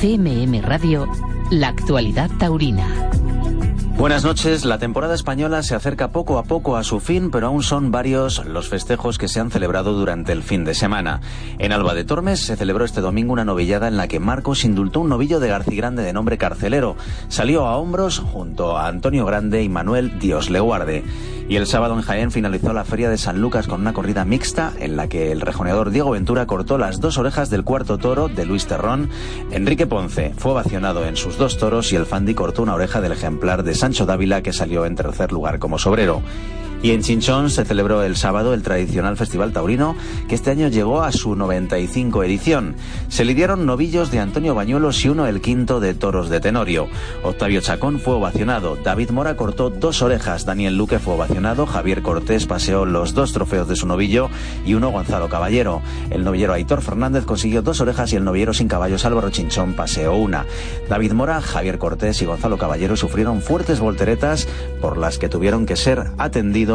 CMM 0.00 0.62
Radio, 0.62 1.06
la 1.50 1.68
actualidad 1.68 2.30
taurina. 2.38 3.10
Buenas 3.98 4.24
noches. 4.24 4.64
La 4.64 4.78
temporada 4.78 5.14
española 5.14 5.62
se 5.62 5.74
acerca 5.74 6.10
poco 6.10 6.38
a 6.38 6.44
poco 6.44 6.78
a 6.78 6.84
su 6.84 7.00
fin, 7.00 7.30
pero 7.30 7.48
aún 7.48 7.62
son 7.62 7.90
varios 7.90 8.46
los 8.46 8.70
festejos 8.70 9.18
que 9.18 9.28
se 9.28 9.40
han 9.40 9.50
celebrado 9.50 9.92
durante 9.92 10.32
el 10.32 10.42
fin 10.42 10.64
de 10.64 10.72
semana. 10.72 11.20
En 11.58 11.72
Alba 11.72 11.92
de 11.92 12.04
Tormes 12.04 12.40
se 12.40 12.56
celebró 12.56 12.86
este 12.86 13.02
domingo 13.02 13.34
una 13.34 13.44
novillada 13.44 13.88
en 13.88 13.98
la 13.98 14.08
que 14.08 14.20
Marcos 14.20 14.64
indultó 14.64 15.00
un 15.00 15.10
novillo 15.10 15.38
de 15.38 15.48
Garcigrande 15.48 16.02
de 16.02 16.14
nombre 16.14 16.38
Carcelero. 16.38 16.96
Salió 17.28 17.66
a 17.66 17.76
hombros 17.76 18.20
junto 18.20 18.78
a 18.78 18.88
Antonio 18.88 19.26
Grande 19.26 19.62
y 19.62 19.68
Manuel 19.68 20.18
Dios 20.18 20.48
le 20.48 20.60
guarde. 20.60 21.04
Y 21.50 21.56
el 21.56 21.66
sábado 21.66 21.96
en 21.96 22.02
Jaén 22.02 22.30
finalizó 22.30 22.72
la 22.72 22.84
feria 22.84 23.10
de 23.10 23.18
San 23.18 23.40
Lucas 23.40 23.66
con 23.66 23.80
una 23.80 23.92
corrida 23.92 24.24
mixta 24.24 24.72
en 24.78 24.94
la 24.94 25.08
que 25.08 25.32
el 25.32 25.40
rejoneador 25.40 25.90
Diego 25.90 26.12
Ventura 26.12 26.46
cortó 26.46 26.78
las 26.78 27.00
dos 27.00 27.18
orejas 27.18 27.50
del 27.50 27.64
cuarto 27.64 27.98
toro 27.98 28.28
de 28.28 28.46
Luis 28.46 28.68
Terrón. 28.68 29.10
Enrique 29.50 29.88
Ponce 29.88 30.32
fue 30.36 30.52
vacionado 30.52 31.04
en 31.04 31.16
sus 31.16 31.38
dos 31.38 31.58
toros 31.58 31.92
y 31.92 31.96
el 31.96 32.06
Fandi 32.06 32.34
cortó 32.34 32.62
una 32.62 32.74
oreja 32.74 33.00
del 33.00 33.10
ejemplar 33.10 33.64
de 33.64 33.74
Sancho 33.74 34.06
Dávila 34.06 34.44
que 34.44 34.52
salió 34.52 34.86
en 34.86 34.94
tercer 34.94 35.32
lugar 35.32 35.58
como 35.58 35.80
sobrero. 35.80 36.22
Y 36.82 36.92
en 36.92 37.02
Chinchón 37.02 37.50
se 37.50 37.66
celebró 37.66 38.02
el 38.02 38.16
sábado 38.16 38.54
el 38.54 38.62
tradicional 38.62 39.18
Festival 39.18 39.52
Taurino, 39.52 39.96
que 40.28 40.34
este 40.34 40.50
año 40.50 40.68
llegó 40.68 41.02
a 41.02 41.12
su 41.12 41.36
95 41.36 42.24
edición. 42.24 42.74
Se 43.08 43.26
lidiaron 43.26 43.66
novillos 43.66 44.10
de 44.10 44.18
Antonio 44.18 44.54
Bañuelos 44.54 45.04
y 45.04 45.10
uno 45.10 45.26
el 45.26 45.42
quinto 45.42 45.78
de 45.78 45.92
toros 45.92 46.30
de 46.30 46.40
Tenorio. 46.40 46.88
Octavio 47.22 47.60
Chacón 47.60 48.00
fue 48.00 48.14
ovacionado, 48.14 48.76
David 48.76 49.10
Mora 49.10 49.36
cortó 49.36 49.68
dos 49.68 50.00
orejas, 50.00 50.46
Daniel 50.46 50.78
Luque 50.78 50.98
fue 50.98 51.14
ovacionado, 51.14 51.66
Javier 51.66 52.00
Cortés 52.00 52.46
paseó 52.46 52.86
los 52.86 53.12
dos 53.12 53.34
trofeos 53.34 53.68
de 53.68 53.76
su 53.76 53.86
novillo 53.86 54.30
y 54.64 54.72
uno 54.72 54.90
Gonzalo 54.90 55.28
Caballero. 55.28 55.82
El 56.08 56.24
novillero 56.24 56.54
Aitor 56.54 56.80
Fernández 56.80 57.26
consiguió 57.26 57.60
dos 57.60 57.82
orejas 57.82 58.10
y 58.14 58.16
el 58.16 58.24
novillero 58.24 58.54
sin 58.54 58.68
caballos 58.68 59.04
Álvaro 59.04 59.28
Chinchón 59.28 59.74
paseó 59.74 60.14
una. 60.14 60.46
David 60.88 61.12
Mora, 61.12 61.42
Javier 61.42 61.76
Cortés 61.76 62.22
y 62.22 62.24
Gonzalo 62.24 62.56
Caballero 62.56 62.96
sufrieron 62.96 63.42
fuertes 63.42 63.80
volteretas 63.80 64.48
por 64.80 64.96
las 64.96 65.18
que 65.18 65.28
tuvieron 65.28 65.66
que 65.66 65.76
ser 65.76 66.10
atendidos 66.16 66.69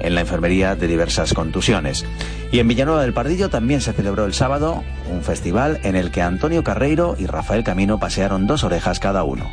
en 0.00 0.14
la 0.14 0.22
enfermería 0.22 0.74
de 0.74 0.86
diversas 0.86 1.34
contusiones. 1.34 2.04
Y 2.50 2.60
en 2.60 2.68
Villanueva 2.68 3.02
del 3.02 3.12
Pardillo 3.12 3.50
también 3.50 3.80
se 3.80 3.92
celebró 3.92 4.24
el 4.24 4.34
sábado 4.34 4.82
un 5.10 5.22
festival 5.22 5.80
en 5.82 5.96
el 5.96 6.10
que 6.10 6.22
Antonio 6.22 6.64
Carreiro 6.64 7.14
y 7.18 7.26
Rafael 7.26 7.64
Camino 7.64 7.98
pasearon 8.00 8.46
dos 8.46 8.64
orejas 8.64 9.00
cada 9.00 9.24
uno. 9.24 9.44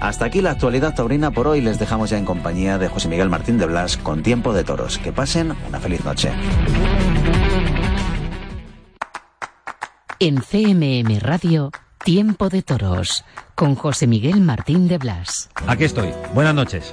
Hasta 0.00 0.24
aquí 0.24 0.40
la 0.40 0.52
actualidad 0.52 0.94
taurina 0.94 1.30
por 1.30 1.48
hoy. 1.48 1.60
Les 1.60 1.78
dejamos 1.78 2.10
ya 2.10 2.18
en 2.18 2.24
compañía 2.24 2.78
de 2.78 2.88
José 2.88 3.08
Miguel 3.08 3.28
Martín 3.28 3.58
de 3.58 3.66
Blas 3.66 3.96
con 3.96 4.22
Tiempo 4.22 4.52
de 4.52 4.64
Toros. 4.64 4.98
Que 4.98 5.12
pasen 5.12 5.54
una 5.68 5.80
feliz 5.80 6.04
noche. 6.04 6.30
En 10.20 10.40
CMM 10.40 11.20
Radio, 11.20 11.70
Tiempo 12.04 12.48
de 12.48 12.62
Toros, 12.62 13.24
con 13.54 13.74
José 13.74 14.06
Miguel 14.06 14.40
Martín 14.40 14.88
de 14.88 14.98
Blas. 14.98 15.48
Aquí 15.66 15.84
estoy. 15.84 16.12
Buenas 16.34 16.54
noches. 16.54 16.92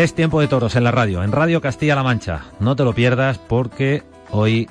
Es 0.00 0.14
tiempo 0.14 0.40
de 0.40 0.48
toros 0.48 0.76
en 0.76 0.84
la 0.84 0.92
radio, 0.92 1.22
en 1.22 1.30
Radio 1.30 1.60
Castilla-La 1.60 2.02
Mancha. 2.02 2.46
No 2.58 2.74
te 2.74 2.84
lo 2.84 2.94
pierdas 2.94 3.36
porque 3.36 4.02
hoy 4.30 4.66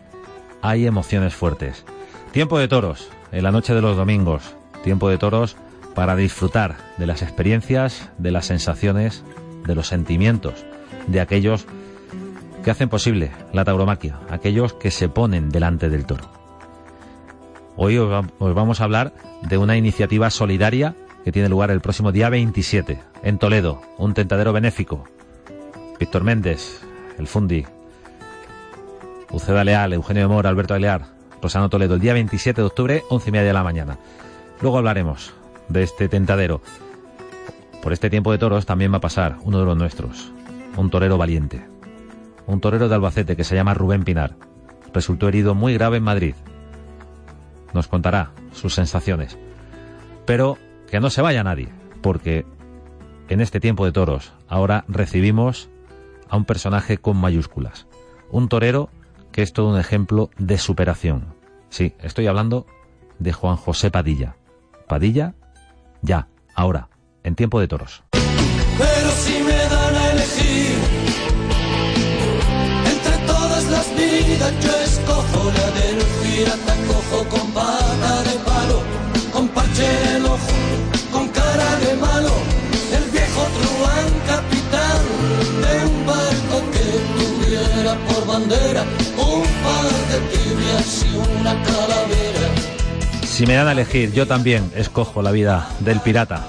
hay 0.63 0.87
emociones 0.87 1.35
fuertes. 1.35 1.85
Tiempo 2.31 2.57
de 2.57 2.67
toros 2.67 3.09
en 3.31 3.43
la 3.43 3.51
noche 3.51 3.75
de 3.75 3.81
los 3.83 3.95
domingos. 3.95 4.55
Tiempo 4.83 5.07
de 5.07 5.19
toros 5.19 5.55
para 5.93 6.15
disfrutar 6.15 6.77
de 6.97 7.05
las 7.05 7.21
experiencias, 7.21 8.09
de 8.17 8.31
las 8.31 8.47
sensaciones, 8.47 9.23
de 9.67 9.75
los 9.75 9.85
sentimientos 9.85 10.65
de 11.05 11.21
aquellos 11.21 11.67
que 12.63 12.71
hacen 12.71 12.89
posible 12.89 13.31
la 13.53 13.65
tauromaquia, 13.65 14.17
aquellos 14.31 14.73
que 14.73 14.89
se 14.89 15.09
ponen 15.09 15.51
delante 15.51 15.91
del 15.91 16.07
toro. 16.07 16.27
Hoy 17.75 17.99
os 17.99 18.25
vamos 18.55 18.81
a 18.81 18.83
hablar 18.83 19.13
de 19.43 19.59
una 19.59 19.77
iniciativa 19.77 20.31
solidaria 20.31 20.95
que 21.23 21.31
tiene 21.31 21.49
lugar 21.49 21.69
el 21.69 21.81
próximo 21.81 22.11
día 22.11 22.29
27 22.29 22.99
en 23.21 23.37
Toledo, 23.37 23.83
un 23.99 24.15
tentadero 24.15 24.53
benéfico 24.53 25.05
Víctor 25.99 26.23
Méndez, 26.23 26.81
el 27.17 27.27
Fundi, 27.27 27.65
Uceda 29.31 29.65
Leal, 29.65 29.93
Eugenio 29.93 30.23
de 30.23 30.27
Mora, 30.29 30.49
Alberto 30.49 30.73
Alear, 30.73 31.07
Rosano 31.41 31.69
Toledo, 31.69 31.95
el 31.95 31.99
día 31.99 32.13
27 32.13 32.61
de 32.61 32.67
octubre, 32.67 33.03
once 33.09 33.29
y 33.29 33.31
media 33.31 33.47
de 33.47 33.53
la 33.53 33.63
mañana. 33.63 33.99
Luego 34.61 34.77
hablaremos 34.77 35.33
de 35.67 35.83
este 35.83 36.07
tentadero. 36.07 36.61
Por 37.83 37.91
este 37.91 38.09
tiempo 38.09 38.31
de 38.31 38.37
toros 38.37 38.65
también 38.65 38.93
va 38.93 38.97
a 38.97 39.01
pasar 39.01 39.37
uno 39.43 39.59
de 39.59 39.65
los 39.65 39.77
nuestros, 39.77 40.31
un 40.77 40.89
torero 40.89 41.17
valiente, 41.17 41.65
un 42.47 42.61
torero 42.61 42.87
de 42.87 42.95
Albacete 42.95 43.35
que 43.35 43.43
se 43.43 43.55
llama 43.55 43.73
Rubén 43.73 44.03
Pinar. 44.03 44.35
Resultó 44.93 45.27
herido 45.27 45.53
muy 45.53 45.73
grave 45.73 45.97
en 45.97 46.03
Madrid. 46.03 46.35
Nos 47.73 47.87
contará 47.87 48.31
sus 48.53 48.73
sensaciones. 48.73 49.37
Pero 50.25 50.57
que 50.89 50.99
no 50.99 51.09
se 51.09 51.21
vaya 51.21 51.43
nadie, 51.43 51.69
porque 52.01 52.45
en 53.27 53.41
este 53.41 53.59
tiempo 53.59 53.85
de 53.85 53.91
toros 53.91 54.33
ahora 54.47 54.85
recibimos 54.87 55.69
a 56.29 56.37
un 56.37 56.45
personaje 56.45 56.97
con 56.97 57.17
mayúsculas. 57.17 57.87
Un 58.31 58.47
torero 58.47 58.89
que 59.31 59.41
es 59.41 59.53
todo 59.53 59.69
un 59.69 59.79
ejemplo 59.79 60.29
de 60.37 60.57
superación. 60.57 61.33
Sí, 61.69 61.93
estoy 61.99 62.27
hablando 62.27 62.65
de 63.19 63.33
Juan 63.33 63.57
José 63.57 63.91
Padilla. 63.91 64.35
Padilla, 64.87 65.35
ya, 66.01 66.27
ahora, 66.55 66.89
en 67.23 67.35
tiempo 67.35 67.59
de 67.59 67.67
toros. 67.67 68.03
Pero 68.11 69.11
si 69.11 69.43
me 69.43 69.57
dan 69.57 69.95
a 69.95 70.11
elegir 70.11 70.77
entre 72.85 73.17
todas 73.27 73.65
las 73.69 73.95
vidas, 73.95 74.53
yo 74.63 74.79
escojo 74.81 75.51
la 75.51 75.71
del 75.79 76.68
bandera 88.49 88.81
un 89.17 89.43
par 89.63 89.85
de 90.09 90.19
tibias 90.31 91.05
y 91.05 91.17
una 91.17 91.53
calavera. 91.63 92.55
Si 93.21 93.45
me 93.45 93.53
dan 93.53 93.67
a 93.67 93.71
elegir, 93.73 94.11
yo 94.11 94.27
también 94.27 94.63
escojo 94.75 95.21
la 95.21 95.31
vida 95.31 95.67
del 95.81 95.99
pirata. 95.99 96.45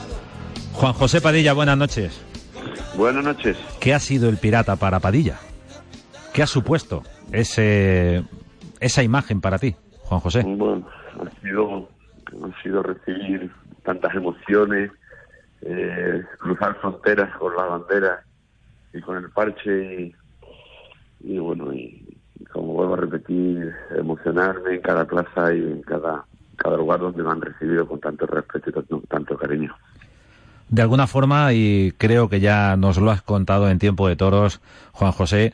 Juan 0.72 0.94
José 0.94 1.20
Padilla, 1.20 1.52
buenas 1.52 1.76
noches. 1.76 2.24
Buenas 2.96 3.24
noches. 3.24 3.56
¿Qué 3.80 3.94
ha 3.94 4.00
sido 4.00 4.28
el 4.28 4.38
pirata 4.38 4.76
para 4.76 4.98
Padilla? 5.00 5.38
¿Qué 6.32 6.42
ha 6.42 6.46
supuesto 6.46 7.02
ese, 7.32 8.24
esa 8.80 9.02
imagen 9.02 9.40
para 9.40 9.58
ti, 9.58 9.76
Juan 10.04 10.20
José? 10.20 10.42
Bueno, 10.42 10.88
ha 11.20 11.40
sido, 11.42 11.88
ha 12.42 12.62
sido 12.62 12.82
recibir 12.82 13.50
tantas 13.84 14.14
emociones, 14.14 14.90
eh, 15.62 16.24
cruzar 16.38 16.76
fronteras 16.80 17.36
con 17.36 17.54
la 17.54 17.64
bandera 17.64 18.22
y 18.92 19.00
con 19.00 19.18
el 19.18 19.30
parche 19.30 20.02
y, 20.02 20.14
y 21.20 21.38
bueno, 21.38 21.72
y, 21.72 22.18
y 22.38 22.44
como 22.46 22.72
vuelvo 22.74 22.94
a 22.94 22.98
repetir, 22.98 23.72
emocionarme 23.96 24.74
en 24.74 24.80
cada 24.80 25.04
plaza 25.04 25.52
y 25.54 25.58
en 25.58 25.82
cada, 25.82 26.24
cada 26.56 26.76
lugar 26.76 27.00
donde 27.00 27.22
me 27.22 27.30
han 27.30 27.40
recibido 27.40 27.86
con 27.86 28.00
tanto 28.00 28.26
respeto 28.26 28.70
y 28.70 28.72
tanto, 28.72 29.02
tanto 29.08 29.36
cariño. 29.36 29.74
De 30.68 30.82
alguna 30.82 31.06
forma, 31.06 31.52
y 31.52 31.92
creo 31.98 32.28
que 32.28 32.38
ya 32.38 32.76
nos 32.76 32.98
lo 32.98 33.10
has 33.10 33.22
contado 33.22 33.68
en 33.68 33.78
tiempo 33.78 34.08
de 34.08 34.16
toros, 34.16 34.60
Juan 34.92 35.12
José, 35.12 35.52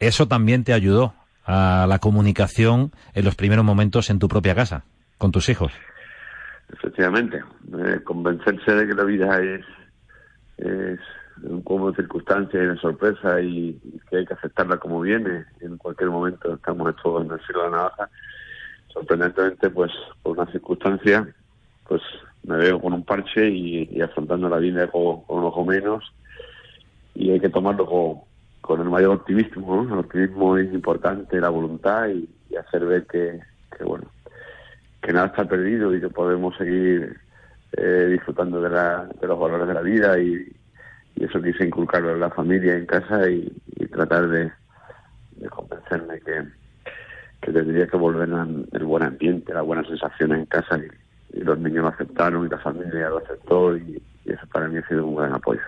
eso 0.00 0.26
también 0.26 0.64
te 0.64 0.72
ayudó 0.72 1.14
a 1.44 1.86
la 1.88 1.98
comunicación 1.98 2.92
en 3.14 3.24
los 3.24 3.36
primeros 3.36 3.64
momentos 3.64 4.10
en 4.10 4.18
tu 4.18 4.28
propia 4.28 4.54
casa, 4.54 4.84
con 5.16 5.32
tus 5.32 5.48
hijos. 5.48 5.72
Efectivamente, 6.72 7.42
eh, 7.72 8.00
convencerse 8.04 8.72
de 8.74 8.86
que 8.86 8.94
la 8.94 9.04
vida 9.04 9.40
es, 9.40 9.64
es 10.58 10.98
de 11.42 11.96
circunstancias 11.96 12.62
y 12.62 12.66
de 12.66 12.76
sorpresa 12.76 13.40
y, 13.40 13.78
que 14.08 14.18
hay 14.18 14.26
que 14.26 14.34
aceptarla 14.34 14.78
como 14.78 15.00
viene. 15.00 15.44
En 15.60 15.76
cualquier 15.76 16.10
momento 16.10 16.54
estamos 16.54 16.94
todos 17.02 17.24
en 17.24 17.32
el 17.32 17.40
filo 17.40 17.64
de 17.64 17.70
la 17.70 17.76
navaja. 17.76 18.08
Sorprendentemente, 18.92 19.70
pues 19.70 19.92
por 20.22 20.38
una 20.38 20.50
circunstancia, 20.50 21.28
pues 21.86 22.02
me 22.44 22.56
veo 22.56 22.80
con 22.80 22.92
un 22.92 23.04
parche 23.04 23.48
y, 23.48 23.88
y 23.90 24.00
afrontando 24.00 24.48
la 24.48 24.58
vida 24.58 24.86
con, 24.88 25.22
con, 25.22 25.44
ojo 25.44 25.64
menos 25.64 26.04
y 27.14 27.30
hay 27.30 27.40
que 27.40 27.48
tomarlo 27.48 27.86
con, 27.86 28.20
con 28.60 28.80
el 28.80 28.88
mayor 28.88 29.16
optimismo. 29.16 29.82
El 29.82 29.98
optimismo 29.98 30.56
es 30.56 30.72
importante, 30.72 31.40
la 31.40 31.50
voluntad 31.50 32.08
y, 32.08 32.28
y 32.50 32.56
hacer 32.56 32.84
ver 32.84 33.06
que, 33.06 33.40
que, 33.76 33.84
bueno, 33.84 34.06
que 35.02 35.12
nada 35.12 35.26
está 35.26 35.44
perdido 35.44 35.94
y 35.94 36.00
que 36.00 36.08
podemos 36.08 36.56
seguir 36.56 37.18
eh, 37.72 38.08
disfrutando 38.10 38.60
de, 38.60 38.70
la, 38.70 39.08
de 39.20 39.26
los 39.26 39.38
valores 39.38 39.68
de 39.68 39.74
la 39.74 39.82
vida 39.82 40.18
y, 40.18 40.50
y 41.18 41.24
eso 41.24 41.42
quise 41.42 41.64
inculcarlo 41.64 42.12
en 42.12 42.20
la 42.20 42.30
familia, 42.30 42.76
en 42.76 42.86
casa 42.86 43.28
y, 43.28 43.52
tratar 43.90 44.28
de, 44.28 44.52
convencerme 45.50 46.20
que, 46.20 46.44
que 47.40 47.52
tendría 47.52 47.86
que 47.88 47.96
volver 47.96 48.28
el 48.72 48.84
buen 48.84 49.02
ambiente, 49.02 49.52
las 49.52 49.64
buenas 49.64 49.86
sensaciones 49.88 50.38
en 50.38 50.46
casa 50.46 50.78
y, 50.78 51.38
y, 51.38 51.42
los 51.42 51.58
niños 51.58 51.82
lo 51.82 51.88
aceptaron 51.88 52.46
y 52.46 52.48
la 52.48 52.58
familia 52.58 53.08
lo 53.08 53.18
aceptó 53.18 53.76
y, 53.76 54.00
y 54.24 54.32
eso 54.32 54.46
para 54.52 54.68
mí 54.68 54.78
ha 54.78 54.86
sido 54.86 55.06
un 55.06 55.16
gran 55.16 55.34
apoyo. 55.34 55.60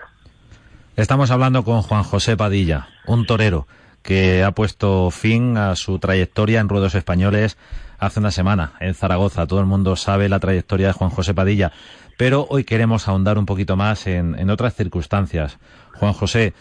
Estamos 0.95 1.31
hablando 1.31 1.63
con 1.63 1.81
Juan 1.81 2.03
José 2.03 2.37
Padilla, 2.37 2.87
un 3.05 3.25
torero 3.25 3.67
que 4.03 4.43
ha 4.43 4.51
puesto 4.51 5.11
fin 5.11 5.57
a 5.57 5.75
su 5.75 5.99
trayectoria 5.99 6.59
en 6.59 6.69
ruedos 6.69 6.95
españoles 6.95 7.57
hace 7.99 8.19
una 8.19 8.31
semana 8.31 8.73
en 8.79 8.95
Zaragoza. 8.95 9.45
Todo 9.47 9.59
el 9.59 9.67
mundo 9.67 9.95
sabe 9.95 10.27
la 10.27 10.39
trayectoria 10.39 10.87
de 10.87 10.93
Juan 10.93 11.11
José 11.11 11.33
Padilla, 11.33 11.71
pero 12.17 12.45
hoy 12.49 12.63
queremos 12.63 13.07
ahondar 13.07 13.37
un 13.37 13.45
poquito 13.45 13.75
más 13.75 14.07
en, 14.07 14.37
en 14.37 14.49
otras 14.49 14.75
circunstancias. 14.75 15.59
Juan 15.95 16.13
José, 16.13 16.53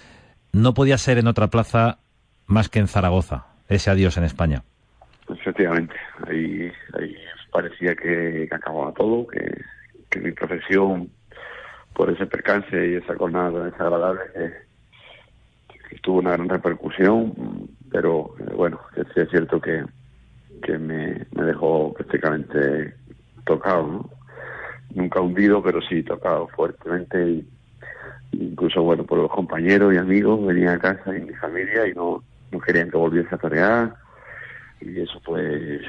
no 0.53 0.75
podía 0.75 0.99
ser 0.99 1.19
en 1.19 1.27
otra 1.27 1.49
plaza 1.49 1.99
más 2.47 2.69
que 2.69 2.81
en 2.81 2.89
Zaragoza, 2.89 3.47
ese 3.69 3.91
adiós 3.91 4.17
en 4.17 4.25
España. 4.25 4.63
Efectivamente, 5.29 5.95
ahí, 6.27 6.73
ahí 6.99 7.17
parecía 7.53 7.95
que, 7.95 8.49
acababa 8.51 8.93
todo, 8.93 9.27
que, 9.29 10.21
mi 10.21 10.33
profesión, 10.33 11.09
por 11.95 12.11
ese 12.11 12.27
percance 12.27 12.89
y 12.89 12.95
esa 12.97 13.15
jornada 13.15 13.65
desagradable, 13.65 14.23
que, 14.35 15.97
tuvo 16.03 16.19
una 16.19 16.33
gran 16.33 16.49
repercusión, 16.49 17.33
pero 17.91 18.35
eh, 18.39 18.53
bueno, 18.55 18.81
sí 18.95 19.21
es 19.21 19.29
cierto 19.31 19.61
que, 19.61 19.85
que 20.63 20.79
me, 20.79 21.27
me 21.33 21.45
dejó 21.45 21.93
prácticamente 21.93 22.95
tocado, 23.45 23.87
¿no? 23.87 24.11
Nunca 24.95 25.21
hundido, 25.21 25.63
pero 25.63 25.81
sí 25.83 26.03
tocado 26.03 26.49
fuertemente. 26.49 27.45
Incluso 28.33 28.83
bueno 28.83 29.05
por 29.05 29.19
los 29.19 29.31
compañeros 29.31 29.93
y 29.93 29.97
amigos 29.97 30.45
venían 30.47 30.77
a 30.77 30.79
casa 30.79 31.17
y 31.17 31.21
mi 31.21 31.35
familia 31.35 31.89
y 31.89 31.95
no, 31.95 32.23
no 32.53 32.61
querían 32.61 32.91
que 32.91 32.97
volviese 32.97 33.35
a 33.35 33.39
torear. 33.39 33.95
Y 34.81 35.01
eso 35.01 35.21
pues 35.25 35.83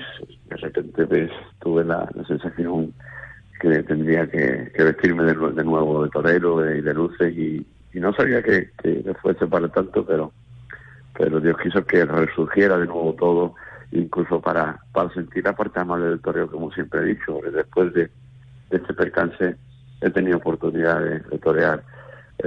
de 0.50 0.58
repente 0.58 1.06
pues, 1.06 1.32
tuve 1.60 1.84
la, 1.86 2.10
sensación 2.28 2.94
que 3.60 3.84
tendría 3.84 4.28
que, 4.28 4.72
vestirme 4.76 5.24
de, 5.24 5.64
nuevo 5.64 6.04
de 6.04 6.10
torero 6.10 6.76
y 6.76 6.82
de, 6.82 6.94
luces. 6.94 7.36
Y, 7.36 7.66
no 7.94 8.14
sabía 8.14 8.42
que, 8.42 8.70
que, 8.82 9.14
fuese 9.22 9.46
para 9.48 9.68
tanto 9.68 10.06
pero 10.06 10.32
pero 11.18 11.42
Dios 11.42 11.58
quiso 11.62 11.86
que 11.86 12.06
resurgiera 12.06 12.78
de 12.78 12.88
nuevo 12.88 13.14
todo 13.14 13.54
incluso 13.92 14.40
para, 14.40 14.80
para 14.94 15.14
sentir 15.14 15.44
la 15.44 15.54
parte 15.54 15.80
amable 15.80 16.06
del 16.06 16.22
toreo 16.22 16.50
como 16.50 16.72
siempre 16.72 17.02
he 17.02 17.06
dicho 17.06 17.40
después 17.54 17.94
de, 17.94 18.10
este 18.78 18.94
percance 18.94 19.56
he 20.02 20.10
tenido 20.10 20.38
oportunidad 20.38 21.00
de, 21.02 21.20
de 21.20 21.38
torear 21.40 21.84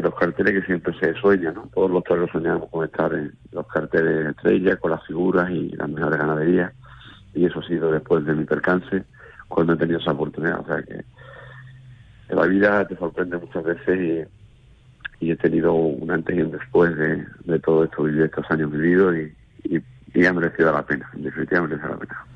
los 0.03 0.15
carteles 0.15 0.55
que 0.55 0.67
siempre 0.67 0.95
se 0.99 1.15
sueña, 1.15 1.53
¿no? 1.53 1.69
Todos 1.75 1.91
los 1.91 2.05
toreros 2.05 2.31
soñamos 2.31 2.69
con 2.71 2.85
estar 2.85 3.13
en 3.15 3.33
los 3.53 3.67
carteles 3.67 4.25
de 4.25 4.31
estrella, 4.31 4.77
con 4.77 4.91
las 4.91 5.07
figuras 5.07 5.51
y 5.51 5.71
las 5.71 5.89
mejores 5.89 6.19
ganaderías. 6.19 6.73
Y 7.35 7.47
eso 7.47 7.61
ha 7.61 7.67
sido 7.67 7.91
después 7.91 8.25
de 8.25 8.35
mi 8.35 8.45
percance, 8.45 9.05
cuando 9.49 9.75
he 9.75 9.77
tenido 9.77 9.99
esa 9.99 10.13
oportunidad. 10.13 10.61
O 10.61 10.67
sea 10.67 10.83
que, 10.83 11.05
la 12.35 12.47
vida 12.47 12.87
te 12.87 12.97
sorprende 12.97 13.37
muchas 13.37 13.63
veces 13.63 14.29
y, 15.21 15.31
he 15.31 15.37
tenido 15.37 15.73
un 15.73 16.11
antes 16.11 16.37
y 16.37 16.43
un 16.43 16.51
después 16.51 16.95
de, 16.97 17.59
todo 17.61 17.85
esto, 17.85 18.05
de 18.05 18.27
estos 18.27 18.45
años 18.51 18.71
vividos 18.71 19.15
y, 19.65 19.83
y, 20.15 20.27
ha 20.27 20.33
merecido 20.33 20.71
la 20.71 20.85
pena, 20.85 21.09
definitivamente 21.15 21.77
merecido 21.77 21.95
la 21.95 22.01
pena. 22.01 22.34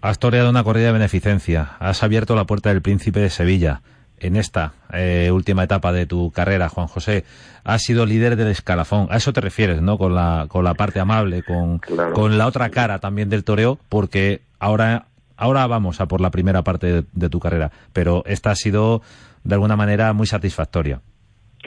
Has 0.00 0.20
toreado 0.20 0.48
una 0.48 0.62
corrida 0.62 0.86
de 0.86 0.92
beneficencia, 0.92 1.72
has 1.80 2.04
abierto 2.04 2.36
la 2.36 2.44
puerta 2.44 2.68
del 2.68 2.82
Príncipe 2.82 3.18
de 3.18 3.30
Sevilla 3.30 3.82
en 4.20 4.36
esta 4.36 4.72
eh, 4.92 5.30
última 5.32 5.64
etapa 5.64 5.92
de 5.92 6.06
tu 6.06 6.30
carrera, 6.30 6.68
Juan 6.68 6.86
José, 6.86 7.24
has 7.64 7.82
sido 7.82 8.06
líder 8.06 8.36
del 8.36 8.46
escalafón. 8.46 9.08
A 9.10 9.16
eso 9.16 9.32
te 9.32 9.40
refieres, 9.40 9.82
¿no? 9.82 9.98
Con 9.98 10.14
la, 10.14 10.46
con 10.48 10.62
la 10.62 10.74
parte 10.74 11.00
amable, 11.00 11.42
con, 11.42 11.80
con 12.14 12.38
la 12.38 12.46
otra 12.46 12.70
cara 12.70 13.00
también 13.00 13.28
del 13.28 13.42
toreo, 13.42 13.78
porque 13.88 14.42
ahora, 14.60 15.06
ahora 15.36 15.66
vamos 15.66 16.00
a 16.00 16.06
por 16.06 16.20
la 16.20 16.30
primera 16.30 16.62
parte 16.62 17.04
de, 17.12 17.28
tu 17.28 17.40
carrera, 17.40 17.72
pero 17.92 18.22
esta 18.26 18.52
ha 18.52 18.56
sido 18.56 19.02
de 19.42 19.54
alguna 19.54 19.74
manera 19.74 20.12
muy 20.12 20.28
satisfactoria. 20.28 21.00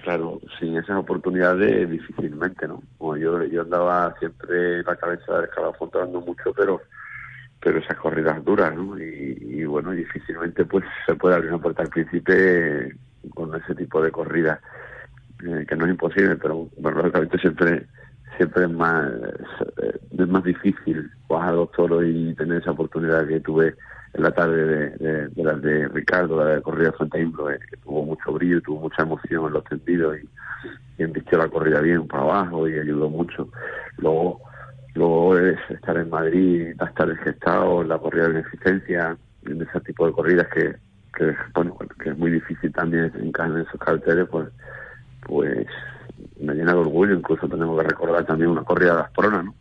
Claro, 0.03 0.39
sin 0.57 0.77
esas 0.77 0.97
oportunidades 0.97 1.89
difícilmente, 1.89 2.65
¿no? 2.65 2.81
yo, 3.17 3.43
yo 3.43 3.61
andaba 3.61 4.15
siempre 4.19 4.79
en 4.79 4.85
la 4.85 4.95
cabeza 4.95 5.33
del 5.33 5.43
escalafón 5.45 5.91
trabajando 5.91 6.21
mucho, 6.21 6.53
pero 6.55 6.81
pero 7.61 7.79
esas 7.79 7.97
corridas 7.97 8.43
duras, 8.43 8.75
¿no? 8.75 8.97
Y, 8.99 9.63
bueno, 9.65 9.91
difícilmente 9.91 10.65
pues 10.65 10.83
se 11.05 11.15
puede 11.15 11.35
abrir 11.35 11.51
una 11.51 11.61
puerta 11.61 11.83
al 11.83 11.89
príncipe 11.89 12.95
con 13.35 13.55
ese 13.55 13.75
tipo 13.75 14.01
de 14.01 14.11
corridas, 14.11 14.59
eh, 15.45 15.65
que 15.67 15.75
no 15.75 15.85
es 15.85 15.91
imposible, 15.91 16.35
pero 16.35 16.67
bueno, 16.77 16.97
lógicamente 16.97 17.37
siempre 17.37 17.87
siempre 18.37 18.63
es 18.63 18.71
más 18.71 19.11
es 20.11 20.27
más 20.27 20.43
difícil 20.43 21.11
bajar 21.29 21.53
los 21.53 21.71
toros 21.71 22.03
y 22.05 22.33
tener 22.35 22.61
esa 22.61 22.71
oportunidad 22.71 23.27
que 23.27 23.39
tuve 23.41 23.75
en 24.13 24.23
la 24.23 24.31
tarde 24.31 24.65
de, 24.65 25.27
de, 25.29 25.43
las 25.43 25.61
de 25.61 25.87
Ricardo, 25.87 26.43
la 26.43 26.55
de 26.55 26.61
corrida 26.61 26.91
Fontainebleau, 26.93 27.49
eh, 27.49 27.59
que 27.69 27.77
tuvo 27.77 28.03
mucho 28.05 28.33
brillo, 28.33 28.61
tuvo 28.61 28.81
mucha 28.81 29.03
emoción 29.03 29.47
en 29.47 29.53
los 29.53 29.63
tendidos 29.65 30.17
y, 30.17 31.03
y 31.03 31.37
la 31.37 31.47
corrida 31.47 31.79
bien 31.81 32.07
para 32.07 32.23
abajo 32.23 32.67
y 32.67 32.77
ayudó 32.77 33.09
mucho. 33.09 33.47
Luego 33.97 34.41
Luego 34.93 35.37
es 35.37 35.57
estar 35.69 35.97
en 35.97 36.09
Madrid, 36.09 36.73
estar 36.81 37.15
gestado, 37.17 37.83
la 37.83 37.97
corrida 37.97 38.27
de 38.27 38.33
beneficencia, 38.33 39.17
en 39.45 39.61
ese 39.61 39.79
tipo 39.81 40.05
de 40.05 40.13
corridas 40.13 40.47
que, 40.53 40.75
que, 41.17 41.35
bueno, 41.53 41.77
que 42.01 42.09
es 42.09 42.17
muy 42.17 42.31
difícil 42.31 42.71
también 42.73 43.11
encajar 43.19 43.51
en 43.51 43.61
esos 43.61 43.79
carteles, 43.79 44.27
pues, 44.29 44.49
pues 45.25 45.67
me 46.39 46.53
llena 46.53 46.73
de 46.73 46.79
orgullo. 46.79 47.13
Incluso 47.13 47.47
tenemos 47.47 47.81
que 47.81 47.87
recordar 47.87 48.25
también 48.25 48.51
una 48.51 48.63
corrida 48.63 48.95
de 48.95 49.01
Asprona, 49.01 49.43
¿no? 49.43 49.55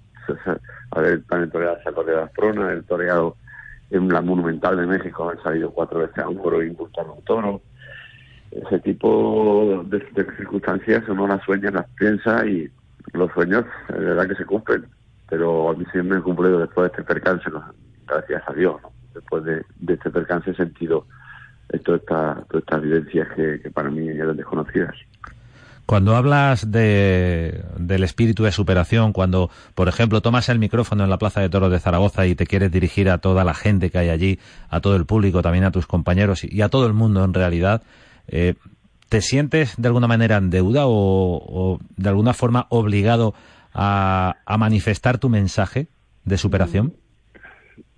haber 0.93 1.23
también 1.25 1.51
toreado 1.51 1.77
esa 1.79 1.93
corrida 1.93 2.17
de 2.19 2.23
Asprona, 2.25 2.73
el 2.73 2.85
toreado 2.85 3.37
en 3.91 4.09
la 4.09 4.21
Monumental 4.21 4.77
de 4.77 4.87
México, 4.87 5.25
haber 5.25 5.43
salido 5.43 5.71
cuatro 5.71 6.01
veces 6.01 6.19
a 6.19 6.29
un 6.29 6.41
toro 6.43 6.63
y 6.63 6.69
impulsar 6.69 7.07
un 7.07 7.23
toro. 7.25 7.63
Ese 8.51 8.81
tipo 8.81 9.85
de, 9.87 10.01
circunstancias 10.37 11.05
uno 11.09 11.27
las 11.27 11.43
sueña, 11.45 11.71
las 11.71 11.89
piensa 11.91 12.45
y 12.47 12.69
los 13.13 13.31
sueños, 13.33 13.65
de 13.89 13.99
verdad 13.99 14.29
que 14.29 14.35
se 14.35 14.45
cumplen 14.45 14.85
pero 15.31 15.71
a 15.71 15.75
mí 15.75 15.85
siempre 15.93 16.19
me 16.19 16.23
cumplido 16.23 16.59
después 16.59 16.91
de 16.91 17.01
este 17.01 17.15
percance, 17.15 17.45
gracias 18.07 18.43
a 18.47 18.53
Dios, 18.53 18.77
después 19.15 19.45
de, 19.45 19.65
este 19.89 20.11
percance 20.11 20.51
he 20.51 20.55
sentido 20.55 21.07
todas 21.85 22.03
estas 22.53 22.83
evidencias 22.83 23.29
que, 23.37 23.71
para 23.71 23.91
mí 23.91 24.09
eran 24.09 24.37
desconocidas. 24.37 24.95
Cuando 25.87 26.17
hablas 26.17 26.71
de, 26.71 27.65
del 27.77 28.03
espíritu 28.03 28.43
de 28.43 28.53
superación, 28.53 29.13
cuando, 29.13 29.51
por 29.75 29.89
ejemplo, 29.89 30.21
tomas 30.21 30.49
el 30.49 30.59
micrófono 30.59 31.05
en 31.05 31.11
la 31.11 31.19
Plaza 31.19 31.41
de 31.41 31.49
Toros 31.49 31.71
de 31.71 31.81
Zaragoza 31.81 32.27
y 32.27 32.35
te 32.35 32.47
quieres 32.47 32.73
dirigir 32.73 33.09
a 33.09 33.19
toda 33.19 33.45
la 33.45 33.55
gente 33.55 33.91
que 33.91 33.99
hay 33.99 34.09
allí, 34.09 34.39
a 34.69 34.81
todo 34.81 34.97
el 34.97 35.07
público, 35.07 35.43
también 35.43 35.65
a 35.65 35.73
tus 35.73 35.87
compañeros 35.87 36.45
y 36.45 36.61
a 36.63 36.69
todo 36.69 36.87
el 36.87 36.93
mundo 36.93 37.25
en 37.25 37.35
realidad, 37.35 37.83
eh, 38.29 38.55
¿te 39.09 39.21
sientes 39.21 39.75
de 39.79 39.89
alguna 39.89 40.07
manera 40.07 40.37
en 40.37 40.51
deuda 40.51 40.87
o, 40.87 40.93
o 40.93 41.79
de 41.97 42.09
alguna 42.09 42.35
forma 42.35 42.67
obligado 42.69 43.35
a, 43.75 44.37
a 44.45 44.59
manifestar 44.59 45.19
tu 45.19 45.29
mensaje 45.29 45.89
de 46.25 46.37
superación? 46.37 46.95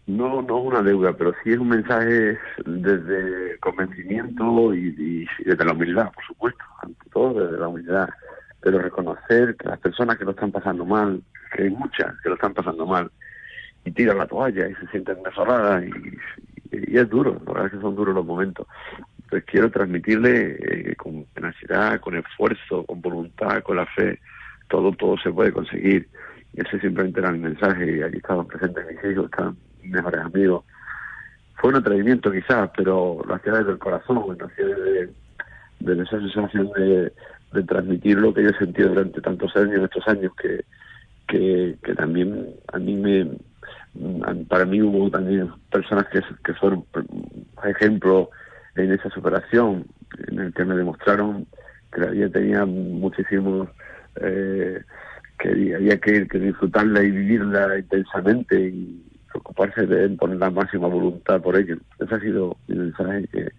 No, 0.07 0.43
no 0.43 0.59
es 0.59 0.65
una 0.67 0.83
deuda, 0.83 1.13
pero 1.13 1.33
sí 1.43 1.53
es 1.53 1.59
un 1.59 1.69
mensaje 1.69 2.37
desde 2.67 3.59
convencimiento 3.61 4.75
y, 4.75 5.27
desde 5.45 5.65
la 5.65 5.73
humildad, 5.73 6.11
por 6.13 6.25
supuesto, 6.25 6.65
ante 6.83 7.11
todo 7.11 7.47
desde 7.47 7.59
la 7.59 7.69
humildad, 7.69 8.09
pero 8.61 8.81
reconocer 8.81 9.57
que 9.57 9.69
las 9.69 9.79
personas 9.79 10.19
que 10.19 10.25
lo 10.25 10.33
están 10.33 10.51
pasando 10.51 10.85
mal, 10.85 11.23
que 11.55 11.65
hay 11.65 11.71
muchas 11.71 12.15
que 12.21 12.29
lo 12.29 12.35
están 12.35 12.53
pasando 12.53 12.85
mal, 12.85 13.11
y 13.85 13.93
tiran 13.93 14.19
la 14.19 14.27
toalla 14.27 14.69
y 14.69 14.75
se 14.75 14.87
sienten 14.89 15.23
desoladas 15.23 15.85
y, 15.85 15.91
y, 16.77 16.99
es 16.99 17.09
duro, 17.09 17.41
la 17.47 17.53
verdad 17.53 17.67
es 17.67 17.73
que 17.73 17.81
son 17.81 17.95
duros 17.95 18.15
los 18.15 18.27
momentos. 18.27 18.67
Pues 19.31 19.45
quiero 19.45 19.71
transmitirle 19.71 20.57
eh, 20.61 20.97
con 20.97 21.25
tenacidad, 21.33 22.01
con 22.01 22.17
esfuerzo, 22.17 22.85
con 22.85 23.01
voluntad, 23.01 23.63
con 23.63 23.77
la 23.77 23.87
fe, 23.87 24.19
todo, 24.73 24.91
todo 24.93 25.19
se 25.19 25.31
puede 25.31 25.53
conseguir. 25.53 26.09
Ese 26.55 26.81
simplemente 26.81 27.21
era 27.21 27.31
mi 27.31 27.41
mensaje 27.41 27.99
y 27.99 28.03
allí 28.03 28.17
estaban 28.17 28.47
presentes 28.47 28.87
mis 28.87 29.13
hijos, 29.13 29.27
estaban 29.27 29.57
mis 29.83 29.93
mejores 29.93 30.21
amigos. 30.23 30.65
Fue 31.57 31.71
un 31.71 31.77
atrevimiento 31.77 32.33
quizás, 32.33 32.71
pero 32.75 33.21
lo 33.27 33.35
hacía 33.35 33.53
desde 33.53 33.73
el 33.73 33.79
corazón, 33.79 34.17
lo 34.17 34.47
hacía 34.47 34.65
desde, 34.65 36.03
esa 36.03 36.19
sensación 36.21 36.71
de, 36.75 37.13
transmitir 37.65 38.17
lo 38.17 38.33
que 38.33 38.45
yo 38.45 38.49
he 38.49 38.59
sentido 38.59 38.89
durante 38.89 39.21
tantos 39.21 39.55
años, 39.57 39.85
estos 39.85 40.09
años, 40.09 40.33
que, 40.41 40.65
que, 41.29 41.95
también 41.95 42.47
a 42.73 42.79
mí 42.79 42.97
me, 42.97 43.29
para 44.49 44.65
mí 44.65 44.81
hubo 44.81 45.11
también 45.11 45.51
personas 45.71 46.07
que, 46.09 46.23
que 46.45 46.55
fueron 46.55 46.87
ejemplo 47.63 48.31
en 48.77 48.93
esa 48.93 49.11
superación, 49.11 49.85
en 50.29 50.39
el 50.39 50.55
que 50.55 50.65
me 50.65 50.77
demostraron 50.77 51.47
que 51.93 52.01
la 52.01 52.07
vida 52.07 52.31
tenía 52.31 52.65
muchísimos 52.65 53.69
eh, 54.21 54.83
que 55.39 55.75
había 55.75 55.99
que, 55.99 56.25
disfrutarla 56.25 57.03
y 57.03 57.11
vivirla 57.11 57.79
intensamente 57.79 58.61
y 58.61 59.03
preocuparse 59.31 59.87
de 59.87 60.09
poner 60.11 60.37
la 60.37 60.51
máxima 60.51 60.89
voluntad 60.89 61.41
por 61.41 61.57
ello. 61.57 61.77
Ese 61.99 62.15
ha 62.15 62.21
sido 62.21 62.57
el 62.69 62.77
mensaje 62.77 63.27
que, 63.33 63.53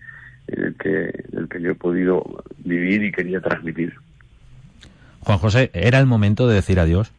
en, 0.47 0.63
el 0.63 0.75
que, 0.75 1.23
el 1.33 1.49
que 1.49 1.61
yo 1.61 1.71
he 1.71 1.75
podido 1.75 2.43
vivir 2.59 3.03
y 3.03 3.11
quería 3.11 3.41
transmitir. 3.41 3.93
Juan 5.21 5.37
José, 5.39 5.71
¿era 5.73 5.99
el 5.99 6.05
momento 6.05 6.47
de 6.47 6.55
decir 6.55 6.79
adiós 6.79 7.11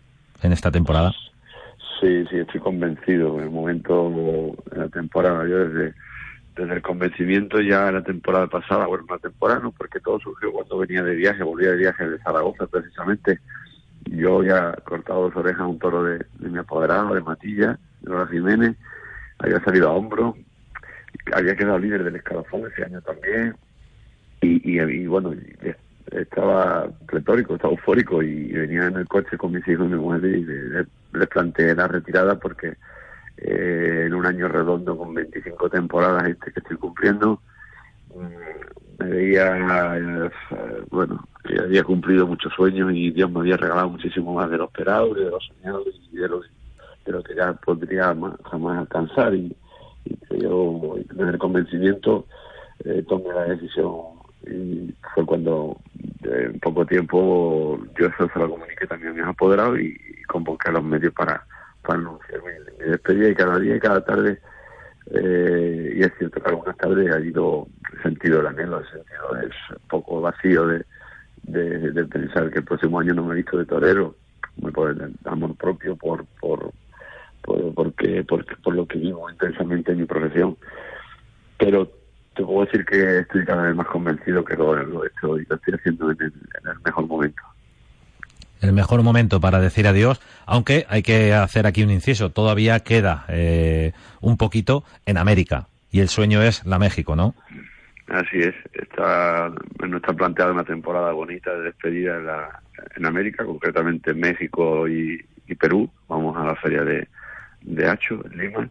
en 0.43 0.53
esta 0.53 0.71
temporada? 0.71 1.13
Sí, 2.01 2.25
sí, 2.31 2.37
estoy 2.39 2.61
convencido. 2.61 3.39
En 3.39 3.45
el 3.45 3.51
momento 3.51 4.55
de 4.71 4.79
la 4.79 4.89
temporada, 4.89 5.47
yo 5.49 5.69
desde 5.69 5.95
desde 6.57 6.75
el 6.75 6.83
convencimiento 6.83 7.61
ya 7.61 7.91
la 7.91 8.03
temporada 8.03 8.47
pasada, 8.47 8.87
bueno, 8.87 9.05
una 9.09 9.19
temporada 9.19 9.61
no, 9.61 9.73
porque 9.73 10.01
todo 10.01 10.21
surgió 10.21 10.53
cuando 10.53 10.79
venía 10.79 11.03
de 11.03 11.15
viaje, 11.15 11.43
volvía 11.43 11.71
de 11.71 11.79
viaje 11.79 12.09
de 12.09 12.19
Zaragoza 12.19 12.67
precisamente. 12.67 13.41
Yo 14.07 14.43
he 14.43 14.83
cortado 14.83 15.23
dos 15.23 15.37
orejas 15.37 15.63
a 15.63 15.67
un 15.67 15.79
toro 15.79 16.05
de, 16.05 16.25
mi 16.39 16.59
apoderado, 16.59 17.15
de 17.15 17.23
Matilla, 17.23 17.79
de 18.03 18.11
Laura 18.11 18.29
Jiménez, 18.29 18.77
había 19.39 19.61
salido 19.65 19.89
a 19.89 19.93
hombro, 19.93 20.37
había 21.33 21.57
quedado 21.57 21.79
líder 21.79 22.05
del 22.05 22.17
escalafón 22.17 22.71
ese 22.71 22.85
año 22.85 23.01
también, 23.01 23.57
y, 24.41 24.79
y, 24.79 25.07
bueno, 25.07 25.33
estaba 26.13 26.89
retórico, 27.07 27.55
estaba 27.55 27.73
eufórico 27.73 28.23
y 28.23 28.53
venía 28.53 28.87
en 28.87 28.97
el 28.97 29.09
coche 29.09 29.37
con 29.39 29.53
mis 29.53 29.67
hijos 29.67 29.87
y 29.87 29.95
mi 29.95 29.97
mujer 29.97 30.25
y 30.25 30.45
les, 30.45 31.29
planteé 31.29 31.75
la 31.75 31.89
retirada 31.89 32.39
porque 32.39 32.75
eh, 33.45 34.05
en 34.07 34.15
un 34.15 34.27
año 34.27 34.49
redondo 34.49 34.97
con 34.97 35.15
25 35.15 35.69
temporadas 35.71 36.29
este 36.29 36.53
que 36.53 36.61
estoy 36.61 36.77
cumpliendo. 36.77 37.41
Mm, 38.15 39.03
me 39.03 39.11
veía 39.11 39.99
eh, 39.99 40.31
bueno 40.91 41.27
había 41.63 41.85
cumplido 41.85 42.27
muchos 42.27 42.53
sueños 42.55 42.93
y 42.93 43.11
Dios 43.11 43.31
me 43.31 43.41
había 43.41 43.57
regalado 43.57 43.91
muchísimo 43.91 44.35
más 44.35 44.51
de 44.51 44.57
lo 44.57 44.65
esperado 44.65 45.13
de 45.15 45.31
lo 45.31 45.39
soñado 45.41 45.83
y 46.13 46.17
de 46.17 46.29
lo, 46.29 46.41
de 46.41 47.13
lo 47.13 47.23
que 47.23 47.35
ya 47.35 47.53
podría 47.53 48.17
jamás 48.45 48.79
alcanzar. 48.79 49.35
Y, 49.35 49.55
yo 50.39 50.97
desde 51.13 51.31
el 51.31 51.39
convencimiento 51.39 52.27
eh, 52.85 53.03
tomé 53.09 53.33
la 53.33 53.45
decisión 53.45 54.01
y 54.47 54.93
fue 55.15 55.25
cuando 55.25 55.79
en 56.23 56.59
poco 56.61 56.85
tiempo 56.85 57.79
yo 57.99 58.07
eso 58.07 58.29
se 58.31 58.39
lo 58.39 58.51
comuniqué 58.51 58.87
también 58.87 59.13
a 59.13 59.15
mis 59.15 59.25
apoderados 59.25 59.81
y, 59.81 59.97
convoqué 60.27 60.71
a 60.71 60.73
los 60.73 60.83
medios 60.83 61.13
para, 61.13 61.47
para 61.85 61.99
anunciar 61.99 62.41
mi, 62.43 62.85
despedida 62.91 63.29
y 63.29 63.35
cada 63.35 63.59
día 63.59 63.77
y 63.77 63.81
cada 63.81 64.05
tarde 64.05 64.41
eh, 65.13 65.93
y 65.97 66.03
es 66.03 66.13
cierto 66.19 66.41
que 66.41 66.49
algunas 66.49 66.77
tardes 66.77 67.15
ha 67.15 67.21
ido 67.21 67.69
sentido 68.03 68.41
el 68.41 68.47
anhelo, 68.47 68.81
el 68.81 68.87
sentido 68.87 69.37
es 69.43 69.55
un 69.71 69.89
poco 69.89 70.21
vacío 70.21 70.67
de, 70.67 70.85
de, 71.43 72.05
pensar 72.07 72.51
que 72.51 72.61
el 72.61 72.65
próximo 72.65 73.01
año 73.01 73.15
no 73.15 73.25
me 73.25 73.35
he 73.35 73.37
visto 73.37 73.59
de 73.59 73.67
torero, 73.67 74.15
por 74.73 74.91
el 74.91 75.15
amor 75.25 75.55
propio, 75.57 75.97
por, 75.97 76.25
por, 76.41 76.73
por, 77.43 77.75
porque, 77.75 78.25
por, 78.25 78.75
lo 78.75 78.87
que 78.87 78.99
vivo 78.99 79.29
intensamente 79.31 79.93
en 79.93 79.99
mi 80.01 80.07
profesión. 80.07 80.57
Pero 81.59 81.91
te 82.35 82.45
puedo 82.45 82.65
decir 82.65 82.85
que 82.85 83.19
estoy 83.19 83.45
cada 83.45 83.65
vez 83.65 83.75
más 83.75 83.87
convencido 83.89 84.45
que 84.45 84.57
lo, 84.57 84.75
lo, 84.75 85.05
estoy, 85.05 85.45
lo 85.49 85.57
estoy 85.57 85.75
haciendo 85.75 86.11
en 86.11 86.19
el, 86.21 86.33
mejor 86.85 87.07
momento. 87.07 87.43
El 88.65 88.73
mejor 88.73 89.03
momento 89.03 89.41
para 89.41 89.61
decir 89.61 89.87
adiós, 89.87 90.23
aunque 90.47 90.87
hay 90.89 91.03
que 91.03 91.35
hacer 91.35 91.67
aquí 91.67 91.83
un 91.83 91.91
inciso, 91.91 92.31
todavía 92.31 92.81
queda 92.81 93.27
eh, 93.29 93.93
un 94.23 94.39
poquito 94.39 94.85
en 95.05 95.19
América 95.19 95.67
y 95.91 96.01
el 96.01 96.09
sueño 96.09 96.43
es 96.43 96.65
la 96.65 96.79
México, 96.79 97.15
¿no? 97.15 97.35
Así 98.09 98.39
es, 98.39 98.55
está, 98.73 99.53
no 99.87 99.97
está 99.99 100.13
planteada 100.15 100.53
una 100.53 100.65
temporada 100.65 101.13
bonita 101.13 101.55
de 101.55 101.63
despedida 101.65 102.17
en, 102.17 102.27
la, 102.27 102.61
en 102.97 103.07
América, 103.07 103.45
concretamente 103.45 104.13
en 104.13 104.21
México 104.21 104.89
y, 104.89 105.23
Perú. 105.61 105.89
Vamos 106.09 106.37
a 106.37 106.45
la 106.45 106.57
feria 106.57 106.83
de, 106.83 107.07
de 107.61 107.89
Hacho, 107.89 108.21
en 108.25 108.39
Lima, 108.39 108.69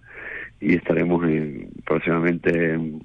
y 0.59 0.75
estaremos 0.75 1.23
en, 1.23 1.69
próximamente 1.85 2.73
en 2.73 3.01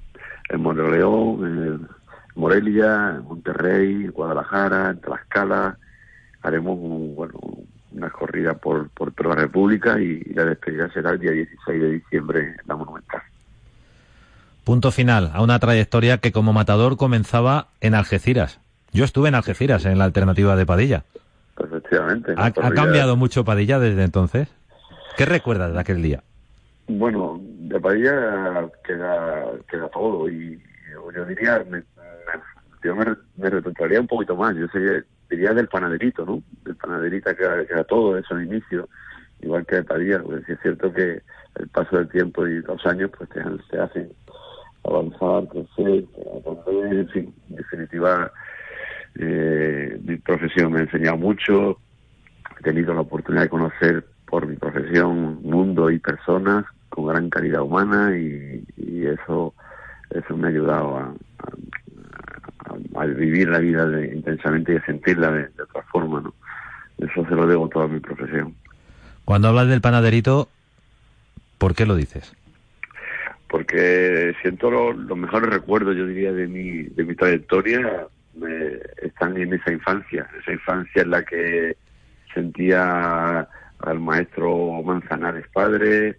en 0.49 0.61
Montevideo, 0.61 1.45
en 1.45 1.87
Morelia, 2.35 3.15
en 3.17 3.23
Monterrey, 3.23 4.05
en 4.05 4.11
Guadalajara, 4.11 4.89
en 4.89 5.01
Tlaxcala. 5.01 5.77
Haremos 6.41 6.79
bueno, 7.15 7.39
una 7.91 8.09
corrida 8.09 8.53
por, 8.53 8.89
por 8.89 9.11
toda 9.11 9.35
la 9.35 9.41
República 9.41 9.99
y, 9.99 10.23
la 10.33 10.45
despedida 10.45 10.91
será 10.91 11.11
el 11.11 11.19
día 11.19 11.31
16 11.31 11.81
de 11.81 11.91
diciembre 11.91 12.39
en 12.41 12.67
la 12.67 12.75
Monumental. 12.75 13.21
Punto 14.63 14.91
final 14.91 15.31
a 15.33 15.41
una 15.41 15.59
trayectoria 15.59 16.19
que 16.19 16.31
como 16.31 16.53
matador 16.53 16.97
comenzaba 16.97 17.69
en 17.81 17.95
Algeciras. 17.95 18.59
Yo 18.91 19.03
estuve 19.03 19.29
en 19.29 19.35
Algeciras, 19.35 19.85
en 19.85 19.97
la 19.97 20.05
alternativa 20.05 20.55
de 20.55 20.65
Padilla. 20.65 21.03
Efectivamente. 21.57 22.33
¿Ha, 22.37 22.45
¿Ha, 22.45 22.71
cambiado 22.71 23.15
mucho 23.15 23.43
Padilla 23.43 23.79
desde 23.79 24.03
entonces? 24.03 24.47
¿Qué 25.17 25.25
recuerdas 25.25 25.73
de 25.73 25.79
aquel 25.79 26.01
día? 26.01 26.23
Bueno, 26.87 27.39
de 27.43 27.79
Padilla 27.79 28.69
queda, 28.83 29.45
queda 29.69 29.89
todo 29.89 30.29
y 30.29 30.61
yo 31.15 31.25
diría, 31.25 31.63
me, 31.69 31.83
yo 32.83 32.95
me, 32.95 33.05
me 33.37 33.99
un 33.99 34.07
poquito 34.07 34.35
más, 34.35 34.55
yo 34.55 34.67
diría 35.29 35.53
del 35.53 35.67
panaderito, 35.67 36.25
¿no? 36.25 36.41
Del 36.63 36.75
panaderita 36.75 37.35
queda, 37.35 37.65
queda 37.65 37.83
todo 37.83 38.17
eso 38.17 38.35
al 38.35 38.43
inicio, 38.43 38.89
igual 39.41 39.65
que 39.65 39.77
de 39.77 39.83
Padilla, 39.83 40.21
porque 40.21 40.53
es 40.53 40.59
cierto 40.61 40.91
que 40.91 41.21
el 41.55 41.67
paso 41.69 41.97
del 41.97 42.09
tiempo 42.09 42.47
y 42.47 42.61
los 42.61 42.85
años 42.85 43.11
pues 43.17 43.29
te, 43.29 43.41
te 43.69 43.79
hacen 43.79 44.11
avanzar, 44.83 45.47
crecer, 45.49 46.05
en 46.81 47.09
fin, 47.09 47.33
en 47.49 47.55
definitiva 47.55 48.31
eh, 49.15 49.99
mi 50.03 50.17
profesión 50.17 50.71
me 50.71 50.79
ha 50.79 50.83
enseñado 50.83 51.17
mucho, 51.17 51.79
he 52.59 52.63
tenido 52.63 52.93
la 52.93 53.01
oportunidad 53.01 53.43
de 53.43 53.49
conocer 53.49 54.05
por 54.25 54.47
mi 54.47 54.55
profesión 54.55 55.41
mundo 55.41 55.89
y 55.89 55.99
personas 55.99 56.65
con 56.89 57.07
gran 57.07 57.29
calidad 57.29 57.61
humana 57.61 58.17
y, 58.17 58.65
eso 58.99 59.55
eso 60.11 60.37
me 60.37 60.47
ha 60.47 60.51
ayudado 60.51 60.97
a, 60.97 61.15
a, 62.95 63.05
vivir 63.05 63.49
la 63.49 63.59
vida 63.59 63.85
intensamente 64.05 64.73
y 64.73 64.77
a 64.77 64.85
sentirla 64.85 65.31
de, 65.31 65.49
otra 65.61 65.81
forma, 65.91 66.21
¿no? 66.21 66.33
Eso 66.97 67.25
se 67.25 67.35
lo 67.35 67.47
debo 67.47 67.69
toda 67.69 67.87
mi 67.87 67.99
profesión. 67.99 68.55
Cuando 69.25 69.47
hablas 69.47 69.67
del 69.67 69.81
panaderito, 69.81 70.49
¿por 71.57 71.75
qué 71.75 71.85
lo 71.85 71.95
dices? 71.95 72.33
Porque 73.47 74.35
siento 74.41 74.69
los 74.69 75.17
mejores 75.17 75.49
recuerdos, 75.49 75.95
yo 75.95 76.05
diría, 76.05 76.31
de 76.31 76.47
mi, 76.47 76.83
de 76.83 77.03
mi 77.03 77.15
trayectoria 77.15 78.07
están 79.01 79.37
en 79.37 79.53
esa 79.53 79.71
infancia, 79.71 80.29
esa 80.39 80.51
infancia 80.51 81.01
en 81.01 81.09
la 81.09 81.23
que 81.23 81.75
sentía 82.33 83.47
al 83.79 83.99
maestro 83.99 84.81
Manzanares 84.83 85.45
padre, 85.53 86.17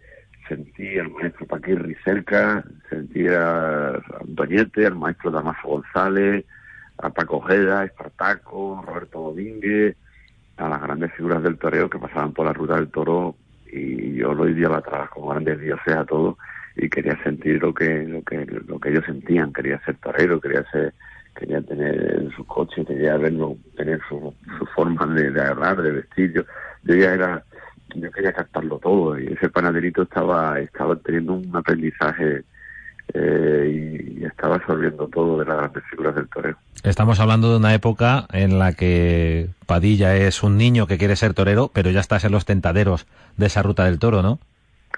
sentí 0.51 0.99
al 0.99 1.11
maestro 1.11 1.47
Paquirri 1.47 1.95
cerca, 2.05 2.65
sentí 2.89 3.27
a 3.29 3.91
Antoñete, 4.21 4.85
al 4.85 4.97
maestro 4.97 5.31
Damaso 5.31 5.69
González, 5.69 6.45
a 6.99 7.11
Paco 7.11 7.37
Ojeda, 7.37 7.85
Espartaco, 7.85 8.83
Roberto 8.85 9.21
Domínguez, 9.21 9.97
a 10.57 10.69
las 10.69 10.83
grandes 10.83 11.13
figuras 11.13 11.43
del 11.43 11.57
toreo 11.57 11.89
que 11.89 12.01
pasaban 12.01 12.33
por 12.33 12.47
la 12.47 12.53
ruta 12.53 12.75
del 12.75 12.89
toro 12.89 13.37
y 13.73 14.15
yo 14.15 14.35
lo 14.35 14.75
atrás 14.75 15.09
como 15.11 15.29
grandes 15.29 15.61
dioses 15.61 15.95
a 15.95 16.05
todos 16.05 16.37
y 16.77 16.91
quería 16.91 17.17
sentir 17.23 17.63
lo 17.63 17.73
que 17.73 18.05
lo 18.05 18.23
que 18.23 18.45
lo 18.45 18.81
que 18.81 18.91
ellos 18.91 19.05
sentían. 19.07 19.53
Quería 19.53 19.81
ser 19.85 19.97
torero 19.99 20.41
quería 20.41 20.65
ser 20.73 20.93
quería 21.37 21.63
tener 21.63 22.29
su 22.35 22.45
coche 22.45 22.85
quería 22.85 23.17
verlo 23.17 23.57
tener 23.77 24.01
su, 24.09 24.35
su 24.59 24.67
forma 24.67 25.07
de, 25.15 25.31
de 25.31 25.41
agarrar 25.41 25.81
de 25.81 25.93
vestir. 25.93 26.33
Yo, 26.33 26.43
yo 26.83 26.95
ya 26.97 27.15
era 27.15 27.45
yo 27.95 28.11
quería 28.11 28.33
captarlo 28.33 28.79
todo 28.79 29.19
y 29.19 29.27
ese 29.27 29.49
panaderito 29.49 30.03
estaba 30.03 30.59
estaba 30.61 30.97
teniendo 30.97 31.35
un 31.35 31.55
aprendizaje 31.55 32.45
eh, 33.15 34.15
y, 34.19 34.25
estaba 34.25 34.57
absorbiendo 34.57 35.09
todo 35.09 35.39
de 35.39 35.47
las 35.47 35.57
grandes 35.57 35.83
figuras 35.91 36.15
del 36.15 36.29
torero. 36.29 36.57
Estamos 36.85 37.19
hablando 37.21 37.51
de 37.51 37.57
una 37.57 37.75
época 37.75 38.27
en 38.33 38.59
la 38.59 38.75
que 38.75 39.49
Padilla 39.67 40.15
es 40.15 40.43
un 40.43 40.57
niño 40.57 40.87
que 40.87 40.99
quiere 40.99 41.17
ser 41.17 41.35
torero, 41.35 41.71
pero 41.73 41.91
ya 41.91 42.01
estás 42.01 42.25
en 42.25 42.33
los 42.33 42.45
tentaderos 42.45 43.07
de 43.37 43.47
esa 43.47 43.63
ruta 43.63 43.85
del 43.85 43.99
toro, 43.99 44.23
¿no? 44.23 44.39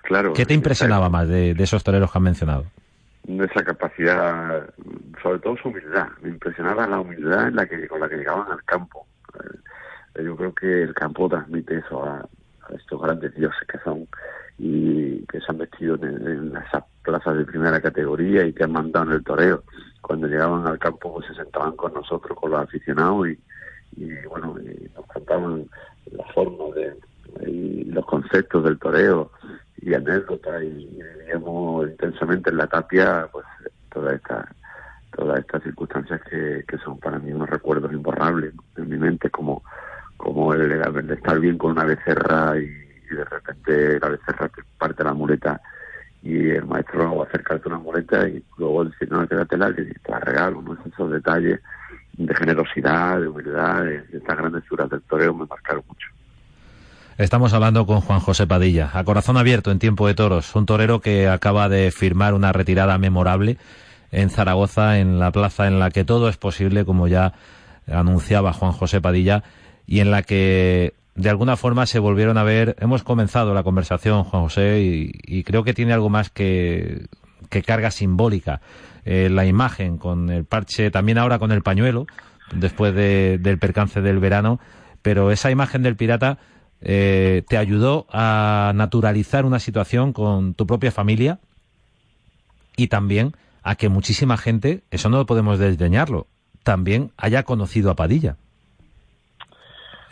Claro. 0.03 0.33
¿Qué 0.33 0.45
te 0.45 0.55
impresionaba 0.55 1.09
más 1.09 1.29
de, 1.29 1.53
esos 1.53 1.83
toreros 1.85 2.11
que 2.13 2.19
han 2.19 2.25
mencionado? 2.25 2.65
esa 3.27 3.65
capacidad, 3.65 4.67
sobre 5.23 5.39
todo 5.39 5.57
su 5.57 5.69
humildad. 5.69 6.09
Me 6.23 6.31
impresionaba 6.31 6.87
la 6.89 6.99
humildad 6.99 7.49
en 7.49 7.57
la 7.57 7.67
que, 7.67 7.87
con 7.87 8.01
la 8.01 8.09
que 8.09 8.17
llegaban 8.17 8.51
al 8.51 8.63
campo. 8.65 9.07
Eh, 10.15 10.25
yo 10.25 10.37
creo 10.37 10.55
que 10.55 10.83
el 10.83 10.93
campo 10.93 11.29
transmite 11.29 11.79
eso 11.79 12.05
a, 12.05 12.27
estos 12.77 13.01
grandes 13.01 13.35
dioses 13.35 13.67
que 13.69 13.79
son 13.79 14.07
y 14.59 15.25
que 15.27 15.41
se 15.41 15.47
han 15.49 15.59
vestido 15.59 15.97
en, 15.97 16.57
esas 16.57 16.85
plazas 17.03 17.37
de 17.37 17.45
primera 17.45 17.81
categoría 17.81 18.45
y 18.45 18.53
que 18.53 18.65
han 18.65 18.73
mandado 18.73 19.07
en 19.07 19.13
el 19.13 19.25
toreo. 19.25 19.65
Cuando 20.01 20.27
llegaban 20.27 20.67
al 20.67 20.79
campo 20.79 21.15
pues 21.15 21.27
se 21.27 21.35
sentaban 21.35 21.77
con 21.77 21.95
nosotros, 21.95 22.39
con 22.39 22.51
los 22.51 22.61
aficionados 22.61 23.29
y, 23.97 24.15
bueno, 24.29 24.57
nos 24.95 25.07
contaban 25.07 25.67
la 26.11 26.25
forma 26.33 26.75
de 26.75 26.97
y 27.47 27.85
los 27.85 28.05
conceptos 28.05 28.65
del 28.65 28.79
toreo 28.79 29.31
y 29.81 29.95
anécdotas 29.95 30.63
y, 30.63 31.01
vivíamos 31.19 31.89
intensamente 31.89 32.51
en 32.51 32.59
la 32.59 32.67
tapia 32.67 33.29
pues 33.33 33.47
todas 33.91 34.15
estas 34.15 34.47
todas 35.17 35.39
estas 35.39 35.63
circunstancias 35.63 36.21
que, 36.29 36.65
que 36.67 36.79
son 36.79 36.99
para 36.99 37.19
mí 37.19 37.33
unos 37.33 37.49
recuerdos 37.49 37.93
imborrables 37.93 38.55
en 38.77 38.89
mi 38.89 38.97
mente 38.97 39.31
como 39.31 39.63
como 40.23 40.55
el, 40.55 40.69
de 41.07 41.15
estar 41.15 41.39
bien 41.41 41.59
con 41.59 41.73
una 41.73 41.85
becerra 41.85 42.57
y, 42.57 42.83
de 43.13 43.25
repente 43.25 44.01
la 44.01 44.09
becerra 44.09 44.51
parte 44.79 45.05
la 45.05 45.13
muleta 45.13 45.61
y 46.23 46.49
el 46.51 46.65
maestro 46.65 47.17
va 47.17 47.25
a 47.25 47.27
acercarte 47.27 47.69
una 47.69 47.79
muleta 47.79 48.27
y 48.27 48.43
luego 48.57 48.85
decir, 48.85 49.11
no, 49.11 49.27
quédatela 49.29 49.71
y 49.71 49.75
te 49.75 50.11
la 50.11 50.21
regalo, 50.21 50.63
¿no? 50.63 50.79
Esos 50.87 51.11
detalles 51.11 51.61
de 52.13 52.35
generosidad, 52.35 53.21
de 53.21 53.29
humildad, 53.29 53.83
de, 53.83 54.05
estas 54.13 54.39
grandes 54.39 54.63
figuras 54.63 54.89
del 54.89 55.03
toreo 55.03 55.35
me 55.35 55.45
marcaron 55.45 55.83
mucho. 55.87 56.09
Estamos 57.19 57.53
hablando 57.53 57.85
con 57.85 58.01
Juan 58.01 58.21
José 58.21 58.47
Padilla, 58.47 58.91
a 58.95 59.05
corazón 59.05 59.37
abierto 59.37 59.71
en 59.73 59.79
tiempo 59.79 60.07
de 60.07 60.15
toros, 60.15 60.55
un 60.55 60.65
torero 60.65 61.01
que 61.01 61.29
acaba 61.29 61.69
de 61.69 61.91
firmar 61.91 62.33
una 62.33 62.53
retirada 62.53 62.97
memorable 62.97 63.59
en 64.13 64.31
Zaragoza, 64.31 64.99
en 64.99 65.19
la 65.19 65.33
plaza 65.33 65.67
en 65.67 65.81
la 65.81 65.91
que 65.91 66.05
todo 66.05 66.29
es 66.29 66.37
posible, 66.37 66.85
como 66.85 67.09
ya 67.09 67.35
anunciaba 67.91 68.53
Juan 68.53 68.73
José 68.73 69.01
Padilla, 69.01 69.43
y 69.87 70.01
en 70.01 70.11
la 70.11 70.23
que 70.23 70.95
de 71.15 71.29
alguna 71.29 71.57
forma 71.57 71.87
se 71.87 71.99
volvieron 71.99 72.39
a 72.39 72.43
ver. 72.43 72.77
Hemos 72.81 73.03
comenzado 73.03 73.55
la 73.55 73.63
conversación, 73.63 74.25
Juan 74.25 74.43
José, 74.45 74.81
y, 74.81 75.43
creo 75.45 75.65
que 75.65 75.75
tiene 75.75 75.93
algo 75.93 76.09
más 76.09 76.31
que, 76.31 77.07
carga 77.67 77.91
simbólica. 77.91 78.61
Eh, 79.05 79.29
la 79.31 79.47
imagen 79.47 79.99
con 79.99 80.31
el 80.31 80.45
parche, 80.45 80.91
también 80.91 81.19
ahora 81.19 81.39
con 81.39 81.53
el 81.53 81.63
pañuelo, 81.63 82.07
después 82.55 82.95
del 82.95 83.59
percance 83.59 84.01
del 84.01 84.19
verano, 84.19 84.61
pero 85.03 85.31
esa 85.33 85.51
imagen 85.51 85.83
del 85.83 85.97
pirata 85.97 86.39
eh, 86.81 87.43
te 87.49 87.59
ayudó 87.59 88.07
a 88.11 88.73
naturalizar 88.75 89.45
una 89.45 89.59
situación 89.59 90.13
con 90.13 90.55
tu 90.55 90.67
propia 90.67 90.93
familia 90.93 91.41
y 92.77 92.89
también 92.89 93.33
a 93.63 93.75
que 93.75 93.89
muchísima 93.89 94.37
gente, 94.37 94.83
eso 94.91 95.09
no 95.09 95.25
podemos 95.27 95.59
desdeñarlo, 95.59 96.27
también 96.63 97.13
haya 97.17 97.43
conocido 97.43 97.91
a 97.91 97.97
Padilla. 97.97 98.37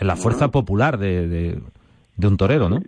En 0.00 0.06
la 0.06 0.16
fuerza 0.16 0.48
popular 0.50 0.96
de, 0.96 1.28
de, 1.28 2.26
un 2.26 2.36
torero, 2.38 2.70
¿no? 2.70 2.80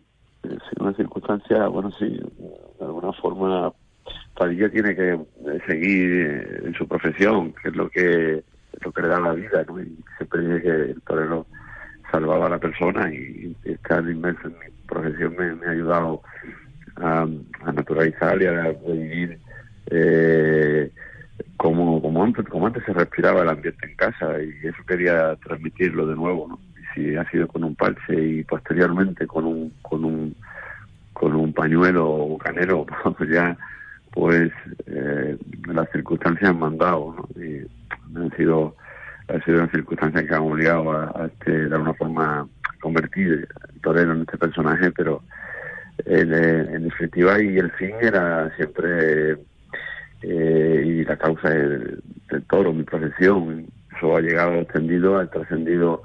Sí, 0.43 0.49
una 0.81 0.95
circunstancia, 0.95 1.69
bueno, 1.69 1.91
sí, 1.93 2.07
de 2.09 2.85
alguna 2.85 3.13
forma 3.13 3.71
Padilla 4.35 4.71
tiene 4.71 4.97
que 4.97 5.19
seguir 5.67 6.63
en 6.65 6.73
su 6.75 6.89
profesión, 6.89 7.53
que 7.63 7.69
es 7.69 7.77
lo 7.77 7.91
que 7.91 8.43
lo 8.81 8.93
que 8.93 9.03
le 9.03 9.09
da 9.09 9.21
la 9.21 9.35
vida, 9.35 9.63
¿no? 9.69 9.79
Y 9.79 9.95
siempre 10.17 10.41
dice 10.41 10.63
que 10.63 10.69
el 10.93 11.03
torero 11.03 11.47
salvaba 12.11 12.47
a 12.47 12.51
la 12.51 12.59
persona 12.59 13.13
y, 13.13 13.55
estar 13.65 14.03
inmerso 14.09 14.49
en 14.49 14.55
mi 14.55 14.87
profesión 14.87 15.37
me, 15.39 15.67
ha 15.67 15.71
ayudado 15.71 16.23
a, 16.97 17.27
naturalizar 17.75 18.41
y 18.41 18.47
a 18.47 18.73
vivir 18.87 19.39
eh, 19.91 20.91
como, 21.59 22.01
como, 22.01 22.25
antes, 22.25 22.47
como 22.47 22.69
antes 22.69 22.83
se 22.87 22.95
respiraba 22.95 23.43
el 23.43 23.51
ambiente 23.51 23.87
en 23.87 23.97
casa 23.97 24.43
y 24.43 24.67
eso 24.67 24.83
quería 24.87 25.37
transmitirlo 25.37 26.07
de 26.07 26.17
nuevo, 26.17 26.49
¿no? 26.49 26.72
Si 26.95 27.17
ha 27.17 27.29
sido 27.31 27.49
con 27.49 27.65
un 27.65 27.75
parche 27.75 28.15
y 28.15 28.45
posteriormente 28.45 29.27
con 29.27 29.45
un, 29.45 29.73
con 29.83 30.05
un, 30.05 30.35
con 31.13 31.35
un 31.35 31.53
pañuelo 31.53 32.09
o 32.09 32.39
canero, 32.39 32.87
pues 33.19 33.31
ya 33.31 33.57
pues 34.13 34.53
eh, 34.87 35.39
las 35.67 35.91
circunstancias 35.91 36.51
han 36.51 36.59
mandado, 36.59 37.17
¿no? 37.17 37.43
Y 37.43 37.67
han 38.15 38.31
sido, 38.37 38.77
ha 39.29 39.43
sido 39.45 39.59
una 39.59 39.71
circunstancia 39.71 40.27
que 40.27 40.35
han 40.35 40.43
obligado 40.43 40.93
a, 40.93 41.27
este, 41.27 41.69
de 41.69 41.75
alguna 41.75 41.95
forma 41.95 42.47
convertir 42.81 43.49
torero 43.83 44.13
en 44.13 44.21
este 44.23 44.37
personaje, 44.37 44.91
pero 44.91 45.23
en, 46.05 46.35
en 46.35 46.85
definitiva 46.85 47.43
y 47.43 47.57
el 47.57 47.71
fin 47.73 47.95
era 48.01 48.55
siempre 48.57 49.39
eh, 50.23 50.83
y 50.85 51.05
la 51.05 51.17
causa 51.17 51.51
del, 51.51 52.03
toro, 52.49 52.73
mi 52.73 52.85
profesión. 52.85 53.67
Eso 53.97 54.17
ha 54.17 54.21
llegado 54.21 54.55
extendido, 54.55 55.19
ha 55.19 55.27
trascendido 55.27 56.03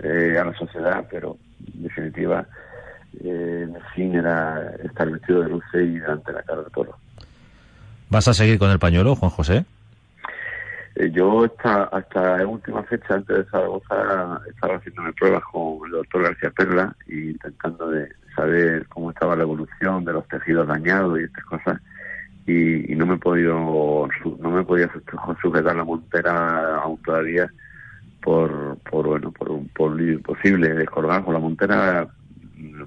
eh, 0.00 0.36
a 0.38 0.44
la 0.44 0.54
sociedad, 0.54 1.06
pero 1.10 1.36
en 1.74 1.82
definitiva 1.84 2.46
eh, 3.22 3.66
mi 3.68 3.80
fin 3.94 4.14
era 4.14 4.72
estar 4.84 5.10
vestido 5.10 5.42
de 5.42 5.50
luce 5.50 5.82
y 5.82 5.98
delante 5.98 6.32
de 6.32 6.38
la 6.38 6.42
cara 6.42 6.62
del 6.62 6.72
toro. 6.72 6.96
¿Vas 8.08 8.28
a 8.28 8.34
seguir 8.34 8.58
con 8.58 8.70
el 8.70 8.78
pañuelo, 8.78 9.16
Juan 9.16 9.30
José? 9.30 9.64
Eh, 10.94 11.10
yo 11.12 11.44
hasta, 11.44 11.84
hasta 11.84 12.38
la 12.38 12.46
última 12.46 12.82
fecha, 12.84 13.14
antes 13.14 13.36
de 13.36 13.44
Zaragoza, 13.44 14.40
estaba 14.48 14.76
haciéndome 14.76 15.12
pruebas 15.12 15.42
con 15.50 15.86
el 15.86 15.92
doctor 15.92 16.22
García 16.22 16.50
Perla 16.50 16.96
y 17.06 17.30
intentando 17.30 17.90
de 17.90 18.08
saber 18.34 18.86
cómo 18.88 19.10
estaba 19.10 19.36
la 19.36 19.42
evolución 19.42 20.04
de 20.04 20.12
los 20.12 20.28
tejidos 20.28 20.68
dañados 20.68 21.18
y 21.18 21.24
estas 21.24 21.44
cosas 21.46 21.80
y, 22.46 22.94
no 22.94 23.06
me 23.06 23.14
he 23.14 23.18
podido 23.18 24.08
no 24.38 24.50
me 24.50 24.62
podía 24.62 24.88
sujetar 25.42 25.74
la 25.74 25.84
montera 25.84 26.76
aún 26.76 27.00
todavía 27.02 27.50
por 28.26 28.76
por 28.78 29.06
bueno 29.06 29.30
por 29.30 29.52
un 29.52 29.68
posible 30.24 30.74
descolgar 30.74 31.22
con 31.24 31.32
la 31.32 31.38
montera 31.38 32.08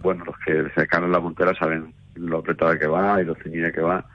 bueno 0.01 0.25
los 0.25 0.37
que 0.39 0.51
se 0.51 0.81
sacaron 0.81 1.13
la 1.13 1.21
montera 1.21 1.55
saben 1.55 1.93
lo 2.15 2.39
apretada 2.39 2.77
que 2.77 2.87
va 2.87 3.21
y 3.21 3.25
lo 3.25 3.35
ceñida 3.35 3.71
que 3.71 3.79
va 3.79 4.05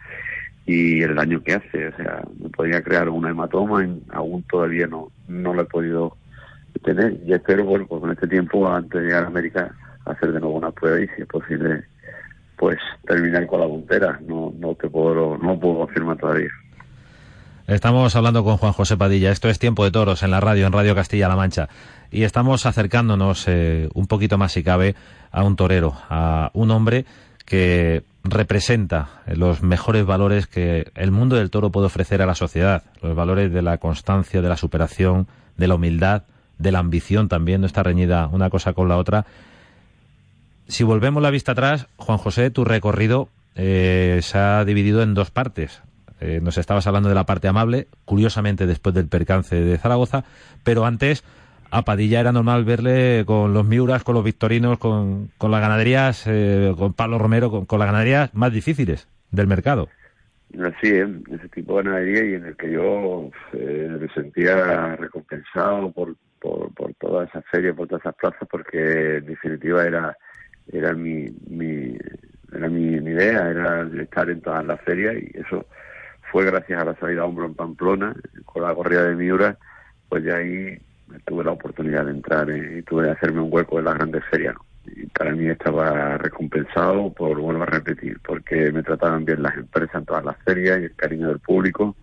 y 0.66 1.00
el 1.00 1.14
daño 1.14 1.42
que 1.42 1.54
hace 1.54 1.88
o 1.88 1.96
sea 1.96 2.22
me 2.38 2.50
podría 2.50 2.82
crear 2.82 3.08
una 3.08 3.30
hematoma 3.30 3.82
y 3.86 4.02
aún 4.10 4.42
todavía 4.42 4.86
no 4.86 5.10
no 5.26 5.54
lo 5.54 5.62
he 5.62 5.64
podido 5.64 6.14
tener 6.82 7.18
y 7.24 7.32
espero 7.32 7.64
bueno 7.64 7.86
pues 7.86 8.02
con 8.02 8.10
este 8.10 8.28
tiempo 8.28 8.68
antes 8.68 9.00
de 9.00 9.06
llegar 9.06 9.24
a 9.24 9.28
América 9.28 9.74
hacer 10.04 10.30
de 10.30 10.40
nuevo 10.40 10.56
una 10.56 10.72
prueba 10.72 11.00
y 11.00 11.08
si 11.16 11.22
es 11.22 11.26
posible 11.26 11.84
pues 12.56 12.78
terminar 13.06 13.46
con 13.46 13.60
la 13.60 13.66
puntera. 13.66 14.20
No, 14.26 14.52
no 14.58 14.74
te 14.74 14.88
puedo, 14.88 15.36
no 15.38 15.58
puedo 15.58 15.78
confirmar 15.80 16.16
todavía. 16.16 16.50
Estamos 17.66 18.14
hablando 18.14 18.44
con 18.44 18.58
Juan 18.58 18.72
José 18.72 18.96
Padilla. 18.96 19.30
Esto 19.30 19.48
es 19.48 19.58
Tiempo 19.58 19.84
de 19.84 19.90
Toros 19.90 20.22
en 20.22 20.30
la 20.30 20.40
radio, 20.40 20.66
en 20.66 20.72
Radio 20.72 20.94
Castilla-La 20.94 21.36
Mancha. 21.36 21.68
Y 22.10 22.24
estamos 22.24 22.66
acercándonos 22.66 23.44
eh, 23.48 23.88
un 23.94 24.06
poquito 24.06 24.36
más, 24.36 24.52
si 24.52 24.62
cabe, 24.62 24.94
a 25.32 25.42
un 25.42 25.56
torero, 25.56 25.96
a 26.10 26.50
un 26.52 26.70
hombre 26.70 27.06
que 27.46 28.02
representa 28.22 29.22
los 29.26 29.62
mejores 29.62 30.04
valores 30.04 30.46
que 30.46 30.90
el 30.94 31.10
mundo 31.10 31.36
del 31.36 31.50
toro 31.50 31.70
puede 31.70 31.86
ofrecer 31.86 32.20
a 32.22 32.26
la 32.26 32.34
sociedad. 32.34 32.82
Los 33.02 33.16
valores 33.16 33.52
de 33.52 33.62
la 33.62 33.78
constancia, 33.78 34.42
de 34.42 34.48
la 34.48 34.56
superación, 34.56 35.26
de 35.56 35.68
la 35.68 35.74
humildad, 35.76 36.24
de 36.58 36.70
la 36.70 36.80
ambición 36.80 37.28
también. 37.28 37.62
No 37.62 37.66
está 37.66 37.82
reñida 37.82 38.28
una 38.30 38.50
cosa 38.50 38.74
con 38.74 38.88
la 38.88 38.98
otra 38.98 39.24
si 40.68 40.84
volvemos 40.84 41.22
la 41.22 41.30
vista 41.30 41.52
atrás, 41.52 41.86
Juan 41.96 42.18
José, 42.18 42.50
tu 42.50 42.64
recorrido 42.64 43.28
eh, 43.54 44.20
se 44.22 44.38
ha 44.38 44.64
dividido 44.64 45.02
en 45.02 45.14
dos 45.14 45.30
partes. 45.30 45.82
Eh, 46.20 46.40
nos 46.42 46.58
estabas 46.58 46.86
hablando 46.86 47.08
de 47.08 47.14
la 47.14 47.26
parte 47.26 47.48
amable, 47.48 47.88
curiosamente 48.04 48.66
después 48.66 48.94
del 48.94 49.08
percance 49.08 49.56
de 49.56 49.78
Zaragoza, 49.78 50.24
pero 50.62 50.84
antes 50.84 51.24
a 51.70 51.82
Padilla 51.82 52.20
era 52.20 52.32
normal 52.32 52.64
verle 52.64 53.24
con 53.26 53.52
los 53.52 53.66
Miuras, 53.66 54.04
con 54.04 54.14
los 54.14 54.24
Victorinos, 54.24 54.78
con, 54.78 55.30
con 55.38 55.50
las 55.50 55.60
ganaderías, 55.60 56.24
eh, 56.26 56.72
con 56.78 56.94
Pablo 56.94 57.18
Romero, 57.18 57.50
con, 57.50 57.78
las 57.78 57.86
ganaderías 57.86 58.32
más 58.34 58.52
difíciles 58.52 59.08
del 59.30 59.46
mercado. 59.46 59.88
Así 60.62 60.88
es, 60.88 61.08
ese 61.32 61.48
tipo 61.48 61.78
de 61.78 61.84
ganadería 61.84 62.24
y 62.24 62.34
en 62.34 62.44
el 62.44 62.56
que 62.56 62.70
yo 62.70 63.28
me 63.52 64.08
sentía 64.14 64.94
recompensado 64.94 65.90
por, 65.90 66.14
por, 66.40 66.72
por 66.74 66.94
toda 66.94 67.24
esa 67.24 67.42
feria, 67.42 67.74
por 67.74 67.88
todas 67.88 68.02
esas 68.02 68.14
plazas, 68.14 68.48
porque 68.48 69.16
en 69.16 69.26
definitiva 69.26 69.84
era 69.84 70.16
era 70.72 70.94
mi, 70.94 71.28
mi 71.48 71.96
era 72.52 72.68
mi, 72.68 72.94
idea, 72.94 73.50
era 73.50 73.88
estar 74.00 74.30
en 74.30 74.40
todas 74.40 74.64
las 74.64 74.80
ferias 74.82 75.16
y 75.16 75.38
eso 75.38 75.66
fue 76.34 76.44
gracias 76.46 76.82
a 76.82 76.84
la 76.84 76.96
salida 76.96 77.22
a 77.22 77.26
hombro 77.26 77.46
en 77.46 77.54
Pamplona, 77.54 78.12
con 78.44 78.64
la 78.64 78.74
corrida 78.74 79.04
de 79.04 79.14
Miura, 79.14 79.56
pues 80.08 80.24
ya 80.24 80.38
ahí 80.38 80.76
tuve 81.26 81.44
la 81.44 81.52
oportunidad 81.52 82.06
de 82.06 82.10
entrar 82.10 82.50
y 82.50 82.82
tuve 82.82 83.04
que 83.04 83.12
hacerme 83.12 83.40
un 83.40 83.52
hueco 83.52 83.78
en 83.78 83.84
las 83.84 83.94
grandes 83.94 84.24
ferias. 84.24 84.56
Y 84.84 85.06
para 85.06 85.30
mí 85.30 85.46
estaba 85.46 86.18
recompensado 86.18 87.12
por, 87.12 87.38
vuelvo 87.38 87.62
a 87.62 87.66
repetir, 87.66 88.18
porque 88.26 88.72
me 88.72 88.82
trataban 88.82 89.24
bien 89.24 89.44
las 89.44 89.54
empresas 89.54 89.94
en 89.94 90.06
todas 90.06 90.24
las 90.24 90.36
ferias 90.38 90.80
y 90.80 90.84
el 90.86 90.96
cariño 90.96 91.28
del 91.28 91.38
público. 91.38 91.94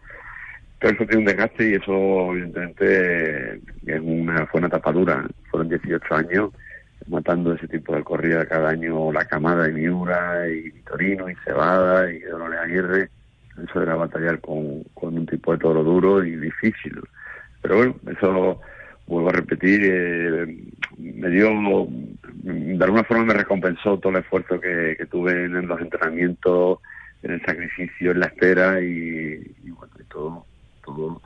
Pero 0.80 0.94
eso 0.94 1.06
tiene 1.08 1.18
un 1.18 1.26
desgaste 1.26 1.70
y 1.70 1.74
eso 1.74 2.32
evidentemente 2.32 3.56
es 3.86 4.00
una, 4.02 4.46
fue 4.46 4.62
una 4.62 4.70
tapadura. 4.70 5.28
Fueron 5.50 5.68
18 5.68 6.16
años 6.16 6.52
matando 7.08 7.52
ese 7.52 7.68
tipo 7.68 7.94
de 7.94 8.04
corrida 8.06 8.46
cada 8.46 8.70
año 8.70 9.12
la 9.12 9.26
camada 9.26 9.64
de 9.64 9.74
Miura 9.74 10.48
y 10.48 10.70
Vitorino 10.70 11.30
y 11.30 11.36
Cebada 11.44 12.10
y 12.10 12.22
Dolores 12.22 12.60
Aguirre. 12.62 13.10
Eso 13.64 13.82
era 13.82 13.96
batallar 13.96 14.40
con, 14.40 14.84
con 14.94 15.18
un 15.18 15.26
tipo 15.26 15.52
de 15.52 15.60
toro 15.60 15.84
duro 15.84 16.24
y 16.24 16.36
difícil. 16.36 17.00
Pero 17.62 17.78
bueno, 17.78 17.96
eso 18.12 18.60
vuelvo 19.08 19.30
a 19.30 19.34
repetir, 19.34 19.82
eh, 19.84 20.58
me 20.98 21.30
dio, 21.30 21.50
de 22.44 22.84
alguna 22.84 23.04
forma 23.04 23.26
me 23.26 23.34
recompensó 23.34 23.98
todo 23.98 24.12
el 24.14 24.20
esfuerzo 24.20 24.60
que, 24.60 24.96
que 24.98 25.06
tuve 25.06 25.46
en 25.46 25.68
los 25.68 25.82
entrenamientos, 25.82 26.80
en 27.24 27.32
el 27.32 27.42
sacrificio, 27.42 28.12
en 28.12 28.20
la 28.22 28.28
espera 28.28 28.82
y, 28.82 29.56
y 29.64 29.70
bueno, 29.72 29.94
y 30.00 30.04
todo, 30.04 30.46
todo, 30.84 31.22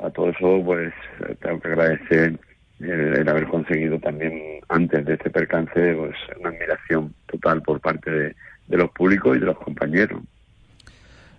a 0.00 0.10
todo 0.10 0.30
eso 0.30 0.62
pues 0.64 0.92
tengo 1.40 1.60
que 1.60 1.68
agradecer 1.68 2.38
el, 2.80 3.28
haber 3.28 3.46
conseguido 3.46 3.98
también 3.98 4.60
antes 4.68 5.04
de 5.04 5.14
este 5.14 5.30
percance 5.30 5.94
pues 5.94 6.16
una 6.38 6.50
admiración 6.50 7.14
total 7.26 7.62
por 7.62 7.80
parte 7.80 8.10
de, 8.10 8.34
los 8.68 8.90
públicos 8.90 9.36
y 9.36 9.40
de 9.40 9.46
los 9.46 9.58
compañeros. 9.58 10.20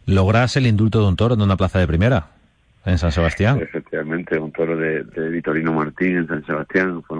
¿Logras 0.07 0.55
el 0.55 0.67
indulto 0.67 1.01
de 1.01 1.07
un 1.07 1.15
toro 1.15 1.33
en 1.33 1.41
una 1.41 1.57
plaza 1.57 1.79
de 1.79 1.87
primera 1.87 2.27
en 2.85 2.97
San 2.97 3.11
Sebastián? 3.11 3.59
Efectivamente, 3.59 4.37
un 4.37 4.51
toro 4.51 4.77
de, 4.77 5.03
Vitorino 5.29 5.73
Martín 5.73 6.17
en 6.17 6.27
San 6.27 6.45
Sebastián 6.45 7.01
fue 7.03 7.19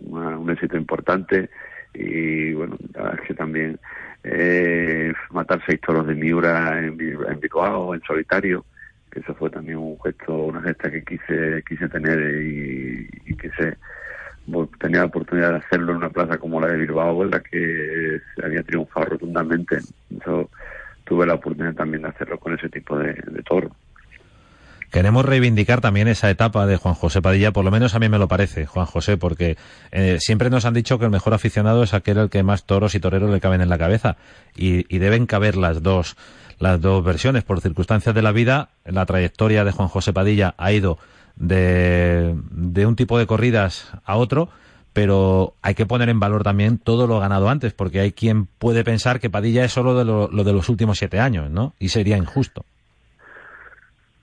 un, 0.00 0.50
éxito 0.50 0.76
importante 0.76 1.48
y 1.94 2.52
bueno, 2.52 2.76
es 3.14 3.20
que 3.26 3.34
también 3.34 3.78
eh, 4.24 5.12
matar 5.30 5.62
seis 5.66 5.80
toros 5.80 6.06
de 6.06 6.14
Miura 6.14 6.78
en, 6.78 6.98
en 7.00 7.40
Bicoao, 7.40 7.94
en 7.94 8.02
solitario, 8.02 8.64
que 9.10 9.20
eso 9.20 9.34
fue 9.34 9.48
también 9.48 9.78
un 9.78 9.98
gesto, 10.00 10.34
una 10.34 10.60
gesta 10.60 10.90
que 10.90 11.02
quise 11.02 11.62
quise 11.66 11.88
tener 11.88 12.18
y, 12.42 13.34
que 13.36 13.50
se 13.50 13.76
tenía 14.80 15.00
la 15.00 15.06
oportunidad 15.06 15.52
de 15.52 15.58
hacerlo 15.58 15.92
en 15.92 15.98
una 15.98 16.10
plaza 16.10 16.38
como 16.38 16.60
la 16.60 16.68
de 16.68 16.78
Bilbao, 16.78 17.22
en 17.22 17.30
la 17.30 17.40
que 17.40 18.20
se 18.34 18.44
había 18.44 18.62
triunfado 18.62 19.06
rotundamente. 19.06 19.78
Tuve 21.08 21.26
la 21.26 21.34
oportunidad 21.34 21.74
también 21.74 22.02
de 22.02 22.08
hacerlo 22.08 22.38
con 22.38 22.54
ese 22.54 22.68
tipo 22.68 22.98
de, 22.98 23.14
toro. 23.44 23.70
Queremos 24.90 25.24
reivindicar 25.24 25.80
también 25.80 26.08
esa 26.08 26.30
etapa 26.30 26.66
de 26.66 26.76
Juan 26.76 26.94
José 26.94 27.20
Padilla, 27.20 27.52
por 27.52 27.64
lo 27.64 27.70
menos 27.70 27.94
a 27.94 27.98
mí 27.98 28.08
me 28.08 28.18
lo 28.18 28.28
parece, 28.28 28.66
Juan 28.66 28.86
José, 28.86 29.16
porque 29.16 29.56
eh, 29.90 30.18
siempre 30.20 30.50
nos 30.50 30.64
han 30.64 30.74
dicho 30.74 30.98
que 30.98 31.04
el 31.04 31.10
mejor 31.10 31.34
aficionado 31.34 31.82
es 31.82 31.94
aquel 31.94 32.18
al 32.18 32.30
que 32.30 32.42
más 32.42 32.64
toros 32.64 32.94
y 32.94 33.00
toreros 33.00 33.30
le 33.30 33.40
caben 33.40 33.60
en 33.60 33.68
la 33.68 33.78
cabeza 33.78 34.16
y, 34.56 34.86
y 34.94 34.98
deben 34.98 35.26
caber 35.26 35.56
las 35.56 35.82
dos 35.82 36.16
las 36.58 36.80
dos 36.80 37.04
versiones 37.04 37.44
por 37.44 37.60
circunstancias 37.60 38.14
de 38.14 38.22
la 38.22 38.32
vida. 38.32 38.70
La 38.84 39.06
trayectoria 39.06 39.64
de 39.64 39.70
Juan 39.70 39.88
José 39.88 40.12
Padilla 40.12 40.54
ha 40.58 40.72
ido 40.72 40.98
de, 41.36 42.34
de 42.50 42.86
un 42.86 42.96
tipo 42.96 43.18
de 43.18 43.26
corridas 43.26 43.92
a 44.04 44.16
otro 44.16 44.48
pero 44.98 45.54
hay 45.62 45.76
que 45.76 45.86
poner 45.86 46.08
en 46.08 46.18
valor 46.18 46.42
también 46.42 46.76
todo 46.76 47.06
lo 47.06 47.20
ganado 47.20 47.48
antes, 47.48 47.72
porque 47.72 48.00
hay 48.00 48.10
quien 48.10 48.46
puede 48.46 48.82
pensar 48.82 49.20
que 49.20 49.30
Padilla 49.30 49.64
es 49.64 49.70
solo 49.70 49.96
de 49.96 50.04
lo, 50.04 50.26
de 50.26 50.52
los 50.52 50.68
últimos 50.68 50.98
siete 50.98 51.20
años, 51.20 51.48
¿no? 51.52 51.72
Y 51.78 51.90
sería 51.90 52.16
injusto. 52.16 52.64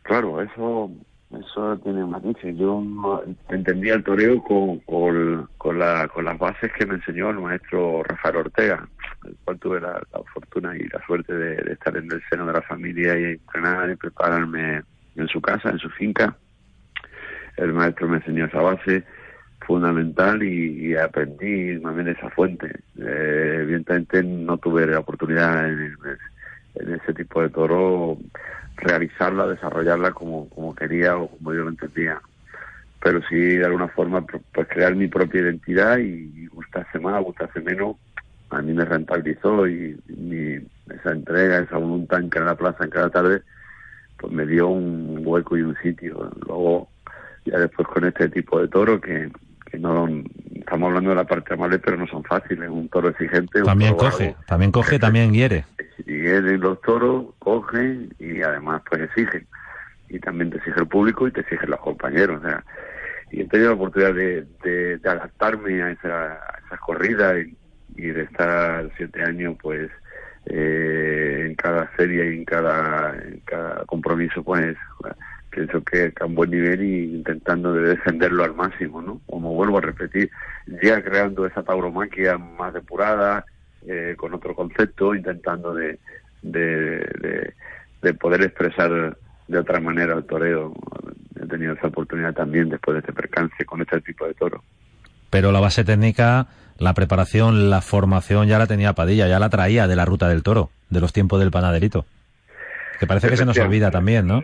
Claro, 0.04 0.42
eso 0.42 0.92
eso 1.32 1.78
tiene 1.78 2.04
matices. 2.04 2.58
Yo 2.58 2.84
entendía 3.48 3.94
el 3.94 4.04
toreo 4.04 4.44
con, 4.44 4.80
con, 4.80 5.48
con, 5.58 5.80
la, 5.80 6.10
con 6.10 6.26
las 6.26 6.38
bases 6.38 6.70
que 6.78 6.86
me 6.86 6.96
enseñó 6.96 7.30
el 7.30 7.40
maestro 7.40 8.04
Rafael 8.04 8.36
Ortega, 8.36 8.86
el 9.26 9.38
cual 9.46 9.58
tuve 9.60 9.80
la, 9.80 10.02
fortuna 10.34 10.76
y 10.76 10.86
la 10.90 11.02
suerte 11.08 11.34
de, 11.34 11.72
estar 11.72 11.96
en 11.96 12.12
el 12.12 12.22
seno 12.30 12.46
de 12.48 12.52
la 12.52 12.62
familia 12.64 13.18
y 13.18 13.24
entrenar 13.24 13.90
y 13.92 13.96
prepararme 13.96 14.84
en 15.16 15.28
su 15.30 15.40
casa, 15.40 15.70
en 15.70 15.80
su 15.80 15.90
finca. 15.92 16.36
El 17.56 17.72
maestro 17.72 18.10
me 18.10 18.18
enseñó 18.18 18.44
esa 18.44 18.60
base 18.60 19.06
fundamental 19.66 20.42
y, 20.44 20.96
aprendí 20.96 21.76
bien 21.78 22.08
esa 22.08 22.30
fuente. 22.30 22.68
Eh, 23.00 23.60
evidentemente 23.62 24.24
no 24.24 24.58
tuve 24.58 24.88
la 24.88 25.00
oportunidad 25.00 25.70
en, 25.70 25.96
ese 26.76 27.14
tipo 27.14 27.42
de 27.42 27.50
toro 27.50 28.18
realizarla, 28.78 29.48
desarrollarla 29.48 30.12
como, 30.12 30.76
quería 30.76 31.18
o 31.18 31.30
como 31.30 31.54
yo 31.54 31.64
lo 31.64 31.70
entendía. 31.70 32.22
Pero 33.02 33.22
sí, 33.30 33.36
de 33.36 33.66
alguna 33.66 33.88
forma, 33.90 34.26
pues 34.26 34.68
crear 34.68 34.96
mi 34.96 35.08
propia 35.08 35.42
identidad 35.42 35.98
y, 36.00 36.48
gustarse 36.48 37.00
más, 37.00 37.24
gustarse 37.24 37.62
menos, 37.62 37.98
a 38.50 38.62
mí 38.62 38.74
me 38.74 38.86
rentabilizó 38.86 39.68
y, 39.68 39.98
esa 40.90 41.12
entrega, 41.12 41.60
esa 41.60 41.78
voluntad 41.78 42.20
en 42.20 42.30
cada 42.30 42.56
plaza, 42.56 42.84
en 42.84 42.90
cada 42.90 43.10
tarde, 43.10 43.42
pues 44.18 44.32
me 44.32 44.46
dio 44.46 44.68
un 44.68 45.22
hueco 45.26 45.58
y 45.58 45.62
un 45.62 45.76
sitio. 45.78 46.32
Luego, 46.46 46.90
ya 47.46 47.58
después 47.60 47.88
con 47.88 48.06
este 48.06 48.30
tipo 48.30 48.60
de 48.62 48.68
toro 48.68 49.00
que, 49.02 49.32
no 49.80 50.08
estamos 50.54 50.88
hablando 50.88 51.12
de 51.12 51.16
la 51.16 51.24
parte 51.26 51.54
amable, 51.54 51.80
pero 51.80 51.98
no 51.98 52.08
son 52.08 52.24
fáciles. 52.24 52.70
Un 52.70 52.90
toro 52.90 53.10
exigente. 53.10 53.62
También 53.62 53.96
coge, 53.96 54.36
también 54.48 54.72
coge, 54.72 55.00
también 55.00 55.34
hiere. 55.34 55.66
Hieren 56.06 56.60
los 56.60 56.82
toros, 56.82 57.28
cogen 57.40 58.14
y 58.20 58.42
además 58.42 58.82
pues 58.90 59.04
exigen. 59.04 59.48
Y 60.10 60.20
también 60.20 60.50
te 60.50 60.58
exige 60.58 60.80
el 60.80 60.88
público 60.88 61.28
y 61.28 61.32
te 61.32 61.42
exigen 61.42 61.70
los 61.70 61.80
compañeros. 61.80 62.42
O 62.44 62.48
sea, 62.48 62.64
y 63.32 63.42
he 63.42 63.46
tenido 63.46 63.70
la 63.70 63.76
oportunidad 63.76 64.14
de, 64.14 64.46
de, 64.64 65.00
adaptarme 65.10 65.82
a, 65.82 65.92
esa, 65.92 66.40
esas 66.66 66.80
corridas 66.80 67.36
y, 67.96 68.08
de 68.08 68.24
estar 68.24 68.90
siete 68.98 69.24
años 69.24 69.56
pues 69.62 69.90
eh, 70.48 71.46
en 71.48 71.56
cada 71.56 71.90
serie 71.96 72.34
y 72.34 72.38
en 72.40 72.46
cada, 72.46 73.16
en 73.16 73.42
cada 73.46 73.86
compromiso 73.86 74.44
pues 74.44 74.76
pienso 75.56 75.82
que 75.84 76.12
a 76.20 76.26
un 76.26 76.36
buen 76.36 76.52
nivel 76.52 76.84
y 76.84 77.16
intentando 77.16 77.72
de 77.74 77.90
defenderlo 77.90 78.44
al 78.44 78.54
máximo, 78.54 79.02
¿no? 79.02 79.22
Como 79.26 79.54
vuelvo 79.54 79.78
a 79.78 79.82
repetir, 79.82 80.30
ya 80.84 81.02
creando 81.02 81.46
esa 81.46 81.64
tauromaquia 81.64 82.38
más 82.38 82.74
depurada, 82.74 83.46
eh, 83.88 84.16
con 84.18 84.34
otro 84.34 84.54
concepto, 84.54 85.16
intentando 85.16 85.74
de, 85.74 85.98
de, 86.42 87.54
de, 88.02 88.14
poder 88.16 88.42
expresar 88.42 89.18
de 89.48 89.58
otra 89.58 89.80
manera 89.80 90.16
el 90.16 90.26
toreo. 90.26 90.74
He 91.42 91.48
tenido 91.48 91.74
esa 91.74 91.88
oportunidad 91.88 92.34
también 92.34 92.70
después 92.70 92.96
de 92.96 93.00
este 93.00 93.14
percance 93.14 93.64
con 93.66 93.82
este 93.82 94.02
tipo 94.02 94.28
de 94.28 94.34
toro. 94.34 94.62
Pero 95.30 95.52
la 95.52 95.60
base 95.62 95.86
técnica, 95.86 96.48
la 96.78 96.94
preparación, 96.94 97.70
la 97.70 97.82
formación 97.82 98.48
ya 98.48 98.60
la 98.60 98.68
tenía 98.68 98.94
Padilla, 98.94 99.28
ya 99.28 99.40
la 99.40 99.50
traía 99.50 99.88
de 99.88 99.96
la 99.96 100.06
ruta 100.06 100.28
del 100.28 100.44
toro, 100.44 100.70
de 100.90 101.00
los 101.00 101.14
tiempos 101.14 101.40
del 101.40 101.52
panaderito. 101.52 102.06
Que 103.00 103.08
parece 103.08 103.30
que 103.30 103.38
se 103.38 103.46
nos 103.46 103.58
olvida 103.58 103.92
también, 103.92 104.28
¿no? 104.28 104.42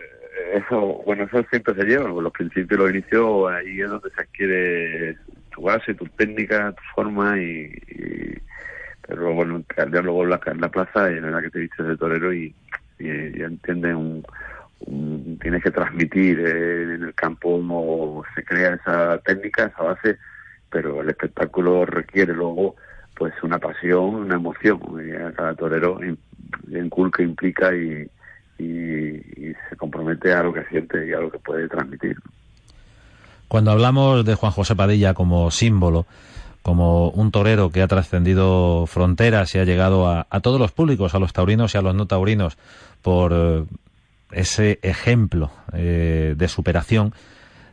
Eso, 0.52 1.02
bueno, 1.06 1.24
eso 1.24 1.44
siempre 1.50 1.74
se 1.74 1.84
lleva, 1.84 2.08
los 2.08 2.32
principios, 2.32 2.80
los 2.80 2.90
inicios, 2.90 3.50
ahí 3.52 3.80
es 3.80 3.88
donde 3.88 4.10
se 4.10 4.20
adquiere 4.20 5.16
tu 5.50 5.62
base, 5.62 5.94
tu 5.94 6.06
técnica, 6.06 6.72
tu 6.72 6.82
forma 6.94 7.38
y, 7.40 7.72
pero 9.06 9.34
bueno, 9.34 9.62
luego 10.02 10.26
la, 10.26 10.40
la 10.58 10.68
plaza 10.68 11.10
y 11.10 11.16
en 11.16 11.32
la 11.32 11.42
que 11.42 11.50
te 11.50 11.60
viste 11.60 11.82
de 11.82 11.96
torero 11.96 12.32
y, 12.32 12.54
y, 12.98 13.08
entiendes 13.42 13.94
un, 13.94 15.38
tienes 15.40 15.62
que 15.62 15.70
transmitir 15.70 16.40
eh, 16.40 16.94
en 16.94 17.02
el 17.04 17.14
campo 17.14 17.52
cómo 17.52 18.24
se 18.34 18.44
crea 18.44 18.74
esa 18.74 19.18
técnica, 19.18 19.66
esa 19.66 19.82
base, 19.82 20.18
pero 20.70 21.00
el 21.00 21.08
espectáculo 21.08 21.86
requiere 21.86 22.34
luego 22.34 22.76
pues 23.14 23.34
una 23.42 23.58
pasión, 23.58 24.14
una 24.14 24.34
emoción, 24.34 24.80
y 25.06 25.12
a 25.12 25.32
cada 25.32 25.54
torero 25.54 26.00
inculca, 26.68 27.22
implica 27.22 27.74
y, 27.74 28.08
y, 28.62 29.54
se 29.68 29.76
compromete 29.76 30.32
a 30.32 30.42
lo 30.42 30.52
que 30.52 30.64
siente 30.64 31.06
y 31.06 31.12
a 31.12 31.20
lo 31.20 31.30
que 31.30 31.38
puede 31.38 31.68
transmitir. 31.68 32.16
Cuando 33.48 33.70
hablamos 33.70 34.24
de 34.24 34.34
Juan 34.34 34.52
José 34.52 34.74
Padilla 34.74 35.14
como 35.14 35.50
símbolo, 35.50 36.06
como 36.62 37.10
un 37.10 37.30
torero 37.30 37.70
que 37.70 37.82
ha 37.82 37.88
trascendido 37.88 38.86
fronteras 38.86 39.54
y 39.54 39.58
ha 39.58 39.64
llegado 39.64 40.08
a, 40.08 40.40
todos 40.40 40.60
los 40.60 40.72
públicos, 40.72 41.14
a 41.14 41.18
los 41.18 41.32
taurinos 41.32 41.74
y 41.74 41.78
a 41.78 41.82
los 41.82 41.94
no 41.94 42.06
taurinos, 42.06 42.56
por 43.02 43.32
eh, 43.34 43.64
ese 44.30 44.78
ejemplo 44.82 45.50
eh, 45.72 46.34
de 46.36 46.48
superación, 46.48 47.12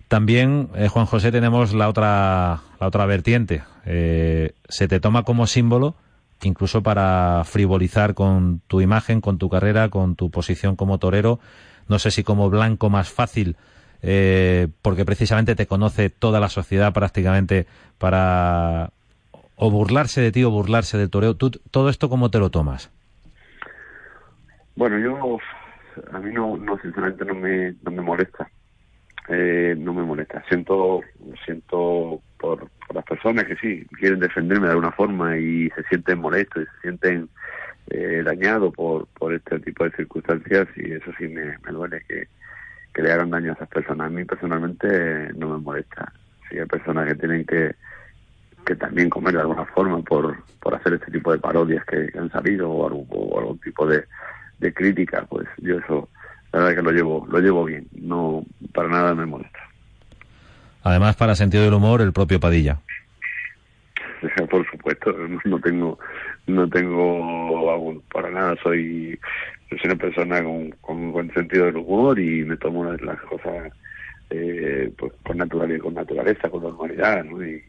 también, 0.08 0.70
eh, 0.76 0.88
Juan 0.88 1.06
José, 1.06 1.32
tenemos 1.32 1.74
la 1.74 1.88
otra, 1.88 2.62
la 2.80 2.88
otra 2.88 3.06
vertiente. 3.06 3.62
se 3.86 4.88
te 4.88 5.00
toma 5.00 5.24
como 5.24 5.46
símbolo 5.46 5.96
incluso 6.44 6.82
para 6.84 7.44
frivolizar 7.46 8.14
con 8.14 8.62
tu 8.68 8.82
imagen, 8.82 9.22
con 9.22 9.38
tu 9.38 9.50
carrera, 9.50 9.90
con 9.90 10.16
tu 10.16 10.30
posición 10.30 10.76
como 10.76 10.98
torero. 10.98 11.40
No 11.88 12.00
sé 12.00 12.12
si 12.12 12.24
como 12.24 12.50
blanco 12.50 12.90
más 12.90 13.10
fácil, 13.10 13.58
eh, 14.02 14.68
porque 14.82 15.06
precisamente 15.06 15.56
te 15.56 15.68
conoce 15.68 16.10
toda 16.10 16.40
la 16.40 16.50
sociedad 16.50 16.94
prácticamente 16.94 17.66
para 17.98 18.92
o 19.56 19.70
burlarse 19.70 20.22
de 20.22 20.32
ti 20.32 20.44
o 20.44 20.52
burlarse 20.52 20.98
del 20.98 21.10
toreo. 21.10 21.36
¿Tú, 21.36 21.52
¿Todo 21.72 21.90
esto 21.90 22.10
cómo 22.10 22.32
te 22.32 22.40
lo 22.40 22.50
tomas? 22.50 22.92
Bueno, 24.76 24.98
yo, 25.00 25.38
a 26.14 26.20
mí 26.20 26.32
no, 26.32 26.56
no 26.56 26.78
sinceramente 26.80 27.26
no 27.26 27.36
me, 27.36 27.76
no 27.84 27.92
me 27.92 28.02
molesta. 28.02 28.50
Eh, 29.28 29.76
no 29.78 29.94
me 29.94 30.04
molesta. 30.04 30.44
Siento, 30.48 31.02
siento 31.46 32.22
por, 32.40 32.70
las 32.94 33.06
personas 33.06 33.46
que 33.46 33.56
sí 33.58 33.86
quieren 33.98 34.20
defenderme 34.20 34.68
de 34.68 34.72
alguna 34.72 34.92
forma 34.92 35.38
y 35.38 35.70
se 35.70 35.84
sienten 35.84 36.20
molestos 36.20 36.64
y 36.64 36.66
se 36.66 36.82
sienten 36.82 37.30
eh, 37.92 38.22
dañados 38.26 38.74
por, 38.74 39.08
por 39.08 39.34
este 39.34 39.60
tipo 39.60 39.84
de 39.84 39.92
circunstancias 39.92 40.68
y 40.76 40.94
eso 40.94 41.12
sí 41.18 41.28
me, 41.28 41.56
duele 41.72 42.02
que, 42.08 42.28
que, 42.94 43.02
le 43.02 43.12
hagan 43.12 43.30
daño 43.30 43.52
a 43.52 43.56
esas 43.56 43.70
personas. 43.70 44.08
A 44.08 44.10
mí 44.10 44.26
personalmente 44.26 45.32
no 45.36 45.50
me 45.50 45.58
molesta. 45.60 46.12
Si 46.50 46.58
hay 46.58 46.66
personas 46.66 47.08
que 47.08 47.16
tienen 47.16 47.46
que 47.46 47.76
que 48.66 48.76
también 48.76 49.10
comer 49.10 49.34
de 49.34 49.42
alguna 49.42 49.66
forma 49.66 50.00
por, 50.02 50.44
por 50.60 50.76
hacer 50.76 50.94
este 50.94 51.12
tipo 51.12 51.32
de 51.32 51.40
parodias 51.40 51.84
que, 51.86 52.12
han 52.16 52.30
salido 52.30 52.70
o 52.70 52.86
algún, 52.86 53.08
o 53.10 53.40
algún 53.40 53.60
tipo 53.60 53.88
de, 53.88 54.04
de 54.60 54.74
crítica, 54.74 55.26
pues 55.28 55.48
yo 55.58 55.80
eso 55.80 56.10
la 56.52 56.60
verdad 56.60 56.76
que 56.76 56.82
lo 56.84 56.92
llevo, 56.92 57.28
lo 57.30 57.40
llevo 57.40 57.66
bien, 57.66 57.88
no 57.94 58.44
para 58.74 58.90
nada 58.90 59.16
me 59.16 59.26
molesta. 59.26 59.60
Además, 60.84 61.16
para 61.16 61.36
sentido 61.36 61.64
del 61.64 61.74
humor, 61.74 62.02
el 62.02 62.14
propio 62.14 62.40
Padilla. 62.40 62.80
Por 64.50 64.70
supuesto, 64.70 65.14
no 65.46 65.60
tengo, 65.60 66.00
no 66.48 66.70
tengo, 66.70 68.02
para 68.12 68.30
nada, 68.30 68.56
soy, 68.64 69.18
soy 69.70 69.80
una 69.86 69.96
persona 69.96 70.44
con, 70.44 71.12
con 71.12 71.34
sentido 71.34 71.66
del 71.66 71.78
humor 71.78 72.20
y 72.20 72.44
me 72.44 72.58
tomo 72.58 72.86
las 72.86 73.22
cosas 73.22 73.72
eh, 74.30 74.92
pues, 74.98 75.14
con, 75.24 75.38
naturaleza, 75.38 75.84
con 75.84 75.94
naturaleza, 75.94 76.50
con 76.50 76.64
normalidad, 76.64 77.24
¿no? 77.24 77.44
Y, 77.46 77.64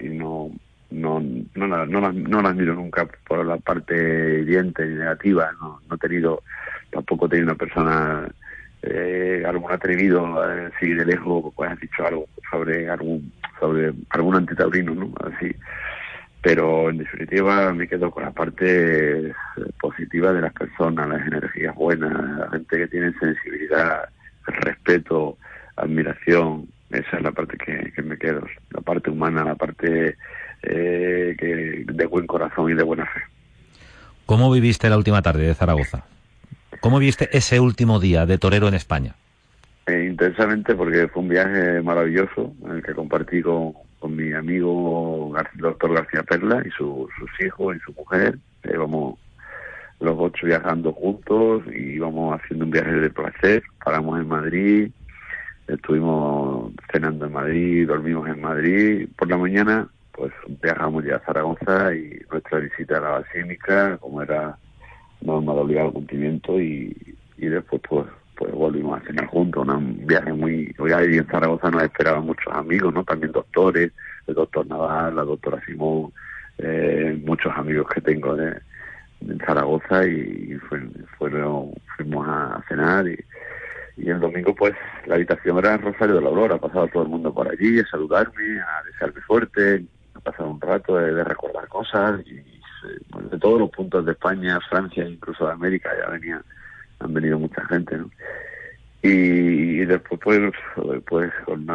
no, 0.00 0.50
no, 0.90 1.22
no, 1.54 1.66
la, 1.66 1.86
no, 1.86 2.12
no 2.12 2.42
las 2.42 2.54
miro 2.54 2.74
nunca 2.74 3.08
por 3.26 3.44
la 3.44 3.56
parte 3.56 4.40
hiriente 4.40 4.84
y 4.84 4.90
negativa, 4.90 5.50
no, 5.60 5.80
no 5.88 5.94
he 5.94 5.98
tenido 5.98 6.42
tampoco 6.92 7.28
tiene 7.28 7.46
una 7.46 7.54
persona, 7.54 8.28
eh, 8.82 9.42
algún 9.46 9.70
atrevido, 9.70 10.40
a 10.42 10.48
decir 10.48 10.98
de 10.98 11.06
lejos, 11.06 11.52
pues 11.54 11.70
has 11.70 11.80
dicho 11.80 12.06
algo 12.06 12.26
sobre 12.50 12.88
algún, 12.88 13.32
sobre 13.60 13.92
algún 14.10 14.36
antitaurino, 14.36 14.94
¿no? 14.94 15.12
Así. 15.24 15.54
Pero 16.42 16.90
en 16.90 16.98
definitiva 16.98 17.72
me 17.72 17.86
quedo 17.86 18.10
con 18.10 18.24
la 18.24 18.32
parte 18.32 19.28
eh, 19.28 19.32
positiva 19.80 20.32
de 20.32 20.40
las 20.40 20.52
personas, 20.52 21.08
las 21.08 21.24
energías 21.26 21.74
buenas, 21.76 22.12
la 22.38 22.50
gente 22.50 22.78
que 22.78 22.88
tiene 22.88 23.12
sensibilidad, 23.20 24.08
respeto, 24.46 25.38
admiración, 25.76 26.66
esa 26.90 27.16
es 27.16 27.22
la 27.22 27.30
parte 27.32 27.56
que, 27.56 28.02
me 28.02 28.18
quedo, 28.18 28.44
la 28.70 28.80
parte 28.80 29.10
humana, 29.10 29.44
la 29.44 29.54
parte 29.54 30.16
eh, 30.62 31.36
que, 31.38 31.84
de 31.86 32.06
buen 32.06 32.26
corazón 32.26 32.70
y 32.70 32.74
de 32.74 32.82
buena 32.82 33.06
fe. 33.06 33.20
¿Cómo 34.26 34.50
viviste 34.50 34.90
la 34.90 34.96
última 34.96 35.22
tarde 35.22 35.46
de 35.46 35.54
Zaragoza? 35.54 36.04
¿Cómo 36.82 36.98
viste 36.98 37.28
ese 37.30 37.60
último 37.60 38.00
día 38.00 38.26
de 38.26 38.38
torero 38.38 38.66
en 38.66 38.74
España? 38.74 39.14
Eh, 39.86 40.08
intensamente 40.10 40.74
porque 40.74 41.06
fue 41.06 41.22
un 41.22 41.28
viaje 41.28 41.80
maravilloso 41.80 42.52
en 42.64 42.72
el 42.72 42.82
que 42.82 42.92
compartí 42.92 43.40
con, 43.40 43.72
con 44.00 44.16
mi 44.16 44.32
amigo 44.32 45.32
el 45.38 45.60
doctor 45.60 45.94
García 45.94 46.24
Perla 46.24 46.60
y 46.66 46.70
sus 46.70 47.08
hijos 47.38 47.76
y 47.76 47.78
su 47.78 47.92
mujer. 47.92 48.36
Íbamos 48.64 49.16
los 50.00 50.16
ocho 50.18 50.44
viajando 50.44 50.92
juntos 50.92 51.62
y 51.72 51.92
íbamos 51.94 52.40
haciendo 52.40 52.64
un 52.64 52.72
viaje 52.72 52.94
de 52.94 53.10
placer. 53.10 53.62
Paramos 53.84 54.20
en 54.20 54.26
Madrid, 54.26 54.90
estuvimos 55.68 56.72
cenando 56.90 57.26
en 57.26 57.32
Madrid, 57.32 57.86
dormimos 57.86 58.28
en 58.28 58.40
Madrid. 58.40 59.08
Por 59.16 59.28
la 59.28 59.36
mañana, 59.36 59.86
pues 60.10 60.32
viajamos 60.60 61.04
ya 61.04 61.14
a 61.14 61.20
Zaragoza 61.20 61.94
y 61.94 62.20
nuestra 62.28 62.58
visita 62.58 62.98
a 62.98 63.02
la 63.02 63.10
Basílica, 63.20 63.98
como 63.98 64.20
era 64.20 64.58
normal 65.22 65.58
obligado 65.58 65.88
al 65.88 65.94
cumplimiento, 65.94 66.60
y, 66.60 66.94
y 67.38 67.46
después, 67.46 67.82
pues, 67.88 68.06
pues 68.36 68.52
volvimos 68.52 69.00
a 69.00 69.04
cenar 69.04 69.26
juntos. 69.26 69.66
Un 69.66 70.06
viaje 70.06 70.32
muy. 70.32 70.74
Hoy 70.78 70.92
ahí 70.92 71.16
en 71.16 71.26
Zaragoza 71.26 71.70
nos 71.70 71.82
esperaban 71.82 72.26
muchos 72.26 72.52
amigos, 72.52 72.92
¿no? 72.92 73.04
También 73.04 73.32
doctores, 73.32 73.92
el 74.26 74.34
doctor 74.34 74.66
Naval, 74.66 75.16
la 75.16 75.22
doctora 75.22 75.60
Simón, 75.64 76.12
eh, 76.58 77.20
muchos 77.24 77.52
amigos 77.56 77.86
que 77.94 78.00
tengo 78.00 78.34
de, 78.36 78.56
en 79.20 79.38
Zaragoza 79.40 80.06
y, 80.06 80.58
fueron, 81.18 81.72
fuimos 81.96 82.26
a 82.28 82.62
cenar 82.68 83.06
y 83.08 83.16
y 83.96 84.10
el 84.10 84.20
domingo 84.20 84.54
pues 84.54 84.74
la 85.06 85.16
habitación 85.16 85.58
era 85.58 85.74
en 85.74 85.82
Rosario 85.82 86.16
de 86.16 86.22
la 86.22 86.28
Aurora, 86.28 86.58
pasaba 86.58 86.86
todo 86.88 87.02
el 87.02 87.08
mundo 87.08 87.32
por 87.32 87.48
allí 87.48 87.78
a 87.78 87.86
saludarme, 87.86 88.60
a 88.60 88.84
desearme 88.86 89.20
suerte, 89.26 89.84
a 90.14 90.20
pasar 90.20 90.46
un 90.46 90.60
rato 90.60 90.96
de, 90.96 91.22
recordar 91.24 91.68
cosas 91.68 92.20
y 92.26 92.51
de 93.30 93.38
todos 93.38 93.60
los 93.60 93.70
puntos 93.70 94.04
de 94.04 94.12
España, 94.12 94.58
Francia, 94.68 95.06
incluso 95.08 95.46
de 95.46 95.52
América 95.52 95.90
ya 95.98 96.10
venía, 96.10 96.42
han 96.98 97.14
venido 97.14 97.38
mucha 97.38 97.64
gente, 97.66 97.96
¿no? 97.98 98.10
Y, 99.02 99.84
después 99.84 100.20
pues, 100.22 100.40
pues 101.06 101.32
con, 101.44 101.66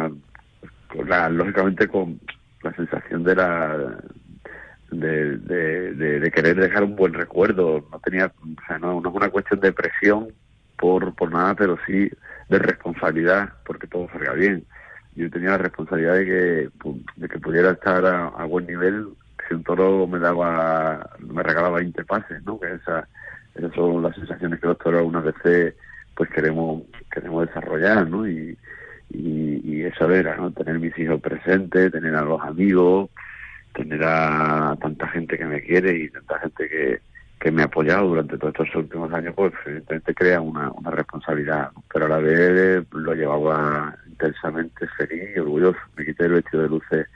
la, 1.06 1.28
lógicamente 1.28 1.86
con 1.86 2.18
la 2.62 2.72
sensación 2.74 3.22
de 3.22 3.34
la 3.34 3.98
de, 4.90 6.30
querer 6.34 6.56
dejar 6.56 6.84
un 6.84 6.96
buen 6.96 7.12
recuerdo, 7.12 7.86
no 7.92 7.98
tenía, 8.00 8.32
no, 8.80 9.00
no 9.00 9.08
es 9.10 9.14
una 9.14 9.28
cuestión 9.28 9.60
de 9.60 9.72
presión 9.72 10.28
por, 10.78 11.14
por 11.14 11.30
nada, 11.30 11.54
pero 11.54 11.76
sí 11.86 12.10
de 12.48 12.58
responsabilidad, 12.58 13.50
porque 13.66 13.86
todo 13.86 14.08
salga 14.10 14.32
bien. 14.32 14.64
Yo 15.14 15.30
tenía 15.30 15.50
la 15.50 15.58
responsabilidad 15.58 16.14
de 16.14 16.24
que, 16.24 16.70
de 17.16 17.28
que 17.28 17.38
pudiera 17.38 17.72
estar 17.72 18.06
a, 18.06 18.44
buen 18.44 18.66
nivel 18.66 19.08
si 19.48 19.54
un 19.54 19.64
toro 19.64 20.06
me 20.06 20.18
daba, 20.18 21.10
me 21.18 21.42
regalaba 21.42 21.78
20 21.78 22.04
pases, 22.04 22.42
¿no? 22.44 22.60
Que 22.60 22.74
esa, 22.74 23.08
esas 23.54 23.72
son 23.74 24.02
las 24.02 24.14
sensaciones 24.14 24.60
que 24.60 24.66
los 24.66 24.78
toros 24.78 25.00
algunas 25.00 25.24
veces 25.24 25.74
pues 26.14 26.30
queremos, 26.30 26.82
queremos 27.12 27.46
desarrollar, 27.46 28.08
¿no? 28.08 28.28
Y, 28.28 28.58
y, 29.10 29.60
y 29.64 29.82
eso 29.84 30.10
era, 30.10 30.36
¿no? 30.36 30.50
Tener 30.52 30.78
mis 30.78 30.96
hijos 30.98 31.20
presentes, 31.20 31.92
tener 31.92 32.14
a 32.14 32.22
los 32.22 32.40
amigos, 32.42 33.10
tener 33.72 34.02
a 34.04 34.76
tanta 34.80 35.06
gente 35.08 35.38
que 35.38 35.44
me 35.44 35.62
quiere 35.62 35.96
y 35.96 36.10
tanta 36.10 36.40
gente 36.40 36.68
que, 36.68 37.00
que 37.40 37.50
me 37.52 37.62
ha 37.62 37.66
apoyado 37.66 38.08
durante 38.08 38.36
todos 38.36 38.54
estos 38.54 38.74
últimos 38.74 39.12
años, 39.12 39.34
pues 39.36 39.52
evidentemente 39.64 40.14
crea 40.14 40.40
una, 40.40 40.70
una 40.72 40.90
responsabilidad, 40.90 41.70
pero 41.92 42.06
a 42.06 42.08
la 42.08 42.18
vez 42.18 42.84
lo 42.90 43.14
llevaba 43.14 43.96
intensamente 44.08 44.86
feliz 44.96 45.30
y 45.36 45.38
orgulloso. 45.38 45.78
Me 45.96 46.04
quité 46.04 46.24
el 46.24 46.32
vestido 46.32 46.64
de 46.64 46.68
luces 46.68 47.06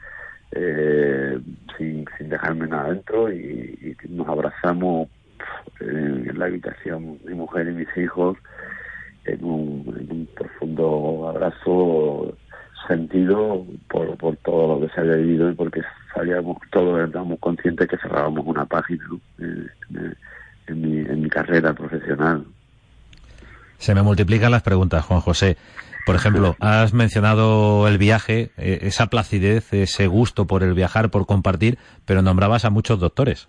eh, 0.52 1.38
sin, 1.76 2.04
sin 2.18 2.28
dejarme 2.28 2.66
nada 2.66 2.90
dentro 2.90 3.32
y, 3.32 3.96
nos 4.08 4.28
abrazamos 4.28 5.08
en, 5.80 6.38
la 6.38 6.46
habitación 6.46 7.18
mi 7.24 7.34
mujer 7.34 7.68
y 7.68 7.72
mis 7.72 7.96
hijos 7.96 8.36
en 9.24 9.44
un, 9.44 9.96
en 9.98 10.10
un 10.10 10.28
profundo 10.34 11.28
abrazo 11.28 12.36
sentido 12.86 13.64
por, 13.88 14.16
por 14.18 14.36
todo 14.38 14.74
lo 14.74 14.86
que 14.86 14.92
se 14.92 15.00
había 15.00 15.16
vivido 15.16 15.50
y 15.50 15.54
porque 15.54 15.82
sabíamos 16.14 16.58
todos, 16.70 17.08
éramos 17.08 17.38
conscientes 17.38 17.88
que 17.88 17.96
cerrábamos 17.98 18.44
una 18.46 18.66
página 18.66 19.04
en, 19.38 19.70
mi, 20.68 20.98
en 20.98 21.22
mi 21.22 21.28
carrera 21.28 21.72
profesional. 21.72 22.44
Se 23.78 23.94
me 23.94 24.02
multiplican 24.02 24.50
las 24.50 24.62
preguntas, 24.62 25.04
Juan 25.04 25.20
José. 25.20 25.56
Por 26.04 26.16
ejemplo, 26.16 26.56
has 26.60 26.92
mencionado 26.92 27.86
el 27.86 27.98
viaje, 27.98 28.50
eh, 28.56 28.80
esa 28.82 29.06
placidez, 29.06 29.72
ese 29.72 30.06
gusto 30.06 30.46
por 30.46 30.62
el 30.62 30.74
viajar, 30.74 31.10
por 31.10 31.26
compartir, 31.26 31.78
pero 32.04 32.22
nombrabas 32.22 32.64
a 32.64 32.70
muchos 32.70 32.98
doctores. 32.98 33.48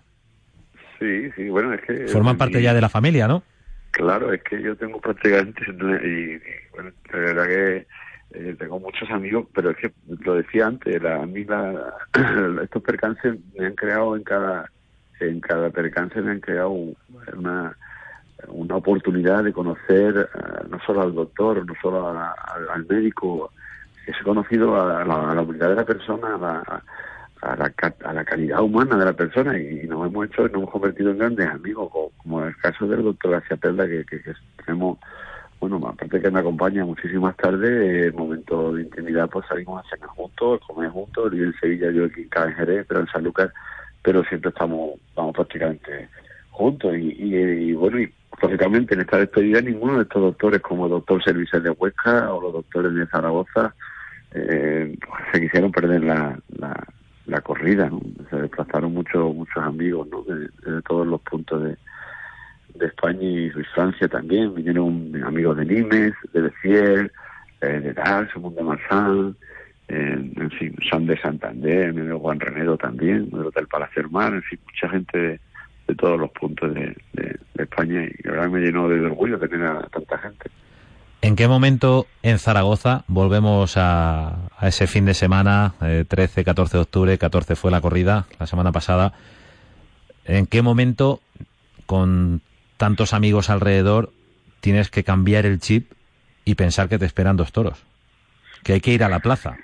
Sí, 1.00 1.30
sí, 1.36 1.48
bueno, 1.48 1.72
es 1.74 1.80
que... 1.82 2.06
Forman 2.08 2.38
parte 2.38 2.62
ya 2.62 2.72
de 2.72 2.80
la 2.80 2.88
familia, 2.88 3.26
¿no? 3.26 3.42
Claro, 3.90 4.32
es 4.32 4.42
que 4.42 4.62
yo 4.62 4.76
tengo 4.76 5.00
prácticamente... 5.00 5.62
Y, 5.68 6.40
bueno, 6.72 6.90
la 7.12 7.18
verdad 7.18 7.46
que 7.46 7.86
eh, 8.34 8.56
tengo 8.58 8.78
muchos 8.78 9.10
amigos, 9.10 9.46
pero 9.52 9.70
es 9.70 9.76
que 9.76 9.92
lo 10.24 10.34
decía 10.34 10.66
antes, 10.66 11.02
la, 11.02 11.22
a 11.22 11.26
mí 11.26 11.44
la, 11.44 11.92
estos 12.62 12.82
percances 12.82 13.36
me 13.58 13.66
han 13.66 13.74
creado 13.74 14.16
en 14.16 14.22
cada 14.22 14.70
en 15.20 15.40
cada 15.40 15.70
percance 15.70 16.20
me 16.20 16.32
han 16.32 16.40
creado 16.40 16.70
una, 16.70 17.76
una 18.48 18.76
oportunidad 18.76 19.44
de 19.44 19.52
conocer 19.52 20.28
eh, 20.34 20.64
no 20.68 20.78
solo 20.86 21.02
al 21.02 21.14
doctor, 21.14 21.64
no 21.64 21.74
solo 21.80 22.08
al 22.08 22.86
médico, 22.86 23.50
he 24.06 24.24
conocido 24.24 24.80
a 24.80 25.04
la, 25.04 25.30
a 25.30 25.34
la, 25.34 25.42
unidad 25.42 25.70
de 25.70 25.76
la 25.76 25.84
persona, 25.84 26.34
a 26.34 26.38
la, 26.38 26.82
a 27.42 27.56
la, 27.56 27.72
a 28.04 28.12
la 28.12 28.24
calidad 28.24 28.60
humana 28.60 28.96
de 28.96 29.04
la 29.04 29.12
persona 29.12 29.58
y, 29.58 29.86
nos 29.86 30.06
hemos 30.06 30.26
hecho, 30.26 30.42
nos 30.42 30.54
hemos 30.54 30.70
convertido 30.70 31.10
en 31.10 31.18
grandes 31.18 31.48
amigos, 31.48 31.90
como, 32.18 32.42
en 32.42 32.48
el 32.48 32.56
caso 32.56 32.86
del 32.86 33.02
doctor 33.02 33.32
García 33.32 33.56
Perla, 33.56 33.86
que, 33.86 34.04
que 34.04 34.20
tenemos 34.64 34.98
bueno, 35.60 35.76
aparte 35.88 36.20
que 36.20 36.30
me 36.30 36.40
acompaña 36.40 36.84
muchísimas 36.84 37.34
tardes, 37.36 38.06
en 38.06 38.16
momentos 38.16 38.76
de 38.76 38.82
intimidad, 38.82 39.30
pues 39.30 39.46
salimos 39.48 39.82
a 39.82 39.88
cenar 39.88 40.10
juntos, 40.10 40.60
a 40.62 40.66
comer 40.66 40.90
juntos, 40.90 41.32
yo 41.32 41.44
en 41.44 41.54
Sevilla, 41.58 41.90
yo 41.90 42.04
aquí 42.04 42.28
en 42.30 42.52
Jerez, 42.52 42.84
pero 42.86 43.00
en 43.00 43.06
San 43.06 43.24
Lucas, 43.24 43.50
pero 44.02 44.22
siempre 44.24 44.50
estamos, 44.50 45.00
estamos 45.08 45.34
prácticamente 45.34 46.08
juntos 46.50 46.94
y, 46.96 47.14
y, 47.18 47.72
bueno, 47.72 47.98
y 47.98 48.12
lógicamente 48.44 48.94
en 48.94 49.00
esta 49.00 49.18
despedida 49.18 49.60
ninguno 49.60 49.96
de 49.96 50.02
estos 50.02 50.22
doctores, 50.22 50.60
como 50.60 50.86
el 50.86 50.90
doctor 50.90 51.22
Servicial 51.22 51.62
de 51.62 51.70
Huesca 51.70 52.32
o 52.32 52.40
los 52.40 52.52
doctores 52.52 52.94
de 52.94 53.06
Zaragoza, 53.06 53.74
eh, 54.32 54.96
se 55.32 55.40
quisieron 55.40 55.70
perder 55.70 56.02
la, 56.02 56.38
la, 57.26 57.40
corrida, 57.40 57.90
se 58.30 58.36
desplazaron 58.36 58.92
muchos 58.92 59.34
muchos 59.34 59.62
amigos 59.62 60.08
¿no? 60.10 60.22
de 60.22 60.82
todos 60.82 61.06
los 61.06 61.20
puntos 61.20 61.62
de 61.62 61.76
de 62.74 62.86
España 62.86 63.22
y 63.22 63.50
Francia 63.74 64.08
también. 64.08 64.54
Vinieron 64.54 65.12
amigos 65.24 65.56
de 65.56 65.64
Nimes, 65.64 66.12
de 66.32 66.40
Beciel, 66.42 67.12
eh, 67.60 67.80
de 67.80 67.92
Dals, 67.92 68.30
de 68.34 68.62
Marsan, 68.62 69.36
eh, 69.88 70.32
en 70.36 70.50
fin, 70.50 70.76
San 70.90 71.06
de 71.06 71.18
Santander, 71.20 71.92
vino 71.92 72.18
Juan 72.18 72.40
Renedo 72.40 72.76
también, 72.76 73.30
del 73.30 73.46
Hotel 73.46 73.66
Palacio 73.68 74.02
Hermano, 74.02 74.36
en 74.36 74.42
fin, 74.42 74.58
mucha 74.64 74.88
gente 74.88 75.40
todos 75.96 76.18
los 76.18 76.30
puntos 76.30 76.72
de, 76.74 76.96
España 77.58 78.04
y 78.04 78.28
ahora 78.28 78.48
me 78.48 78.60
llenó 78.60 78.88
de 78.88 79.00
orgullo 79.00 79.38
tener 79.38 79.66
a 79.66 79.82
tanta 79.88 80.18
gente. 80.18 80.50
¿En 81.22 81.36
qué 81.36 81.48
momento 81.48 82.06
en 82.22 82.38
Zaragoza 82.38 83.04
volvemos 83.06 83.76
a, 83.76 84.48
a 84.58 84.68
ese 84.68 84.86
fin 84.86 85.06
de 85.06 85.14
semana, 85.14 85.74
13, 86.08 86.40
eh, 86.40 86.44
14 86.44 86.76
de 86.76 86.82
octubre, 86.82 87.18
14 87.18 87.56
fue 87.56 87.70
la 87.70 87.80
corrida, 87.80 88.26
la 88.38 88.46
semana 88.46 88.72
pasada? 88.72 89.14
¿En 90.24 90.46
qué 90.46 90.62
momento, 90.62 91.20
con 91.86 92.42
tantos 92.76 93.14
amigos 93.14 93.50
alrededor, 93.50 94.12
tienes 94.60 94.90
que 94.90 95.04
cambiar 95.04 95.46
el 95.46 95.60
chip 95.60 95.92
y 96.44 96.54
pensar 96.54 96.88
que 96.88 96.98
te 96.98 97.06
esperan 97.06 97.36
dos 97.36 97.52
toros. 97.52 97.78
Que 98.62 98.74
hay 98.74 98.80
que 98.80 98.92
ir 98.92 99.04
a 99.04 99.08
la 99.08 99.20
plaza. 99.20 99.56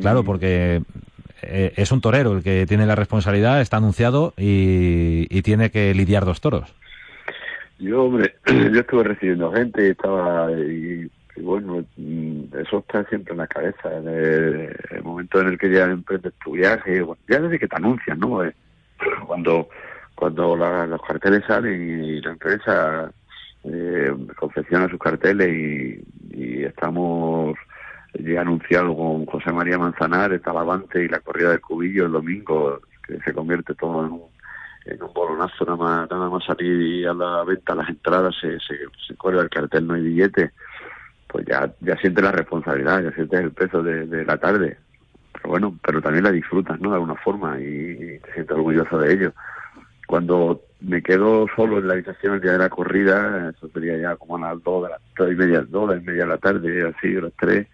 Claro, 0.00 0.22
porque 0.22 0.82
eh, 1.42 1.72
es 1.76 1.92
un 1.92 2.00
torero 2.00 2.32
el 2.32 2.42
que 2.42 2.66
tiene 2.66 2.86
la 2.86 2.94
responsabilidad, 2.94 3.60
está 3.60 3.78
anunciado 3.78 4.34
y, 4.36 5.42
tiene 5.42 5.70
que 5.70 5.92
lidiar 5.92 6.24
dos 6.24 6.40
toros. 6.40 6.74
Yo, 7.78 8.04
hombre, 8.04 8.36
yo 8.46 8.80
estuve 8.80 9.04
recibiendo 9.04 9.52
gente, 9.52 9.90
estaba 9.90 10.52
y, 10.52 11.10
bueno, 11.36 11.84
mm, 11.96 12.56
eso 12.60 12.78
está 12.78 13.04
siempre 13.04 13.32
en 13.32 13.38
la 13.38 13.48
cabeza. 13.48 13.88
El, 13.98 15.02
momento 15.02 15.40
en 15.40 15.48
el 15.48 15.58
que 15.58 15.70
ya 15.70 15.84
emprendes 15.84 16.32
tu 16.44 16.52
viaje, 16.52 17.04
ya 17.28 17.40
desde 17.40 17.58
que 17.58 17.68
te 17.68 17.76
anuncian, 17.76 18.20
¿no? 18.20 18.44
Eh, 18.44 18.54
cuando 19.26 19.68
cuando 20.14 20.54
los 20.54 21.02
carteles 21.02 21.42
salen 21.48 22.04
y 22.04 22.20
la 22.20 22.30
empresa 22.30 23.10
eh, 23.64 24.14
confecciona 24.36 24.88
sus 24.88 25.00
carteles 25.00 26.00
y, 26.32 26.62
estamos 26.62 27.56
ya 28.14 28.40
anunciado 28.40 28.94
con 28.96 29.26
José 29.26 29.52
María 29.52 29.78
Manzanar, 29.78 30.38
Talavante 30.40 31.04
y 31.04 31.08
la 31.08 31.20
corrida 31.20 31.50
del 31.50 31.60
Cubillo 31.60 32.06
el 32.06 32.12
domingo, 32.12 32.80
que 33.06 33.18
se 33.20 33.32
convierte 33.32 33.74
todo 33.74 34.06
en 34.06 34.12
un, 34.12 34.22
en 34.86 35.02
un 35.02 35.12
bolonazo, 35.12 35.64
nada 35.64 35.76
más, 35.76 36.10
nada 36.10 36.28
más 36.28 36.44
salir 36.44 37.08
a 37.08 37.14
la 37.14 37.44
venta 37.44 37.74
las 37.74 37.88
entradas, 37.88 38.34
se, 38.40 38.58
se, 38.60 38.76
se 39.06 39.14
el 39.28 39.50
cartel, 39.50 39.86
no 39.86 39.94
hay 39.94 40.02
billete, 40.02 40.52
pues 41.26 41.46
ya, 41.46 41.72
ya 41.80 41.96
sientes 41.96 42.22
la 42.22 42.32
responsabilidad, 42.32 43.02
ya 43.02 43.12
sientes 43.12 43.40
el 43.40 43.52
peso 43.52 43.82
de, 43.82 44.24
la 44.24 44.36
tarde. 44.36 44.76
Pero 45.32 45.48
bueno, 45.48 45.78
pero 45.84 46.02
también 46.02 46.24
la 46.24 46.30
disfrutas, 46.30 46.78
¿no? 46.80 46.90
De 46.90 46.96
alguna 46.96 47.16
forma 47.16 47.58
y, 47.58 47.64
y 47.64 48.18
te 48.18 48.32
sientes 48.34 48.50
orgulloso 48.50 48.98
de 48.98 49.14
ello 49.14 49.32
cuando 50.12 50.60
me 50.82 51.02
quedo 51.02 51.46
solo 51.56 51.78
en 51.78 51.86
la 51.88 51.94
habitación 51.94 52.34
el 52.34 52.42
día 52.42 52.52
de 52.52 52.58
la 52.58 52.68
corrida, 52.68 53.48
eso 53.48 53.66
sería 53.72 53.96
ya 53.96 54.16
como 54.16 54.36
a 54.36 54.52
las 54.52 54.62
dos 54.62 54.84
de 54.84 54.90
las 54.90 55.00
tres 55.16 55.32
y 55.32 55.36
media, 55.36 55.62
dos 55.62 55.96
y 55.96 56.04
media 56.04 56.24
de 56.24 56.28
la 56.28 56.36
tarde, 56.36 56.94
así, 56.94 57.16
a 57.16 57.20
las 57.22 57.32
tres, 57.40 57.66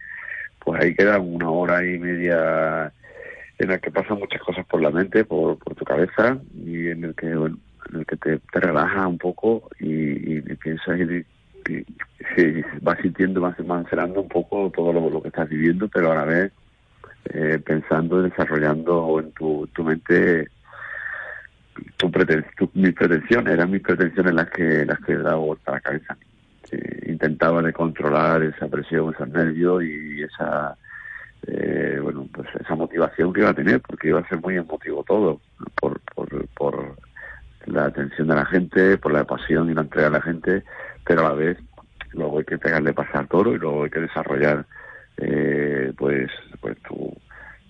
pues 0.68 0.84
ahí 0.84 0.94
queda 0.94 1.18
una 1.18 1.48
hora 1.48 1.82
y 1.82 1.98
media 1.98 2.92
en 3.56 3.68
la 3.70 3.78
que 3.78 3.90
pasan 3.90 4.18
muchas 4.18 4.42
cosas 4.42 4.66
por 4.66 4.82
la 4.82 4.90
mente, 4.90 5.24
por, 5.24 5.56
tu 5.56 5.82
cabeza, 5.82 6.36
y 6.62 6.88
en 6.88 7.04
el 7.04 7.14
que, 7.14 7.34
bueno, 7.34 7.56
en 7.90 8.00
el 8.00 8.04
que 8.04 8.16
te, 8.18 8.38
relajas 8.52 9.06
un 9.06 9.16
poco 9.16 9.70
y, 9.80 10.42
piensas 10.56 11.00
y, 11.00 11.24
y, 11.72 12.62
vas 12.82 12.98
sintiendo, 13.00 13.40
vas 13.40 13.58
mancerando 13.60 14.20
un 14.20 14.28
poco 14.28 14.70
todo 14.76 14.92
lo, 14.92 15.22
que 15.22 15.28
estás 15.28 15.48
viviendo, 15.48 15.88
pero 15.88 16.12
a 16.12 16.16
la 16.16 16.24
vez 16.26 16.52
eh, 17.32 17.58
pensando, 17.64 18.20
desarrollando 18.20 19.20
en 19.20 19.32
tu, 19.32 19.66
mente 19.82 20.48
tu, 21.96 22.10
mis 22.74 22.92
pretensiones, 22.92 23.54
eran 23.54 23.70
mis 23.70 23.80
pretensiones 23.80 24.34
las 24.34 24.50
que 24.50 24.84
las 24.84 25.00
que 25.00 25.12
he 25.12 25.16
dado 25.18 25.40
vuelta 25.40 25.70
a 25.70 25.74
la 25.76 25.80
cabeza. 25.80 26.18
Intentaba 27.06 27.62
de 27.62 27.72
controlar 27.72 28.42
esa 28.42 28.68
presión, 28.68 29.14
esos 29.14 29.28
nervios 29.28 29.82
y 29.84 30.22
esa 30.22 30.76
eh, 31.46 31.98
bueno 32.02 32.28
pues 32.32 32.48
esa 32.60 32.74
motivación 32.74 33.32
que 33.32 33.40
iba 33.40 33.50
a 33.50 33.54
tener, 33.54 33.80
porque 33.80 34.08
iba 34.08 34.20
a 34.20 34.28
ser 34.28 34.40
muy 34.40 34.56
emotivo 34.56 35.04
todo, 35.04 35.40
por, 35.80 36.00
por, 36.14 36.48
por 36.48 36.96
la 37.66 37.86
atención 37.86 38.28
de 38.28 38.34
la 38.34 38.46
gente, 38.46 38.98
por 38.98 39.12
la 39.12 39.24
pasión 39.24 39.70
y 39.70 39.74
la 39.74 39.82
entrega 39.82 40.08
de 40.08 40.18
la 40.18 40.22
gente, 40.22 40.64
pero 41.04 41.20
a 41.20 41.30
la 41.30 41.34
vez 41.34 41.58
luego 42.12 42.38
hay 42.38 42.44
que 42.44 42.58
pegarle 42.58 42.92
pasar 42.92 43.26
toro 43.28 43.54
y 43.54 43.58
luego 43.58 43.84
hay 43.84 43.90
que 43.90 44.00
desarrollar 44.00 44.64
eh, 45.18 45.92
pues 45.96 46.30
pues 46.60 46.76
tu 46.82 47.12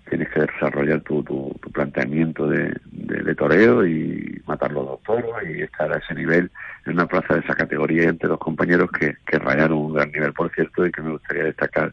tienes 0.08 0.28
que 0.30 0.40
desarrollar 0.40 1.00
tu, 1.02 1.22
tu, 1.22 1.52
planteamiento 1.72 2.48
de, 2.48 2.74
de, 2.90 3.34
toreo 3.34 3.86
y 3.86 4.42
matar 4.46 4.72
los 4.72 4.86
dos 4.86 5.02
toros 5.02 5.30
y 5.46 5.62
estar 5.62 5.92
a 5.92 5.98
ese 5.98 6.14
nivel 6.14 6.50
en 6.86 6.94
una 6.94 7.06
plaza 7.06 7.34
de 7.34 7.40
esa 7.40 7.54
categoría 7.54 8.08
entre 8.08 8.28
dos 8.28 8.38
compañeros 8.38 8.90
que, 8.90 9.16
que 9.26 9.38
rayaron 9.38 9.78
un 9.78 9.94
gran 9.94 10.10
nivel, 10.10 10.32
por 10.32 10.50
cierto, 10.52 10.86
y 10.86 10.90
que 10.90 11.02
me 11.02 11.12
gustaría 11.12 11.44
destacar 11.44 11.92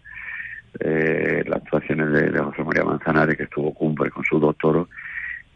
eh, 0.79 1.43
las 1.45 1.61
actuaciones 1.61 2.11
de, 2.11 2.39
José 2.39 2.63
María 2.63 2.83
Manzanares, 2.83 3.37
que 3.37 3.43
estuvo 3.43 3.73
cumple 3.73 4.09
con 4.09 4.23
sus 4.23 4.41
dos 4.41 4.57
toros, 4.57 4.87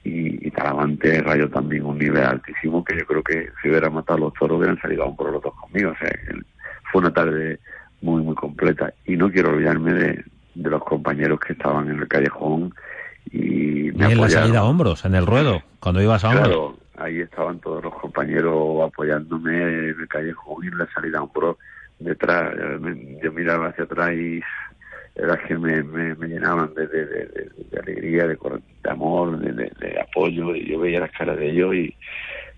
y, 0.04 0.48
y 0.48 0.52
Talavante 0.52 1.22
rayó 1.22 1.50
también 1.50 1.86
un 1.86 1.98
nivel 1.98 2.24
altísimo, 2.24 2.84
que 2.84 2.98
yo 2.98 3.06
creo 3.06 3.24
que 3.24 3.50
si 3.62 3.70
hubiera 3.70 3.90
matado 3.90 4.20
los 4.20 4.34
toros 4.34 4.58
hubieran 4.58 4.80
salido 4.80 5.06
a 5.06 5.16
por 5.16 5.32
los 5.32 5.42
dos 5.42 5.54
conmigo. 5.56 5.92
O 5.92 5.96
sea, 5.96 6.10
fue 6.92 7.02
una 7.02 7.14
tarde 7.14 7.60
muy, 8.02 8.22
muy 8.24 8.36
completa. 8.36 8.94
Y 9.06 9.18
no 9.18 9.30
quiero 9.32 9.50
olvidarme 9.50 9.94
de, 9.94 10.24
de 10.56 10.70
los 10.70 10.84
compañeros 10.84 11.40
que 11.40 11.54
estaban 11.54 11.90
en 11.90 12.00
el 12.00 12.08
callejón 12.08 12.74
y 13.32 13.92
me 13.94 14.12
en 14.12 14.22
la 14.22 14.30
salida 14.30 14.60
a 14.60 14.64
hombros, 14.64 15.06
en 15.06 15.16
el 15.16 15.26
ruedo, 15.26 15.62
cuando 15.80 16.02
ibas 16.02 16.24
a 16.24 16.30
hombros. 16.30 16.48
Claro, 16.48 16.78
ahí 16.98 17.20
estaban 17.20 17.60
todos 17.60 17.84
los 17.84 17.94
compañeros 17.96 18.82
apoyándome 18.84 19.62
en 19.62 19.96
el 20.00 20.08
callejón 20.08 20.64
y 20.64 20.68
en 20.68 20.78
la 20.78 20.88
salida 20.94 21.20
a 21.20 21.24
hombros 21.24 21.58
detrás. 22.00 22.54
Yo 23.22 23.32
miraba 23.32 23.68
hacia 23.68 23.84
atrás 23.84 24.14
y 24.14 24.42
era 25.16 25.38
que 25.38 25.58
me, 25.58 25.84
me, 25.84 26.28
llenaban 26.28 26.74
de, 26.74 26.88
de, 26.88 27.06
de, 27.06 27.50
de 27.72 27.80
alegría, 27.80 28.28
de, 28.28 28.38
amor, 28.90 29.38
de, 29.40 30.00
apoyo, 30.02 30.56
y 30.56 30.66
yo 30.66 30.80
veía 30.80 31.02
las 31.02 31.12
caras 31.12 31.38
de 31.38 31.50
ellos 31.50 31.76
y 31.76 31.94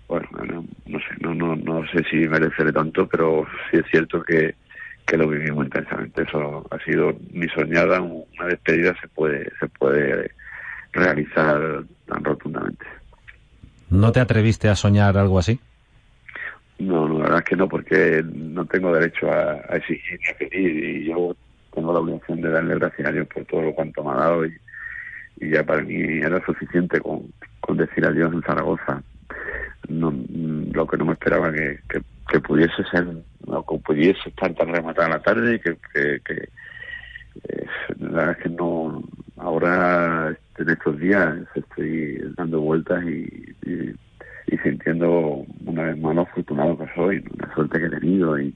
bueno, 0.06 0.28
no, 0.44 0.64
no 0.86 0.98
sé, 0.98 1.06
no, 1.20 1.34
no, 1.34 1.56
no 1.56 1.86
sé 1.88 2.04
si 2.10 2.28
mereceré 2.28 2.72
tanto, 2.72 3.06
pero 3.08 3.46
sí 3.70 3.78
es 3.78 3.86
cierto 3.90 4.22
que, 4.22 4.54
que 5.06 5.16
lo 5.16 5.28
viví 5.28 5.50
muy 5.50 5.66
intensamente. 5.66 6.22
Eso 6.22 6.66
ha 6.70 6.78
sido 6.84 7.12
mi 7.32 7.48
soñada, 7.48 8.00
una 8.00 8.46
despedida 8.46 8.94
se 9.00 9.08
puede, 9.08 9.50
se 9.58 9.68
puede 9.68 10.30
realizar 10.92 11.84
tan 12.06 12.24
rotundamente. 12.24 12.84
¿No 13.90 14.12
te 14.12 14.20
atreviste 14.20 14.68
a 14.68 14.76
soñar 14.76 15.16
algo 15.18 15.38
así? 15.38 15.60
No, 16.78 17.06
no, 17.06 17.18
la 17.18 17.24
verdad 17.24 17.38
es 17.40 17.44
que 17.44 17.56
no, 17.56 17.68
porque 17.68 18.24
no 18.24 18.64
tengo 18.64 18.92
derecho 18.92 19.30
a, 19.30 19.76
exigir 19.76 20.18
ni 20.20 20.30
a 20.30 20.38
pedir 20.38 20.84
y 20.84 21.04
yo 21.04 21.36
tengo 21.74 21.92
la 21.92 22.00
obligación 22.00 22.40
de 22.40 22.50
darle 22.50 22.74
gracias 22.76 23.08
a 23.08 23.12
Dios 23.12 23.28
por 23.28 23.44
todo 23.44 23.62
lo 23.62 23.74
cuanto 23.74 24.02
me 24.02 24.10
ha 24.12 24.16
dado 24.16 24.46
y, 24.46 24.52
ya 25.40 25.64
para 25.64 25.82
mí 25.82 25.94
era 25.94 26.44
suficiente 26.44 27.00
con, 27.00 27.32
con 27.60 27.76
decir 27.76 28.04
adiós 28.06 28.32
en 28.32 28.42
Zaragoza. 28.42 29.02
No, 29.88 30.14
lo 30.72 30.86
que 30.86 30.96
no 30.96 31.04
me 31.04 31.12
esperaba 31.12 31.52
que, 31.52 31.80
que, 31.88 32.00
que 32.30 32.40
pudiese 32.40 32.82
ser 32.90 33.06
no 33.46 33.64
que 33.66 33.78
pudiese 33.78 34.28
estar 34.28 34.54
tan 34.54 34.68
rematada 34.68 35.08
la 35.08 35.22
tarde 35.22 35.56
y 35.56 35.58
que, 35.58 35.76
que, 36.24 36.48
eh, 37.48 37.66
la 37.98 38.08
verdad 38.08 38.30
es 38.32 38.36
que 38.38 38.48
no 38.50 39.02
ahora 39.36 40.36
en 40.58 40.68
estos 40.68 40.98
días 40.98 41.34
estoy 41.54 42.18
dando 42.36 42.60
vueltas 42.60 43.02
y, 43.04 43.56
sintiendo 44.62 45.44
una 45.64 45.82
vez 45.84 45.98
más 45.98 46.14
lo 46.14 46.22
afortunado 46.22 46.78
que 46.78 46.86
soy 46.94 47.24
la 47.38 47.52
suerte 47.52 47.80
que 47.80 47.86
he 47.86 47.90
tenido 47.90 48.38
y, 48.38 48.54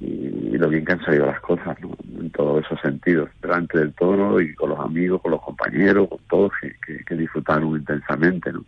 lo 0.00 0.68
bien 0.68 0.84
que 0.84 0.92
han 0.92 1.04
salido 1.04 1.26
las 1.26 1.40
cosas 1.40 1.78
en 2.18 2.30
todos 2.30 2.64
esos 2.64 2.80
sentidos 2.80 3.30
delante 3.40 3.78
del 3.78 3.94
toro 3.94 4.40
y 4.40 4.52
con 4.54 4.70
los 4.70 4.80
amigos 4.80 5.22
con 5.22 5.30
los 5.30 5.40
compañeros 5.40 6.08
con 6.08 6.18
todos 6.28 6.52
que, 6.60 7.04
que, 7.04 7.14
disfrutaron 7.14 7.76
intensamente 7.76 8.52
¿no? 8.52 8.64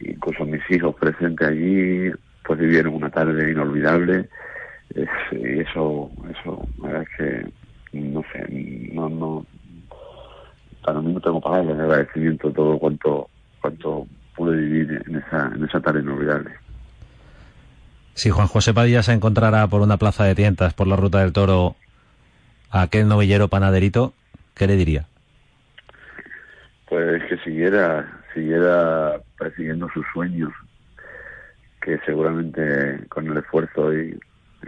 Incluso 0.00 0.44
mis 0.44 0.62
hijos 0.70 0.94
presentes 0.96 1.48
allí 1.48 2.10
pues 2.46 2.58
vivieron 2.58 2.94
una 2.94 3.10
tarde 3.10 3.50
inolvidable 3.50 4.28
y 5.30 5.60
eso, 5.60 6.10
eso, 6.30 6.68
es 7.00 7.08
que, 7.16 7.46
no 7.98 8.22
sé, 8.32 8.46
no, 8.92 9.08
no, 9.08 9.46
para 10.84 11.00
mí 11.00 11.12
no 11.12 11.20
tengo 11.20 11.40
palabras 11.40 11.76
de 11.76 11.82
agradecimiento 11.82 12.50
todo 12.52 12.78
cuanto, 12.78 13.28
cuanto 13.60 14.06
pude 14.36 14.56
vivir 14.56 15.02
en 15.06 15.16
esa, 15.16 15.50
en 15.54 15.64
esa 15.64 15.80
tarde 15.80 16.00
inolvidable. 16.00 16.50
Si 18.14 18.30
Juan 18.30 18.46
José 18.46 18.72
Padilla 18.72 19.02
se 19.02 19.12
encontrara 19.12 19.66
por 19.66 19.80
una 19.80 19.96
plaza 19.96 20.24
de 20.24 20.34
tientas 20.34 20.74
por 20.74 20.86
la 20.86 20.96
ruta 20.96 21.20
del 21.20 21.32
toro 21.32 21.74
a 22.70 22.82
aquel 22.82 23.08
novillero 23.08 23.48
panaderito, 23.48 24.12
¿qué 24.54 24.66
le 24.66 24.76
diría? 24.76 25.06
Pues 26.88 27.22
que 27.24 27.36
siguiera, 27.38 28.06
siguiera 28.34 29.20
persiguiendo 29.38 29.88
sus 29.94 30.04
sueños, 30.12 30.52
que 31.80 31.98
seguramente 32.04 33.06
con 33.08 33.26
el 33.28 33.38
esfuerzo 33.38 33.94
y, 33.94 34.18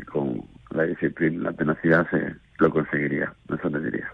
con 0.07 0.43
la 0.71 0.85
disciplina, 0.85 1.51
la 1.51 1.53
tenacidad 1.53 2.07
se 2.11 2.35
lo 2.59 2.71
conseguiría, 2.71 3.33
eso 3.49 3.71
te 3.71 3.81
diría. 3.81 4.09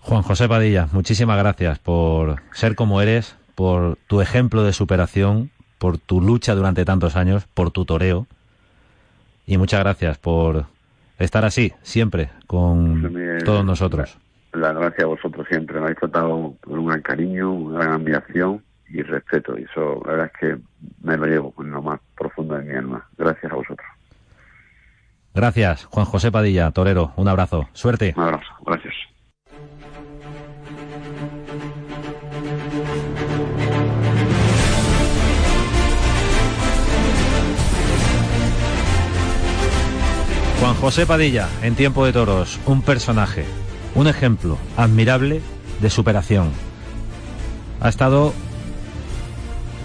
Juan 0.00 0.22
José 0.22 0.48
Padilla, 0.48 0.88
muchísimas 0.92 1.38
gracias 1.38 1.78
por 1.78 2.36
ser 2.52 2.74
como 2.74 3.02
eres, 3.02 3.36
por 3.54 3.96
tu 4.06 4.20
ejemplo 4.20 4.64
de 4.64 4.72
superación, 4.72 5.50
por 5.78 5.98
tu 5.98 6.20
lucha 6.20 6.54
durante 6.54 6.84
tantos 6.84 7.16
años, 7.16 7.46
por 7.54 7.70
tu 7.70 7.84
toreo. 7.84 8.26
Y 9.46 9.58
muchas 9.58 9.80
gracias 9.80 10.18
por 10.18 10.66
estar 11.18 11.44
así, 11.44 11.72
siempre, 11.82 12.30
con 12.46 13.14
todos 13.44 13.64
nosotros. 13.64 14.18
La, 14.52 14.72
gracias 14.72 15.04
a 15.04 15.06
vosotros 15.06 15.46
siempre. 15.48 15.76
Me 15.78 15.84
habéis 15.84 15.98
tratado 15.98 16.54
con 16.60 16.78
un 16.78 16.86
gran 16.86 17.02
cariño, 17.02 17.52
una 17.52 17.84
gran 17.84 18.00
admiración 18.00 18.62
y 18.88 19.02
respeto. 19.02 19.58
Y 19.58 19.62
eso, 19.62 20.02
la 20.04 20.12
verdad 20.12 20.30
es 20.34 20.40
que 20.40 20.58
me 21.02 21.16
lo 21.16 21.26
llevo 21.26 21.52
con 21.52 21.70
lo 21.70 21.82
más 21.82 22.00
profundo 22.16 22.56
de 22.56 22.64
mi 22.64 22.74
alma. 22.74 23.06
Gracias 23.16 23.52
a 23.52 23.56
vosotros. 23.56 23.86
Gracias, 25.32 25.84
Juan 25.84 26.06
José 26.06 26.32
Padilla, 26.32 26.70
torero. 26.72 27.12
Un 27.16 27.28
abrazo. 27.28 27.68
Suerte. 27.72 28.14
Un 28.16 28.24
abrazo. 28.24 28.52
Gracias. 28.66 28.94
Juan 40.60 40.74
José 40.74 41.06
Padilla, 41.06 41.48
en 41.62 41.74
Tiempo 41.74 42.04
de 42.04 42.12
Toros, 42.12 42.60
un 42.66 42.82
personaje, 42.82 43.46
un 43.94 44.06
ejemplo 44.06 44.58
admirable 44.76 45.40
de 45.80 45.90
superación. 45.90 46.50
Ha 47.80 47.88
estado 47.88 48.32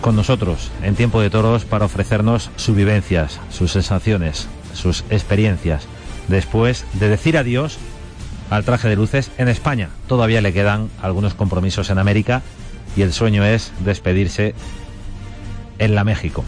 con 0.01 0.15
nosotros 0.15 0.71
en 0.83 0.95
Tiempo 0.95 1.21
de 1.21 1.29
Toros 1.29 1.65
para 1.65 1.85
ofrecernos 1.85 2.51
sus 2.57 2.75
vivencias, 2.75 3.39
sus 3.49 3.71
sensaciones, 3.71 4.47
sus 4.73 5.03
experiencias. 5.09 5.87
Después 6.27 6.85
de 6.93 7.09
decir 7.09 7.37
adiós 7.37 7.77
al 8.49 8.63
traje 8.63 8.87
de 8.87 8.95
luces 8.95 9.31
en 9.37 9.47
España. 9.47 9.89
Todavía 10.07 10.41
le 10.41 10.53
quedan 10.53 10.89
algunos 11.01 11.33
compromisos 11.33 11.89
en 11.89 11.97
América 11.97 12.41
y 12.95 13.01
el 13.01 13.13
sueño 13.13 13.43
es 13.43 13.71
despedirse 13.83 14.53
en 15.79 15.95
la 15.95 16.03
México. 16.03 16.43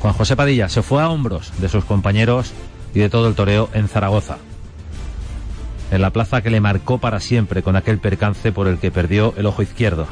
Juan 0.00 0.14
José 0.14 0.36
Padilla 0.36 0.68
se 0.68 0.82
fue 0.82 1.02
a 1.02 1.08
hombros 1.08 1.52
de 1.58 1.68
sus 1.68 1.84
compañeros 1.84 2.52
y 2.94 3.00
de 3.00 3.10
todo 3.10 3.28
el 3.28 3.34
toreo 3.34 3.68
en 3.72 3.88
Zaragoza, 3.88 4.38
en 5.90 6.02
la 6.02 6.10
plaza 6.10 6.42
que 6.42 6.50
le 6.50 6.60
marcó 6.60 6.98
para 6.98 7.20
siempre 7.20 7.62
con 7.62 7.76
aquel 7.76 7.98
percance 7.98 8.52
por 8.52 8.68
el 8.68 8.78
que 8.78 8.90
perdió 8.90 9.34
el 9.36 9.46
ojo 9.46 9.62
izquierdo. 9.62 10.06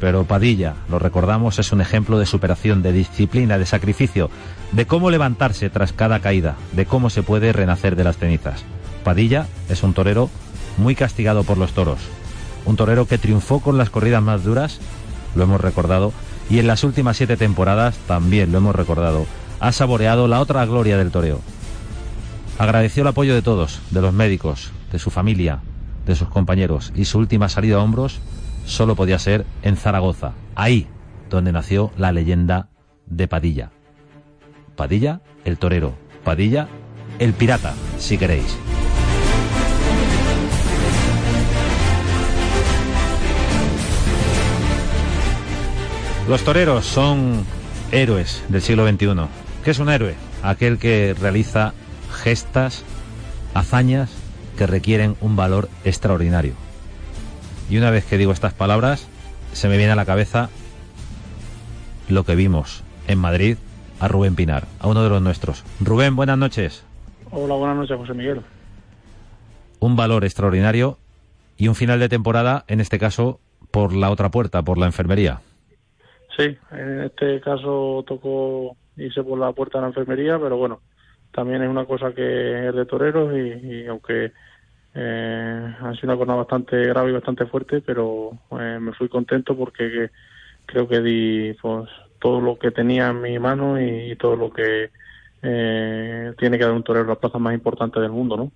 Pero 0.00 0.24
Padilla, 0.24 0.76
lo 0.88 0.98
recordamos, 0.98 1.58
es 1.58 1.72
un 1.72 1.80
ejemplo 1.80 2.18
de 2.18 2.26
superación, 2.26 2.82
de 2.82 2.92
disciplina, 2.92 3.58
de 3.58 3.66
sacrificio, 3.66 4.30
de 4.72 4.86
cómo 4.86 5.10
levantarse 5.10 5.68
tras 5.68 5.92
cada 5.92 6.20
caída, 6.20 6.56
de 6.72 6.86
cómo 6.86 7.10
se 7.10 7.22
puede 7.22 7.52
renacer 7.52 7.96
de 7.96 8.04
las 8.04 8.16
cenizas. 8.16 8.64
Padilla 9.04 9.46
es 9.68 9.82
un 9.82 9.92
torero 9.92 10.30
muy 10.78 10.94
castigado 10.94 11.44
por 11.44 11.58
los 11.58 11.72
toros, 11.72 12.00
un 12.64 12.76
torero 12.76 13.06
que 13.06 13.18
triunfó 13.18 13.60
con 13.60 13.76
las 13.76 13.90
corridas 13.90 14.22
más 14.22 14.42
duras, 14.42 14.80
lo 15.34 15.44
hemos 15.44 15.60
recordado, 15.60 16.12
y 16.48 16.58
en 16.58 16.66
las 16.66 16.82
últimas 16.82 17.18
siete 17.18 17.36
temporadas, 17.36 17.96
también 18.06 18.52
lo 18.52 18.58
hemos 18.58 18.74
recordado, 18.74 19.26
ha 19.60 19.72
saboreado 19.72 20.28
la 20.28 20.40
otra 20.40 20.64
gloria 20.64 20.96
del 20.96 21.10
toreo. 21.10 21.40
Agradeció 22.58 23.02
el 23.02 23.08
apoyo 23.08 23.34
de 23.34 23.42
todos, 23.42 23.80
de 23.90 24.00
los 24.00 24.12
médicos, 24.12 24.72
de 24.90 24.98
su 24.98 25.10
familia, 25.10 25.60
de 26.06 26.16
sus 26.16 26.28
compañeros, 26.28 26.92
y 26.94 27.04
su 27.04 27.18
última 27.18 27.48
salida 27.48 27.76
a 27.76 27.82
hombros 27.82 28.20
solo 28.64 28.96
podía 28.96 29.18
ser 29.18 29.46
en 29.62 29.76
Zaragoza, 29.76 30.32
ahí 30.54 30.86
donde 31.28 31.52
nació 31.52 31.90
la 31.96 32.12
leyenda 32.12 32.68
de 33.06 33.28
Padilla. 33.28 33.70
Padilla, 34.76 35.20
el 35.44 35.58
torero. 35.58 35.94
Padilla, 36.24 36.68
el 37.18 37.32
pirata, 37.32 37.74
si 37.98 38.18
queréis. 38.18 38.56
Los 46.28 46.42
toreros 46.44 46.84
son 46.84 47.44
héroes 47.90 48.44
del 48.48 48.62
siglo 48.62 48.88
XXI. 48.88 49.08
¿Qué 49.64 49.72
es 49.72 49.78
un 49.78 49.88
héroe? 49.88 50.14
Aquel 50.42 50.78
que 50.78 51.14
realiza 51.18 51.74
gestas, 52.22 52.84
hazañas 53.52 54.10
que 54.60 54.66
requieren 54.66 55.16
un 55.22 55.36
valor 55.36 55.70
extraordinario. 55.86 56.52
Y 57.70 57.78
una 57.78 57.90
vez 57.90 58.04
que 58.04 58.18
digo 58.18 58.30
estas 58.30 58.52
palabras, 58.52 59.08
se 59.52 59.70
me 59.70 59.78
viene 59.78 59.92
a 59.92 59.96
la 59.96 60.04
cabeza 60.04 60.50
lo 62.10 62.24
que 62.24 62.34
vimos 62.34 62.84
en 63.08 63.18
Madrid 63.18 63.56
a 64.00 64.08
Rubén 64.08 64.36
Pinar, 64.36 64.64
a 64.78 64.88
uno 64.88 65.02
de 65.02 65.08
los 65.08 65.22
nuestros. 65.22 65.64
Rubén, 65.80 66.14
buenas 66.14 66.36
noches. 66.36 66.84
Hola, 67.30 67.54
buenas 67.54 67.78
noches, 67.78 67.96
José 67.96 68.12
Miguel. 68.12 68.42
Un 69.78 69.96
valor 69.96 70.24
extraordinario 70.24 70.98
y 71.56 71.68
un 71.68 71.74
final 71.74 71.98
de 71.98 72.10
temporada, 72.10 72.66
en 72.68 72.80
este 72.80 72.98
caso, 72.98 73.40
por 73.70 73.94
la 73.94 74.10
otra 74.10 74.28
puerta, 74.28 74.60
por 74.60 74.76
la 74.76 74.84
enfermería. 74.84 75.40
Sí, 76.36 76.54
en 76.72 77.04
este 77.04 77.40
caso 77.40 78.04
tocó 78.06 78.76
irse 78.98 79.22
por 79.22 79.38
la 79.38 79.52
puerta 79.52 79.78
de 79.78 79.82
la 79.84 79.88
enfermería, 79.88 80.38
pero 80.38 80.58
bueno, 80.58 80.82
también 81.32 81.62
es 81.62 81.68
una 81.70 81.86
cosa 81.86 82.12
que 82.12 82.68
es 82.68 82.74
de 82.74 82.84
toreros 82.84 83.32
y, 83.34 83.86
aunque 83.86 84.32
eh, 84.94 85.74
ha 85.80 85.94
sido 85.94 86.12
una 86.12 86.16
cosa 86.16 86.34
bastante 86.34 86.76
grave 86.86 87.10
y 87.10 87.14
bastante 87.14 87.46
fuerte, 87.46 87.80
pero 87.80 88.32
eh, 88.58 88.78
me 88.80 88.92
fui 88.92 89.08
contento 89.08 89.56
porque 89.56 90.10
creo 90.66 90.88
que 90.88 91.00
di 91.00 91.52
pues 91.60 91.88
todo 92.18 92.40
lo 92.40 92.58
que 92.58 92.70
tenía 92.70 93.08
en 93.08 93.20
mi 93.20 93.38
mano 93.38 93.80
y, 93.80 94.14
todo 94.16 94.36
lo 94.36 94.52
que 94.52 94.90
eh, 95.42 96.34
tiene 96.38 96.58
que 96.58 96.64
dar 96.64 96.72
un 96.72 96.82
torero 96.82 97.06
la 97.06 97.14
plaza 97.14 97.38
más 97.38 97.54
importante 97.54 98.00
del 98.00 98.10
mundo, 98.10 98.36
¿no? 98.36 98.52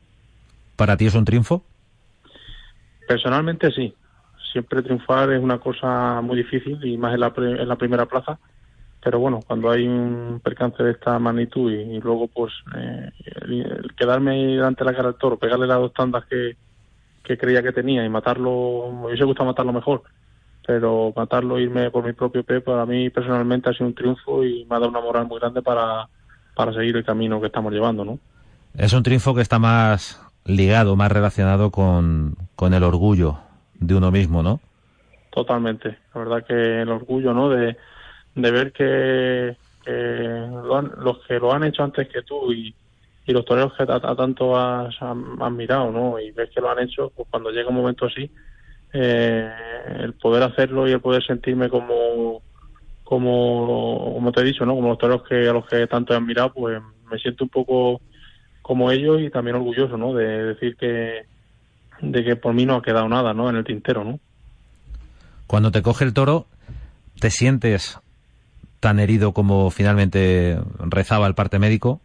¿Para 0.76 0.96
ti 0.96 1.06
es 1.06 1.14
un 1.14 1.24
triunfo? 1.24 1.64
Personalmente 3.06 3.70
sí. 3.70 3.94
Siempre 4.52 4.82
triunfar 4.82 5.32
es 5.32 5.42
una 5.42 5.58
cosa 5.58 6.20
muy 6.20 6.36
difícil 6.36 6.78
y 6.84 6.96
más 6.96 7.14
en 7.14 7.20
la, 7.20 7.32
en 7.36 7.68
la 7.68 7.76
primera 7.76 8.06
plaza. 8.06 8.38
Pero 9.04 9.18
bueno, 9.18 9.40
cuando 9.46 9.70
hay 9.70 9.86
un 9.86 10.40
percance 10.42 10.82
de 10.82 10.92
esta 10.92 11.18
magnitud 11.18 11.70
y, 11.70 12.00
luego 12.00 12.26
pues 12.26 12.52
eh, 12.74 13.10
quedarme 13.96 14.34
delante 14.56 14.82
de 14.82 14.90
la 14.90 14.96
cara 14.96 15.10
del 15.10 15.18
toro, 15.18 15.38
pegarle 15.38 15.66
las 15.66 15.78
dos 15.78 15.92
tandas 15.92 16.24
que, 16.24 16.56
que 17.22 17.36
creía 17.36 17.62
que 17.62 17.72
tenía 17.72 18.04
y 18.04 18.08
matarlo, 18.08 18.90
me 18.92 19.06
hubiese 19.06 19.24
gustado 19.24 19.50
matarlo 19.50 19.72
mejor 19.72 20.02
pero 20.66 21.12
matarlo, 21.14 21.58
irme 21.58 21.90
por 21.90 22.04
mi 22.04 22.12
propio 22.12 22.42
pie, 22.42 22.60
para 22.60 22.86
mí 22.86 23.10
personalmente 23.10 23.70
ha 23.70 23.72
sido 23.72 23.86
un 23.86 23.94
triunfo 23.94 24.44
y 24.44 24.64
me 24.64 24.76
ha 24.76 24.78
dado 24.78 24.90
una 24.90 25.00
moral 25.00 25.26
muy 25.26 25.38
grande 25.38 25.62
para, 25.62 26.08
para 26.54 26.72
seguir 26.72 26.96
el 26.96 27.04
camino 27.04 27.40
que 27.40 27.48
estamos 27.48 27.72
llevando, 27.72 28.04
¿no? 28.04 28.18
Es 28.76 28.92
un 28.92 29.02
triunfo 29.02 29.34
que 29.34 29.42
está 29.42 29.58
más 29.58 30.20
ligado, 30.44 30.96
más 30.96 31.12
relacionado 31.12 31.70
con, 31.70 32.36
con 32.56 32.74
el 32.74 32.82
orgullo 32.82 33.38
de 33.74 33.94
uno 33.94 34.10
mismo, 34.10 34.42
¿no? 34.42 34.60
Totalmente. 35.30 35.98
La 36.14 36.20
verdad 36.20 36.44
que 36.46 36.82
el 36.82 36.88
orgullo, 36.88 37.34
¿no? 37.34 37.50
De, 37.50 37.76
de 38.34 38.50
ver 38.50 38.72
que, 38.72 39.56
los 39.86 41.18
que 41.26 41.38
lo 41.38 41.52
han 41.52 41.64
hecho 41.64 41.82
antes 41.82 42.08
que 42.08 42.22
tú 42.22 42.52
y, 42.52 42.74
y 43.26 43.32
los 43.32 43.44
toreros 43.44 43.72
que 43.74 43.84
a, 43.84 44.16
tanto 44.16 44.56
has, 44.56 44.94
admirado, 45.00 45.90
¿no? 45.90 46.18
Y 46.18 46.30
ves 46.32 46.50
que 46.50 46.60
lo 46.60 46.70
han 46.70 46.80
hecho, 46.80 47.10
pues 47.14 47.28
cuando 47.30 47.50
llega 47.50 47.68
un 47.68 47.76
momento 47.76 48.06
así, 48.06 48.30
eh, 48.92 49.50
el 50.00 50.12
poder 50.14 50.42
hacerlo 50.42 50.86
y 50.88 50.92
el 50.92 51.00
poder 51.00 51.24
sentirme 51.24 51.68
como, 51.68 52.42
como, 53.02 54.12
como 54.14 54.32
te 54.32 54.40
he 54.40 54.44
dicho, 54.44 54.66
¿no? 54.66 54.74
Como 54.74 54.88
los 54.88 54.98
toreros 54.98 55.22
que, 55.28 55.48
a 55.48 55.52
los 55.52 55.66
que 55.66 55.86
tanto 55.86 56.12
he 56.12 56.16
admirado, 56.16 56.52
pues 56.52 56.80
me 57.10 57.18
siento 57.18 57.44
un 57.44 57.50
poco 57.50 58.00
como 58.62 58.90
ellos 58.90 59.20
y 59.20 59.30
también 59.30 59.56
orgulloso, 59.56 59.96
¿no? 59.96 60.14
De 60.14 60.54
decir 60.54 60.76
que, 60.76 61.24
de 62.00 62.24
que 62.24 62.36
por 62.36 62.54
mí 62.54 62.66
no 62.66 62.76
ha 62.76 62.82
quedado 62.82 63.08
nada, 63.08 63.32
¿no? 63.32 63.48
En 63.48 63.56
el 63.56 63.64
tintero, 63.64 64.04
¿no? 64.04 64.20
Cuando 65.46 65.70
te 65.70 65.82
coge 65.82 66.04
el 66.04 66.14
toro, 66.14 66.46
¿te 67.20 67.30
sientes 67.30 68.00
tan 68.84 69.00
herido 69.00 69.32
como 69.32 69.70
finalmente 69.70 70.58
rezaba 70.78 71.26
el 71.26 71.34
parte 71.34 71.58
médico? 71.58 72.02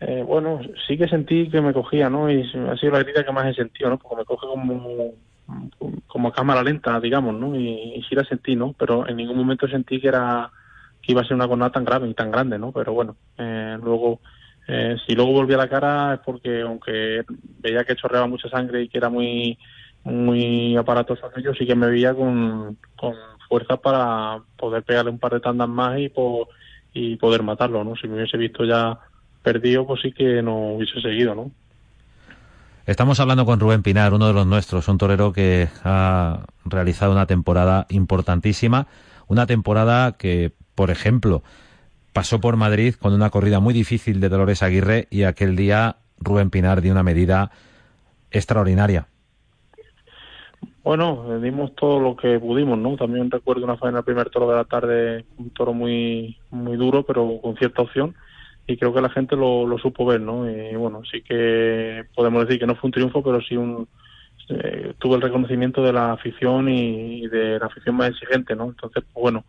Eh, 0.00 0.24
bueno, 0.26 0.60
sí 0.86 0.96
que 0.96 1.06
sentí 1.06 1.50
que 1.50 1.60
me 1.60 1.74
cogía, 1.74 2.08
¿no? 2.08 2.32
Y 2.32 2.40
ha 2.40 2.74
sido 2.78 2.92
la 2.92 3.00
herida 3.00 3.22
que 3.22 3.32
más 3.32 3.44
he 3.48 3.52
sentido, 3.52 3.90
¿no? 3.90 3.98
Porque 3.98 4.16
me 4.16 4.24
coge 4.24 4.46
como 4.46 5.12
como 6.06 6.32
cámara 6.32 6.62
lenta, 6.62 6.98
digamos, 7.00 7.34
¿no? 7.34 7.54
Y, 7.54 8.02
sí 8.08 8.14
la 8.14 8.24
sentí, 8.24 8.56
¿no? 8.56 8.74
Pero 8.78 9.06
en 9.06 9.16
ningún 9.16 9.36
momento 9.36 9.68
sentí 9.68 10.00
que 10.00 10.08
era 10.08 10.50
que 11.02 11.12
iba 11.12 11.20
a 11.20 11.24
ser 11.24 11.34
una 11.34 11.46
jornada 11.46 11.70
tan 11.70 11.84
grave 11.84 12.08
y 12.08 12.14
tan 12.14 12.30
grande, 12.30 12.58
¿no? 12.58 12.72
Pero 12.72 12.94
bueno, 12.94 13.16
eh, 13.36 13.76
luego, 13.82 14.20
eh, 14.68 14.96
si 15.06 15.14
luego 15.14 15.32
volví 15.32 15.52
a 15.52 15.58
la 15.58 15.68
cara 15.68 16.14
es 16.14 16.20
porque 16.20 16.62
aunque 16.62 17.24
veía 17.60 17.84
que 17.84 17.94
chorreaba 17.94 18.26
mucha 18.26 18.48
sangre 18.48 18.84
y 18.84 18.88
que 18.88 18.96
era 18.96 19.10
muy 19.10 19.58
muy 20.04 20.76
aparatoso 20.78 21.26
aquello, 21.26 21.52
sí 21.52 21.66
que 21.66 21.74
me 21.74 21.90
veía 21.90 22.14
con, 22.14 22.78
con 22.96 23.14
fuerza 23.48 23.76
para 23.76 24.40
poder 24.56 24.82
pegarle 24.82 25.10
un 25.10 25.18
par 25.18 25.32
de 25.32 25.40
tandas 25.40 25.68
más 25.68 25.98
y, 25.98 26.12
y 26.92 27.16
poder 27.16 27.42
matarlo, 27.42 27.82
¿no? 27.84 27.96
Si 27.96 28.06
me 28.06 28.16
hubiese 28.16 28.36
visto 28.36 28.64
ya 28.64 28.98
perdido, 29.42 29.86
pues 29.86 30.02
sí 30.02 30.12
que 30.12 30.42
no 30.42 30.74
hubiese 30.74 31.00
seguido, 31.00 31.34
¿no? 31.34 31.50
Estamos 32.86 33.20
hablando 33.20 33.44
con 33.44 33.60
Rubén 33.60 33.82
Pinar, 33.82 34.14
uno 34.14 34.28
de 34.28 34.32
los 34.32 34.46
nuestros, 34.46 34.88
un 34.88 34.96
torero 34.96 35.32
que 35.32 35.68
ha 35.84 36.46
realizado 36.64 37.12
una 37.12 37.26
temporada 37.26 37.86
importantísima, 37.90 38.86
una 39.26 39.46
temporada 39.46 40.12
que, 40.12 40.52
por 40.74 40.90
ejemplo, 40.90 41.42
pasó 42.14 42.40
por 42.40 42.56
Madrid 42.56 42.94
con 42.94 43.12
una 43.12 43.28
corrida 43.28 43.60
muy 43.60 43.74
difícil 43.74 44.20
de 44.20 44.30
Dolores 44.30 44.62
Aguirre 44.62 45.06
y 45.10 45.24
aquel 45.24 45.54
día 45.54 45.96
Rubén 46.18 46.48
Pinar 46.48 46.80
dio 46.80 46.92
una 46.92 47.02
medida 47.02 47.50
extraordinaria. 48.30 49.06
Bueno, 50.84 51.40
dimos 51.40 51.74
todo 51.74 52.00
lo 52.00 52.16
que 52.16 52.38
pudimos, 52.38 52.78
¿no? 52.78 52.96
También 52.96 53.30
recuerdo 53.30 53.64
una 53.64 53.76
faena 53.76 53.98
en 53.98 53.98
el 53.98 54.04
primer 54.04 54.30
toro 54.30 54.48
de 54.48 54.56
la 54.56 54.64
tarde, 54.64 55.26
un 55.36 55.50
toro 55.50 55.74
muy 55.74 56.38
muy 56.50 56.76
duro, 56.76 57.02
pero 57.04 57.40
con 57.42 57.56
cierta 57.56 57.82
opción 57.82 58.14
y 58.66 58.76
creo 58.76 58.92
que 58.92 59.00
la 59.00 59.08
gente 59.08 59.34
lo, 59.34 59.66
lo 59.66 59.78
supo 59.78 60.04
ver, 60.04 60.20
¿no? 60.20 60.48
Y 60.48 60.76
bueno, 60.76 61.02
sí 61.10 61.22
que 61.22 62.04
podemos 62.14 62.46
decir 62.46 62.60
que 62.60 62.66
no 62.66 62.76
fue 62.76 62.88
un 62.88 62.92
triunfo, 62.92 63.22
pero 63.22 63.40
sí 63.40 63.56
un 63.56 63.88
eh, 64.50 64.94
tuvo 64.98 65.16
el 65.16 65.22
reconocimiento 65.22 65.82
de 65.82 65.92
la 65.92 66.12
afición 66.12 66.68
y, 66.68 67.26
de 67.28 67.58
la 67.58 67.66
afición 67.66 67.96
más 67.96 68.10
exigente, 68.10 68.54
¿no? 68.56 68.64
Entonces, 68.66 69.04
pues 69.12 69.22
bueno, 69.22 69.44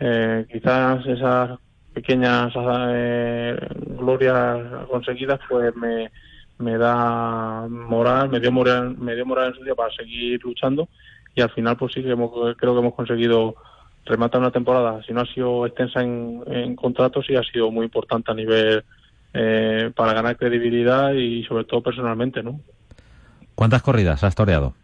eh, 0.00 0.46
quizás 0.52 1.04
esas 1.06 1.58
pequeñas 1.92 2.52
eh, 2.56 3.56
glorias 3.98 4.86
conseguidas, 4.88 5.40
pues 5.48 5.74
me, 5.76 6.10
me 6.58 6.76
da 6.76 7.66
moral, 7.68 8.28
me 8.30 8.40
dio 8.40 8.52
moral, 8.52 8.96
me 8.98 9.14
dio 9.14 9.24
moral 9.24 9.48
en 9.48 9.54
su 9.54 9.64
día 9.64 9.74
para 9.74 9.92
seguir 9.94 10.42
luchando 10.42 10.88
y 11.34 11.40
al 11.40 11.50
final, 11.50 11.76
pues 11.76 11.92
sí 11.94 12.02
que 12.02 12.14
creo 12.56 12.74
que 12.74 12.80
hemos 12.80 12.94
conseguido 12.94 13.54
remata 14.04 14.38
una 14.38 14.50
temporada, 14.50 15.02
si 15.06 15.12
no 15.12 15.20
ha 15.20 15.26
sido 15.26 15.66
extensa 15.66 16.02
en, 16.02 16.74
contratos, 16.76 17.26
sí 17.26 17.36
ha 17.36 17.42
sido 17.42 17.70
muy 17.70 17.84
importante 17.84 18.32
a 18.32 18.34
nivel 18.34 18.82
eh, 19.34 19.92
para 19.94 20.14
ganar 20.14 20.36
credibilidad 20.36 21.12
y 21.12 21.44
sobre 21.44 21.64
todo 21.64 21.82
personalmente, 21.82 22.42
¿no? 22.42 22.60
¿Cuántas 23.54 23.82
corridas 23.82 24.24
has 24.24 24.34
toreado? 24.34 24.74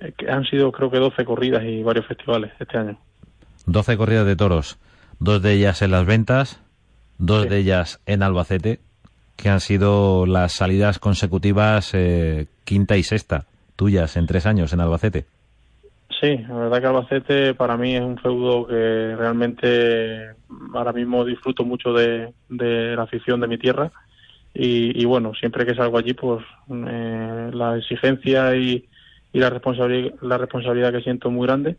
Eh, 0.00 0.12
han 0.28 0.44
sido 0.44 0.72
creo 0.72 0.90
que 0.90 0.98
12 0.98 1.24
corridas 1.24 1.62
y 1.64 1.82
varios 1.82 2.06
festivales 2.06 2.52
este 2.58 2.78
año. 2.78 2.98
12 3.66 3.96
corridas 3.96 4.26
de 4.26 4.36
toros, 4.36 4.78
dos 5.18 5.42
de 5.42 5.52
ellas 5.52 5.82
en 5.82 5.90
las 5.90 6.06
ventas, 6.06 6.60
dos 7.18 7.48
de 7.48 7.58
ellas 7.58 8.00
en 8.06 8.22
Albacete, 8.22 8.80
que 9.36 9.48
han 9.48 9.60
sido 9.60 10.26
las 10.26 10.52
salidas 10.52 10.98
consecutivas 10.98 11.92
eh, 11.94 12.46
quinta 12.64 12.96
y 12.96 13.02
sexta 13.02 13.46
tuyas 13.76 14.16
en 14.16 14.26
tres 14.26 14.46
años 14.46 14.72
en 14.72 14.80
Albacete. 14.80 15.24
Sí, 16.20 16.36
la 16.48 16.54
verdad 16.54 16.80
que 16.80 16.86
Albacete 16.86 17.54
para 17.54 17.76
mí 17.76 17.96
es 17.96 18.02
un 18.02 18.18
feudo 18.18 18.66
que 18.66 19.14
realmente 19.16 20.30
ahora 20.72 20.92
mismo 20.92 21.24
disfruto 21.24 21.64
mucho 21.64 21.92
de, 21.92 22.32
la 22.48 23.02
afición 23.02 23.40
de 23.40 23.48
mi 23.48 23.58
tierra 23.58 23.90
y, 24.56 25.04
bueno, 25.04 25.34
siempre 25.34 25.66
que 25.66 25.74
salgo 25.74 25.98
allí 25.98 26.14
pues 26.14 26.44
eh, 26.70 27.50
la 27.52 27.76
exigencia 27.76 28.54
y, 28.54 28.88
la, 29.32 29.50
responsabilidad, 29.50 30.14
la 30.22 30.38
responsabilidad 30.38 30.92
que 30.92 31.02
siento 31.02 31.28
muy 31.28 31.48
grande, 31.48 31.76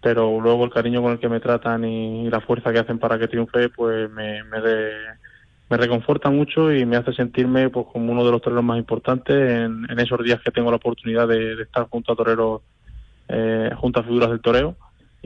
pero 0.00 0.40
luego 0.40 0.64
el 0.64 0.70
cariño 0.70 1.02
con 1.02 1.12
el 1.12 1.18
que 1.18 1.28
me 1.28 1.40
tratan 1.40 1.84
y, 1.84 2.30
la 2.30 2.40
fuerza 2.40 2.72
que 2.72 2.78
hacen 2.78 2.98
para 2.98 3.18
que 3.18 3.28
triunfe 3.28 3.68
pues 3.68 4.10
me, 4.10 4.42
me, 4.44 4.60
me 5.70 5.76
reconforta 5.76 6.30
mucho 6.30 6.72
y 6.72 6.84
me 6.84 6.96
hace 6.96 7.12
sentirme 7.12 7.70
pues 7.70 7.86
como 7.92 8.12
uno 8.12 8.24
de 8.24 8.30
los 8.30 8.42
toreros 8.42 8.64
más 8.64 8.78
importantes 8.78 9.34
en, 9.36 9.98
esos 9.98 10.22
días 10.22 10.40
que 10.42 10.50
tengo 10.50 10.70
la 10.70 10.76
oportunidad 10.76 11.26
de, 11.26 11.62
estar 11.62 11.88
junto 11.88 12.12
a 12.12 12.16
toreros 12.16 12.62
eh, 13.28 13.70
junto 13.76 14.00
a 14.00 14.04
figuras 14.04 14.30
del 14.30 14.40
toreo 14.40 14.76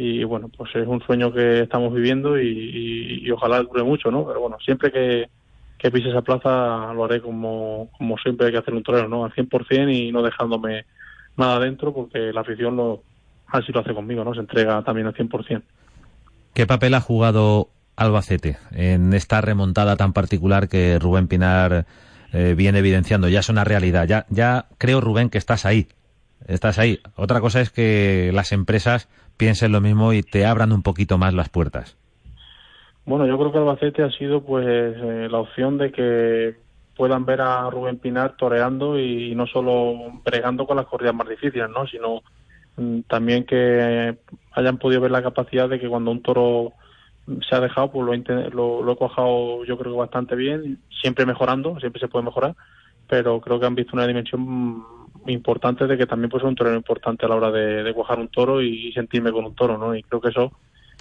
y 0.01 0.23
bueno, 0.23 0.49
pues 0.57 0.75
es 0.77 0.87
un 0.87 1.01
sueño 1.01 1.33
que 1.33 1.63
estamos 1.63 1.93
viviendo 1.93 2.41
y, 2.41 3.21
y, 3.25 3.31
ojalá 3.33 3.61
dure 3.65 3.83
mucho, 3.83 4.13
¿no? 4.13 4.25
Pero 4.25 4.41
bueno, 4.41 4.57
siempre 4.65 4.93
que, 4.93 5.29
que 5.77 5.91
pise 5.91 6.11
esa 6.11 6.23
plaza 6.23 6.93
lo 6.95 7.05
haré 7.05 7.21
como, 7.21 7.89
como 7.99 8.17
siempre 8.19 8.47
hay 8.47 8.53
que 8.53 8.59
hacer 8.59 8.75
un 8.75 8.85
torero, 8.85 9.09
¿no? 9.09 9.25
Al 9.25 9.33
100% 9.33 9.93
y 9.93 10.13
no 10.13 10.23
dejándome 10.23 10.85
nada 11.37 11.59
dentro 11.59 11.93
porque 11.93 12.33
la 12.33 12.43
afición 12.43 12.77
lo, 12.77 13.03
así 13.49 13.73
lo 13.73 13.81
hace 13.81 13.93
conmigo, 13.93 14.23
¿no? 14.23 14.35
Se 14.35 14.41
entrega 14.41 14.83
también 14.83 15.09
al 15.09 15.15
100%. 15.15 15.63
¿Qué 16.55 16.67
papel 16.67 16.95
ha 16.95 17.01
jugado 17.01 17.69
Albacete 17.99 18.57
en 18.71 19.13
esta 19.13 19.41
remontada 19.41 19.97
tan 19.97 20.13
particular 20.13 20.69
que 20.69 20.99
Rubén 21.01 21.27
Pinar 21.27 21.85
eh, 22.33 22.55
viene 22.57 22.79
evidenciando? 22.79 23.29
Ya 23.29 23.41
es 23.41 23.49
una 23.49 23.65
realidad. 23.65 24.07
Ya, 24.07 24.25
ya 24.31 24.67
creo, 24.79 25.01
Rubén, 25.01 25.31
que 25.31 25.39
estás 25.39 25.67
ahí. 25.67 25.89
Estás 26.47 26.79
ahí. 26.79 27.01
Otra 27.17 27.41
cosa 27.41 27.61
es 27.61 27.71
que 27.71 28.31
las 28.33 28.53
empresas 28.53 29.09
piensen 29.37 29.73
lo 29.73 29.81
mismo 29.81 30.13
y 30.13 30.23
te 30.23 30.47
abran 30.47 30.73
un 30.73 30.83
poquito 30.83 31.19
más 31.19 31.35
las 31.35 31.49
puertas? 31.49 31.97
Bueno, 33.05 33.27
yo 33.27 33.37
creo 33.39 33.51
que 33.51 33.59
Albacete 33.59 34.03
ha 34.03 34.11
sido 34.11 34.43
pues 34.43 34.67
eh, 34.67 35.29
la 35.31 35.39
opción 35.39 35.79
de 35.79 35.91
que 35.91 36.57
puedan 36.97 37.25
ver 37.25 37.41
a 37.41 37.71
Rubén 37.71 37.99
Pinar 37.99 38.37
toreando 38.37 38.99
y, 38.99 39.35
no 39.35 39.47
solo 39.47 40.21
bregando 40.25 40.67
con 40.67 40.77
las 40.77 40.87
corridas 40.87 41.15
más 41.15 41.29
difíciles, 41.29 41.69
¿no? 41.71 41.87
sino 41.87 42.23
mm, 42.77 43.01
también 43.09 43.45
que 43.45 44.17
hayan 44.53 44.79
podido 44.79 45.01
ver 45.01 45.13
la 45.13 45.23
capacidad 45.23 45.69
de 45.69 45.81
que 45.81 45.89
cuando 45.89 46.11
un 46.11 46.23
toro 46.23 46.75
se 47.49 47.55
ha 47.55 47.61
dejado, 47.61 47.91
pues 47.91 48.07
lo, 48.07 48.51
lo, 48.51 48.83
lo 48.83 48.93
he 48.93 48.97
cojado 48.97 49.65
yo 49.65 49.79
creo 49.79 49.93
que 49.93 49.99
bastante 49.99 50.37
bien, 50.37 50.79
siempre 51.01 51.27
mejorando, 51.27 51.79
siempre 51.81 52.01
se 52.01 52.09
puede 52.09 52.25
mejorar, 52.25 52.55
pero 53.09 53.41
creo 53.41 53.59
que 53.59 53.67
han 53.67 53.75
visto 53.75 53.95
una 53.95 54.07
dimensión 54.07 54.85
importante 55.27 55.87
de 55.87 55.97
que 55.99 56.07
también 56.07 56.31
puede 56.31 56.43
ser 56.43 56.49
un 56.49 56.55
torero 56.55 56.77
importante 56.77 57.27
a 57.27 57.29
la 57.29 57.37
hora 57.37 57.51
de, 57.51 57.83
de 57.83 57.95
cuajar 57.95 58.19
un 58.19 58.29
toro 58.29 58.63
y, 58.63 58.93
sentirme 58.93 59.33
con 59.33 59.45
un 59.45 59.55
toro, 59.55 59.79
¿no? 59.79 59.95
Y 59.95 60.03
creo 60.03 60.21
que 60.21 60.29
eso 60.29 60.53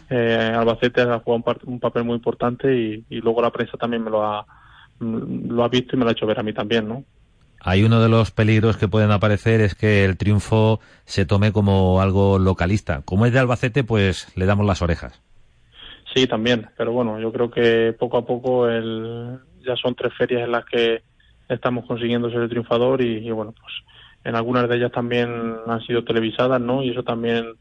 eh, 0.10 0.54
Albacete 0.56 1.02
ha 1.02 1.20
jugado 1.20 1.58
un, 1.66 1.80
papel 1.80 2.04
muy 2.04 2.16
importante 2.16 2.74
y, 2.74 3.06
luego 3.22 3.42
la 3.42 3.52
prensa 3.52 3.78
también 3.78 4.04
me 4.04 4.10
lo 4.10 4.26
ha, 4.26 4.46
lo 5.00 5.64
ha 5.64 5.70
visto 5.70 5.96
y 5.96 6.00
me 6.00 6.06
lo 6.06 6.10
ha 6.10 6.14
hecho 6.14 6.28
ver 6.28 6.40
a 6.40 6.44
mí 6.44 6.54
también, 6.54 6.88
¿no? 6.88 7.04
Hay 7.60 7.84
uno 7.84 8.00
de 8.00 8.08
los 8.08 8.32
peligros 8.32 8.78
que 8.78 8.88
pueden 8.88 9.12
aparecer 9.12 9.62
es 9.62 9.74
que 9.74 10.06
el 10.06 10.18
triunfo 10.18 10.80
se 11.06 11.26
tome 11.26 11.52
como 11.52 12.02
algo 12.02 12.38
localista. 12.38 13.02
Como 13.04 13.26
es 13.26 13.34
de 13.34 13.40
Albacete, 13.40 13.84
pues 13.84 14.32
le 14.38 14.46
damos 14.46 14.66
las 14.66 14.82
orejas. 14.84 15.27
Sí, 16.18 16.26
también, 16.26 16.68
pero 16.76 16.92
bueno, 16.92 17.20
yo 17.20 17.32
creo 17.32 17.52
que 17.52 17.94
poco 17.94 18.18
a 18.18 18.26
poco 18.26 18.68
el, 18.68 19.38
ya 19.64 19.76
son 19.76 19.94
tres 19.94 20.12
ferias 20.18 20.42
en 20.42 20.52
las 20.52 20.66
que 20.66 21.04
estamos 21.48 21.86
consiguiendo 21.86 22.32
ser 22.32 22.42
el 22.42 22.50
triunfador 22.50 23.04
y 23.04 23.30
bueno, 23.30 23.52
pues 23.52 23.72
en 24.24 24.36
algunas 24.36 24.68
de 24.68 24.78
ellas 24.78 24.92
también 24.92 25.30
han 25.68 25.80
sido 25.82 26.04
televisadas, 26.04 26.60
¿no? 26.60 26.82
Y 26.82 26.90
eso 26.90 27.04
también, 27.04 27.54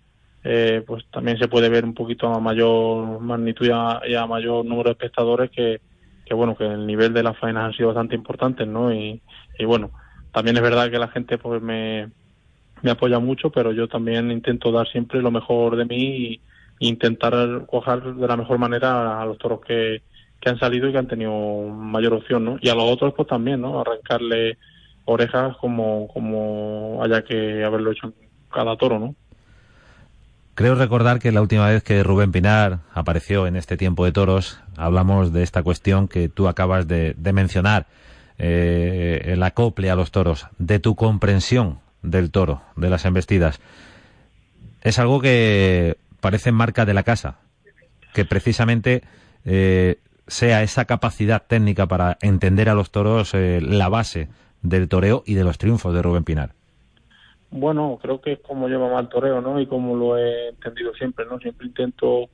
eh, 0.42 0.82
pues 0.86 1.04
también 1.10 1.36
se 1.38 1.48
puede 1.48 1.68
ver 1.68 1.84
un 1.84 1.92
poquito 1.92 2.28
a 2.28 2.40
mayor 2.40 3.20
magnitud 3.20 3.66
y 3.66 4.14
a, 4.14 4.26
mayor 4.26 4.64
número 4.64 4.84
de 4.84 4.92
espectadores 4.92 5.50
que, 5.50 5.82
que, 6.24 6.32
bueno, 6.32 6.56
que 6.56 6.64
el 6.64 6.86
nivel 6.86 7.12
de 7.12 7.24
las 7.24 7.36
faenas 7.36 7.64
han 7.64 7.72
sido 7.74 7.88
bastante 7.88 8.14
importantes, 8.14 8.66
¿no? 8.66 8.90
Y, 8.90 9.20
y 9.58 9.64
bueno, 9.66 9.90
también 10.32 10.56
es 10.56 10.62
verdad 10.62 10.90
que 10.90 10.98
la 10.98 11.08
gente 11.08 11.36
pues 11.36 11.60
me, 11.60 12.08
me 12.80 12.90
apoya 12.90 13.18
mucho, 13.18 13.50
pero 13.50 13.72
yo 13.72 13.86
también 13.86 14.30
intento 14.30 14.72
dar 14.72 14.88
siempre 14.88 15.20
lo 15.20 15.30
mejor 15.30 15.76
de 15.76 15.84
mí 15.84 15.98
y, 15.98 16.40
intentar 16.78 17.66
coger 17.66 18.02
de 18.14 18.28
la 18.28 18.36
mejor 18.36 18.58
manera 18.58 19.20
a 19.20 19.24
los 19.24 19.38
toros 19.38 19.60
que, 19.66 20.02
que 20.40 20.50
han 20.50 20.58
salido 20.58 20.88
y 20.88 20.92
que 20.92 20.98
han 20.98 21.08
tenido 21.08 21.32
mayor 21.68 22.14
opción, 22.14 22.44
¿no? 22.44 22.58
Y 22.60 22.68
a 22.68 22.74
los 22.74 22.84
otros 22.84 23.14
pues 23.14 23.28
también, 23.28 23.60
¿no? 23.60 23.80
Arrancarle 23.80 24.58
orejas 25.04 25.56
como, 25.58 26.08
como 26.08 27.00
haya 27.02 27.22
que 27.22 27.64
haberlo 27.64 27.92
hecho 27.92 28.08
en 28.08 28.14
cada 28.52 28.76
toro, 28.76 28.98
¿no? 28.98 29.14
Creo 30.54 30.74
recordar 30.74 31.18
que 31.18 31.32
la 31.32 31.42
última 31.42 31.68
vez 31.68 31.82
que 31.82 32.02
Rubén 32.02 32.32
Pinar 32.32 32.78
apareció 32.94 33.46
en 33.46 33.56
este 33.56 33.76
tiempo 33.76 34.06
de 34.06 34.12
toros, 34.12 34.58
hablamos 34.76 35.32
de 35.32 35.42
esta 35.42 35.62
cuestión 35.62 36.08
que 36.08 36.30
tú 36.30 36.48
acabas 36.48 36.88
de, 36.88 37.14
mencionar, 37.34 37.86
eh, 38.38 39.20
el 39.26 39.42
acople 39.42 39.90
a 39.90 39.96
los 39.96 40.12
toros, 40.12 40.46
de 40.58 40.78
tu 40.78 40.96
comprensión 40.96 41.80
del 42.02 42.30
toro, 42.30 42.62
de 42.74 42.88
las 42.88 43.04
embestidas. 43.04 43.60
Es 44.80 44.98
algo 44.98 45.20
que 45.20 45.98
parece 46.26 46.50
marca 46.50 46.84
de 46.84 46.92
la 46.92 47.04
casa, 47.04 47.38
que 48.12 48.24
precisamente 48.24 49.04
eh, 49.44 50.00
sea 50.26 50.64
esa 50.64 50.84
capacidad 50.84 51.44
técnica 51.46 51.86
para 51.86 52.18
entender 52.20 52.68
a 52.68 52.74
los 52.74 52.90
toros 52.90 53.32
eh, 53.32 53.60
la 53.62 53.88
base 53.88 54.26
del 54.60 54.88
toreo 54.88 55.22
y 55.24 55.34
de 55.34 55.44
los 55.44 55.56
triunfos 55.56 55.94
de 55.94 56.02
Rubén 56.02 56.24
Pinar? 56.24 56.50
Bueno, 57.52 57.96
creo 58.02 58.20
que 58.20 58.32
es 58.32 58.40
como 58.40 58.68
yo 58.68 58.80
mamá 58.80 58.98
al 58.98 59.08
toreo, 59.08 59.40
¿no? 59.40 59.60
Y 59.60 59.68
como 59.68 59.94
lo 59.94 60.18
he 60.18 60.48
entendido 60.48 60.92
siempre, 60.94 61.26
¿no? 61.26 61.38
Siempre 61.38 61.68
intento 61.68 62.28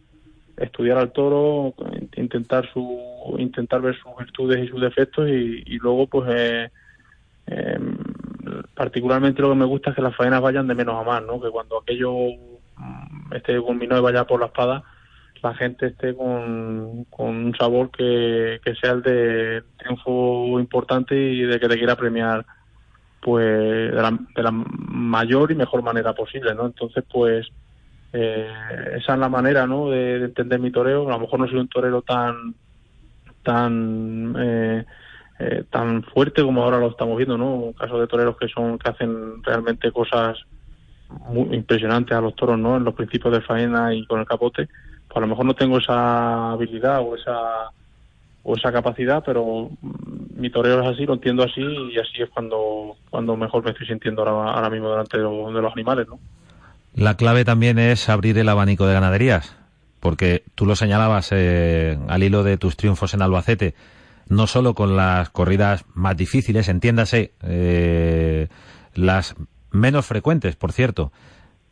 estudiar 0.56 0.96
al 0.96 1.12
toro, 1.12 1.74
intentar 2.16 2.66
su 2.72 2.98
intentar 3.38 3.82
ver 3.82 3.94
sus 3.96 4.16
virtudes 4.18 4.64
y 4.64 4.68
sus 4.68 4.80
defectos 4.80 5.28
y, 5.28 5.78
luego 5.80 6.06
pues 6.06 6.30
eh, 6.34 6.70
em, 7.46 7.98
particularmente 8.74 9.42
lo 9.42 9.50
que 9.50 9.56
me 9.56 9.66
gusta 9.66 9.90
es 9.90 9.96
que 9.96 10.02
las 10.02 10.16
faenas 10.16 10.40
vayan 10.40 10.66
de 10.66 10.74
menos 10.74 10.98
a 10.98 11.04
más, 11.04 11.22
¿no? 11.22 11.38
Que 11.38 11.50
cuando 11.50 11.78
aquello 11.78 12.14
mm, 12.76 13.34
esté 13.34 13.60
culminado 13.60 14.00
y 14.00 14.04
vaya 14.04 14.26
por 14.26 14.40
la 14.40 14.46
espada, 14.46 14.84
la 15.42 15.54
gente 15.54 15.86
esté 15.86 16.14
con, 16.14 17.06
un 17.10 17.54
sabor 17.58 17.90
que, 17.90 18.60
sea 18.80 18.92
el 18.92 19.02
de 19.02 19.62
triunfo 19.76 20.60
importante 20.60 21.14
y 21.16 21.42
de 21.42 21.58
que 21.58 21.68
te 21.68 21.76
quiera 21.76 21.96
premiar 21.96 22.46
pues 23.20 23.92
de 23.92 24.42
la, 24.42 24.50
mayor 24.50 25.52
y 25.52 25.54
mejor 25.54 25.82
manera 25.82 26.12
posible, 26.12 26.54
¿no? 26.54 26.66
Entonces, 26.66 27.04
pues 27.12 27.48
eh, 28.12 28.48
esa 28.96 29.14
es 29.14 29.18
la 29.18 29.28
manera, 29.28 29.66
¿no? 29.66 29.90
De, 29.90 30.16
entender 30.24 30.58
mi 30.58 30.72
toreo. 30.72 31.08
A 31.08 31.12
lo 31.12 31.20
mejor 31.20 31.40
no 31.40 31.48
soy 31.48 31.58
un 31.58 31.68
torero 31.68 32.02
tan 32.02 32.54
tan 33.44 34.34
eh, 34.38 34.84
eh, 35.38 35.64
tan 35.70 36.04
fuerte 36.04 36.42
como 36.42 36.62
ahora 36.62 36.78
lo 36.78 36.88
estamos 36.88 37.16
viendo, 37.16 37.38
¿no? 37.38 37.72
Casos 37.78 38.00
de 38.00 38.06
toreros 38.06 38.36
que 38.36 38.48
son 38.48 38.78
que 38.78 38.90
hacen 38.90 39.42
realmente 39.42 39.90
cosas 39.92 40.38
muy 41.28 41.54
impresionantes 41.54 42.16
a 42.16 42.20
los 42.20 42.34
toros, 42.34 42.58
¿no? 42.58 42.76
En 42.76 42.84
los 42.84 42.94
principios 42.94 43.32
de 43.32 43.40
faena 43.40 43.94
y 43.94 44.06
con 44.06 44.20
el 44.20 44.26
capote 44.26 44.68
a 45.14 45.20
lo 45.20 45.26
mejor 45.26 45.44
no 45.44 45.54
tengo 45.54 45.78
esa 45.78 46.52
habilidad 46.52 47.00
o 47.00 47.16
esa 47.16 47.70
o 48.44 48.56
esa 48.56 48.72
capacidad, 48.72 49.22
pero 49.24 49.70
mi 50.34 50.50
toreo 50.50 50.80
es 50.82 50.88
así, 50.88 51.06
lo 51.06 51.14
entiendo 51.14 51.44
así 51.44 51.60
y 51.60 51.96
así 51.96 52.22
es 52.22 52.28
cuando, 52.30 52.96
cuando 53.08 53.36
mejor 53.36 53.62
me 53.62 53.70
estoy 53.70 53.86
sintiendo 53.86 54.22
ahora, 54.22 54.52
ahora 54.52 54.68
mismo 54.68 54.90
delante 54.90 55.16
de, 55.16 55.22
los 55.22 55.72
animales, 55.72 56.08
¿no? 56.08 56.18
La 56.94 57.16
clave 57.16 57.44
también 57.44 57.78
es 57.78 58.08
abrir 58.08 58.36
el 58.38 58.48
abanico 58.48 58.84
de 58.84 58.94
ganaderías, 58.94 59.56
porque 60.00 60.42
tú 60.56 60.66
lo 60.66 60.74
señalabas 60.74 61.30
eh, 61.30 61.96
al 62.08 62.24
hilo 62.24 62.42
de 62.42 62.56
tus 62.56 62.76
triunfos 62.76 63.14
en 63.14 63.22
Albacete, 63.22 63.76
no 64.28 64.48
solo 64.48 64.74
con 64.74 64.96
las 64.96 65.30
corridas 65.30 65.84
más 65.94 66.16
difíciles, 66.16 66.68
entiéndase, 66.68 67.34
eh, 67.44 68.48
las 68.94 69.36
menos 69.72 70.06
frecuentes, 70.06 70.56
por 70.56 70.72
cierto, 70.72 71.12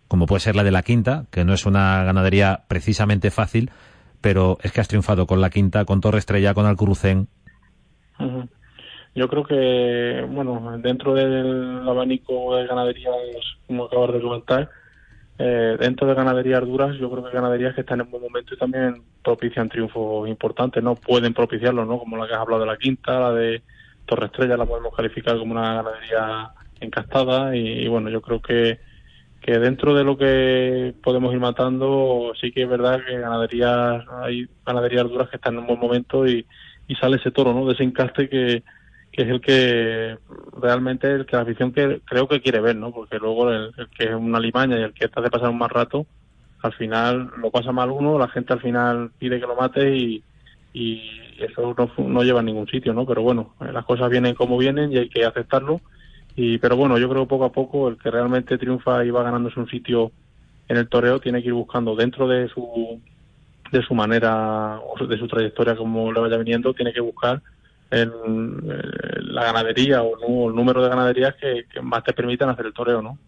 como 0.08 0.26
puede 0.26 0.40
ser 0.40 0.56
la 0.56 0.64
de 0.64 0.72
la 0.72 0.82
quinta, 0.82 1.26
que 1.30 1.44
no 1.44 1.52
es 1.52 1.66
una 1.66 2.02
ganadería 2.02 2.64
precisamente 2.68 3.30
fácil, 3.30 3.70
pero 4.20 4.58
es 4.62 4.72
que 4.72 4.80
has 4.80 4.88
triunfado 4.88 5.26
con 5.26 5.40
la 5.40 5.50
quinta, 5.50 5.84
con 5.84 6.00
Torre 6.00 6.18
Estrella, 6.18 6.54
con 6.54 6.66
Alcurucén. 6.66 7.28
Yo 9.14 9.28
creo 9.28 9.44
que, 9.44 10.26
bueno, 10.28 10.78
dentro 10.78 11.14
del 11.14 11.88
abanico 11.88 12.56
de 12.56 12.66
ganaderías, 12.66 13.14
como 13.66 13.84
acabas 13.84 14.12
de 14.12 14.20
comentar, 14.20 14.70
eh, 15.38 15.76
dentro 15.80 16.06
de 16.06 16.14
ganaderías 16.14 16.66
duras, 16.66 16.96
yo 16.98 17.10
creo 17.10 17.24
que 17.24 17.32
ganaderías 17.32 17.74
que 17.74 17.80
están 17.80 18.00
en 18.00 18.10
buen 18.10 18.22
momento 18.22 18.54
y 18.54 18.58
también 18.58 19.02
propician 19.24 19.68
triunfos 19.68 20.28
importantes, 20.28 20.82
¿no? 20.82 20.96
Pueden 20.96 21.32
propiciarlo, 21.32 21.84
¿no? 21.86 21.98
Como 21.98 22.16
la 22.16 22.26
que 22.26 22.34
has 22.34 22.40
hablado 22.40 22.60
de 22.60 22.66
la 22.66 22.76
quinta, 22.76 23.18
la 23.18 23.32
de 23.32 23.62
Torre 24.04 24.26
Estrella, 24.26 24.56
la 24.56 24.66
podemos 24.66 24.94
calificar 24.94 25.38
como 25.38 25.52
una 25.52 25.74
ganadería 25.76 26.50
encastada 26.80 27.54
y 27.56 27.86
bueno, 27.88 28.10
yo 28.10 28.20
creo 28.20 28.40
que 28.40 28.80
que 29.40 29.58
dentro 29.58 29.94
de 29.94 30.04
lo 30.04 30.16
que 30.18 30.94
podemos 31.02 31.32
ir 31.32 31.40
matando, 31.40 32.32
sí 32.40 32.52
que 32.52 32.62
es 32.62 32.68
verdad 32.68 33.00
que 33.04 33.18
ganaderías, 33.18 34.04
hay 34.22 34.46
ganaderías 34.66 35.08
duras 35.08 35.28
que 35.30 35.36
están 35.36 35.54
en 35.54 35.60
un 35.60 35.66
buen 35.66 35.80
momento 35.80 36.26
y, 36.26 36.46
y 36.86 36.94
sale 36.96 37.16
ese 37.16 37.30
toro, 37.30 37.54
¿no? 37.54 37.66
De 37.66 37.72
ese 37.72 37.84
encaste 37.84 38.28
que, 38.28 38.62
que 39.10 39.22
es 39.22 39.28
el 39.28 39.40
que 39.40 40.18
realmente 40.60 41.10
el 41.10 41.24
que 41.24 41.36
la 41.36 41.42
afición 41.42 41.72
que 41.72 42.02
creo 42.04 42.28
que 42.28 42.42
quiere 42.42 42.60
ver, 42.60 42.76
¿no? 42.76 42.92
Porque 42.92 43.18
luego 43.18 43.50
el, 43.50 43.72
que 43.96 44.04
es 44.04 44.14
una 44.14 44.38
limaña 44.38 44.78
y 44.78 44.82
el 44.82 44.92
que 44.92 45.06
está 45.06 45.22
de 45.22 45.30
pasar 45.30 45.48
un 45.48 45.58
más 45.58 45.72
rato, 45.72 46.06
al 46.62 46.74
final 46.74 47.30
lo 47.38 47.50
pasa 47.50 47.72
mal 47.72 47.90
uno, 47.90 48.18
la 48.18 48.28
gente 48.28 48.52
al 48.52 48.60
final 48.60 49.10
pide 49.18 49.40
que 49.40 49.46
lo 49.46 49.56
mate 49.56 49.96
y, 49.96 50.22
y 50.74 51.00
eso 51.38 51.74
no, 51.76 52.04
no 52.04 52.22
lleva 52.22 52.40
a 52.40 52.42
ningún 52.42 52.68
sitio, 52.68 52.92
¿no? 52.92 53.06
Pero 53.06 53.22
bueno, 53.22 53.54
las 53.58 53.86
cosas 53.86 54.10
vienen 54.10 54.34
como 54.34 54.58
vienen 54.58 54.92
y 54.92 54.98
hay 54.98 55.08
que 55.08 55.24
aceptarlo 55.24 55.80
y, 56.36 56.58
pero 56.58 56.76
bueno, 56.76 56.98
yo 56.98 57.08
creo 57.08 57.26
poco 57.26 57.44
a 57.44 57.52
poco 57.52 57.88
el 57.88 57.98
que 57.98 58.10
realmente 58.10 58.58
triunfa 58.58 59.04
y 59.04 59.10
va 59.10 59.22
ganándose 59.22 59.60
un 59.60 59.68
sitio 59.68 60.12
en 60.68 60.76
el 60.76 60.88
toreo 60.88 61.20
tiene 61.20 61.42
que 61.42 61.48
ir 61.48 61.54
buscando 61.54 61.96
dentro 61.96 62.28
de 62.28 62.48
su 62.48 63.00
de 63.72 63.82
su 63.82 63.94
manera 63.94 64.80
o 64.80 65.06
de 65.06 65.18
su 65.18 65.28
trayectoria 65.28 65.76
como 65.76 66.12
le 66.12 66.20
vaya 66.20 66.36
viniendo, 66.36 66.74
tiene 66.74 66.92
que 66.92 67.00
buscar 67.00 67.40
en, 67.90 68.10
la 69.32 69.44
ganadería 69.44 70.02
o 70.02 70.48
el 70.48 70.54
número 70.54 70.82
de 70.82 70.88
ganaderías 70.88 71.34
que, 71.36 71.64
más 71.82 72.04
te 72.04 72.12
permitan 72.12 72.48
hacer 72.48 72.66
el 72.66 72.72
toreo, 72.72 73.02
¿no? 73.02 73.18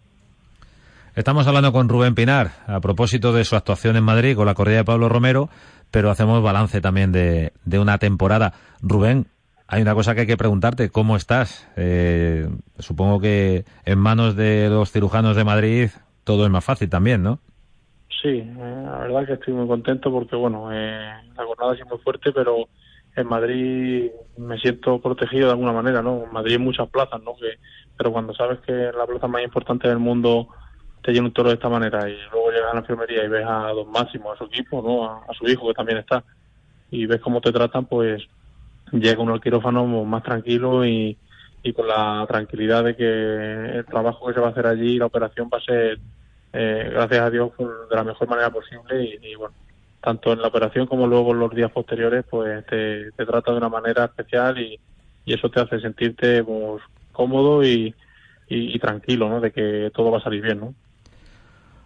Estamos 1.14 1.46
hablando 1.46 1.72
con 1.72 1.88
Rubén 1.88 2.14
Pinar 2.14 2.52
a 2.66 2.80
propósito 2.80 3.32
de 3.32 3.44
su 3.44 3.54
actuación 3.54 3.96
en 3.96 4.04
Madrid 4.04 4.34
con 4.34 4.46
la 4.46 4.54
corrida 4.54 4.78
de 4.78 4.84
Pablo 4.84 5.08
Romero, 5.08 5.50
pero 5.90 6.10
hacemos 6.10 6.42
balance 6.42 6.80
también 6.80 7.12
de, 7.12 7.52
de 7.64 7.78
una 7.78 7.98
temporada. 7.98 8.54
Rubén, 8.80 9.26
hay 9.72 9.80
una 9.80 9.94
cosa 9.94 10.14
que 10.14 10.20
hay 10.20 10.26
que 10.26 10.36
preguntarte, 10.36 10.90
¿cómo 10.90 11.16
estás? 11.16 11.66
Eh, 11.76 12.46
supongo 12.78 13.20
que 13.20 13.64
en 13.86 13.98
manos 13.98 14.36
de 14.36 14.68
los 14.68 14.92
cirujanos 14.92 15.34
de 15.34 15.44
Madrid 15.44 15.88
todo 16.24 16.44
es 16.44 16.50
más 16.50 16.62
fácil 16.62 16.90
también, 16.90 17.22
¿no? 17.22 17.38
Sí, 18.20 18.28
eh, 18.28 18.82
la 18.84 18.98
verdad 18.98 19.26
que 19.26 19.32
estoy 19.32 19.54
muy 19.54 19.66
contento 19.66 20.12
porque, 20.12 20.36
bueno, 20.36 20.68
eh, 20.70 21.14
la 21.34 21.44
jornada 21.46 21.72
ha 21.72 21.74
sido 21.74 21.86
muy 21.86 21.98
fuerte, 22.00 22.32
pero 22.32 22.68
en 23.16 23.26
Madrid 23.26 24.10
me 24.36 24.58
siento 24.58 25.00
protegido 25.00 25.46
de 25.46 25.52
alguna 25.52 25.72
manera, 25.72 26.02
¿no? 26.02 26.24
En 26.24 26.32
Madrid 26.34 26.52
hay 26.52 26.62
muchas 26.62 26.90
plazas, 26.90 27.22
¿no? 27.22 27.34
Que, 27.36 27.58
pero 27.96 28.12
cuando 28.12 28.34
sabes 28.34 28.60
que 28.66 28.72
la 28.72 29.06
plaza 29.06 29.26
más 29.26 29.42
importante 29.42 29.88
del 29.88 29.98
mundo 29.98 30.48
te 31.02 31.12
llena 31.12 31.28
un 31.28 31.32
toro 31.32 31.48
de 31.48 31.54
esta 31.54 31.70
manera 31.70 32.10
y 32.10 32.18
luego 32.30 32.50
llegas 32.50 32.72
a 32.72 32.74
la 32.74 32.80
enfermería 32.80 33.24
y 33.24 33.28
ves 33.28 33.46
a 33.48 33.68
Don 33.68 33.90
Máximo, 33.90 34.32
a 34.32 34.36
su 34.36 34.44
equipo, 34.44 34.82
¿no? 34.82 35.06
A, 35.06 35.32
su 35.32 35.46
hijo 35.48 35.66
que 35.68 35.74
también 35.74 35.96
está 35.96 36.22
y 36.90 37.06
ves 37.06 37.22
cómo 37.22 37.40
te 37.40 37.50
tratan, 37.50 37.86
pues 37.86 38.22
llega 38.92 39.22
uno 39.22 39.34
al 39.34 39.40
quirófano 39.40 39.86
más 40.04 40.22
tranquilo 40.22 40.84
y, 40.84 41.16
y 41.62 41.72
con 41.72 41.88
la 41.88 42.24
tranquilidad 42.28 42.84
de 42.84 42.96
que 42.96 43.78
el 43.78 43.84
trabajo 43.86 44.26
que 44.26 44.34
se 44.34 44.40
va 44.40 44.48
a 44.48 44.50
hacer 44.50 44.66
allí, 44.66 44.98
la 44.98 45.06
operación 45.06 45.48
va 45.52 45.58
a 45.58 45.62
ser, 45.62 45.98
eh, 46.52 46.90
gracias 46.92 47.20
a 47.20 47.30
Dios, 47.30 47.52
de 47.58 47.96
la 47.96 48.04
mejor 48.04 48.28
manera 48.28 48.50
posible 48.50 49.18
y, 49.22 49.34
bueno, 49.36 49.54
tanto 50.00 50.32
en 50.32 50.42
la 50.42 50.48
operación 50.48 50.86
como 50.86 51.06
luego 51.06 51.32
en 51.32 51.38
los 51.38 51.54
días 51.54 51.70
posteriores, 51.70 52.24
pues 52.28 52.66
te, 52.66 53.12
trata 53.12 53.52
de 53.52 53.58
una 53.58 53.68
manera 53.68 54.04
especial 54.06 54.58
y, 54.58 54.78
y 55.24 55.34
eso 55.34 55.48
te 55.48 55.60
hace 55.60 55.80
sentirte 55.80 56.42
pues, 56.42 56.82
cómodo 57.12 57.64
y, 57.64 57.94
y, 58.48 58.74
y, 58.74 58.78
tranquilo, 58.80 59.28
¿no? 59.28 59.40
De 59.40 59.52
que 59.52 59.90
todo 59.94 60.10
va 60.10 60.18
a 60.18 60.22
salir 60.22 60.42
bien, 60.42 60.58
¿no? 60.58 60.74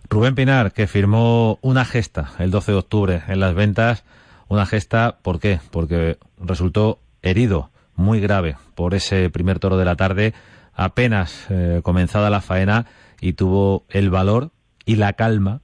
Rubén 0.09 0.35
Pinar, 0.35 0.73
que 0.73 0.87
firmó 0.87 1.59
una 1.63 1.85
gesta 1.85 2.31
el 2.39 2.51
12 2.51 2.73
de 2.73 2.79
octubre 2.79 3.23
en 3.29 3.41
las 3.41 3.55
ventas, 3.55 4.05
una 4.49 4.67
gesta, 4.67 5.19
¿por 5.23 5.41
qué? 5.41 5.61
Porque 5.71 6.19
resultó 6.39 6.99
herido, 7.23 7.71
muy 7.97 8.21
grave, 8.21 8.57
por 8.75 8.95
ese 8.95 9.31
primer 9.31 9.59
toro 9.59 9.77
de 9.77 9.85
la 9.85 9.97
tarde, 9.97 10.35
apenas 10.75 11.47
eh, 11.51 11.81
comenzada 11.83 12.31
la 12.31 12.41
faena 12.41 12.87
y 13.21 13.33
tuvo 13.33 13.85
el 13.89 14.11
valor 14.11 14.51
y 14.85 14.97
la 14.97 15.15
calma 15.15 15.61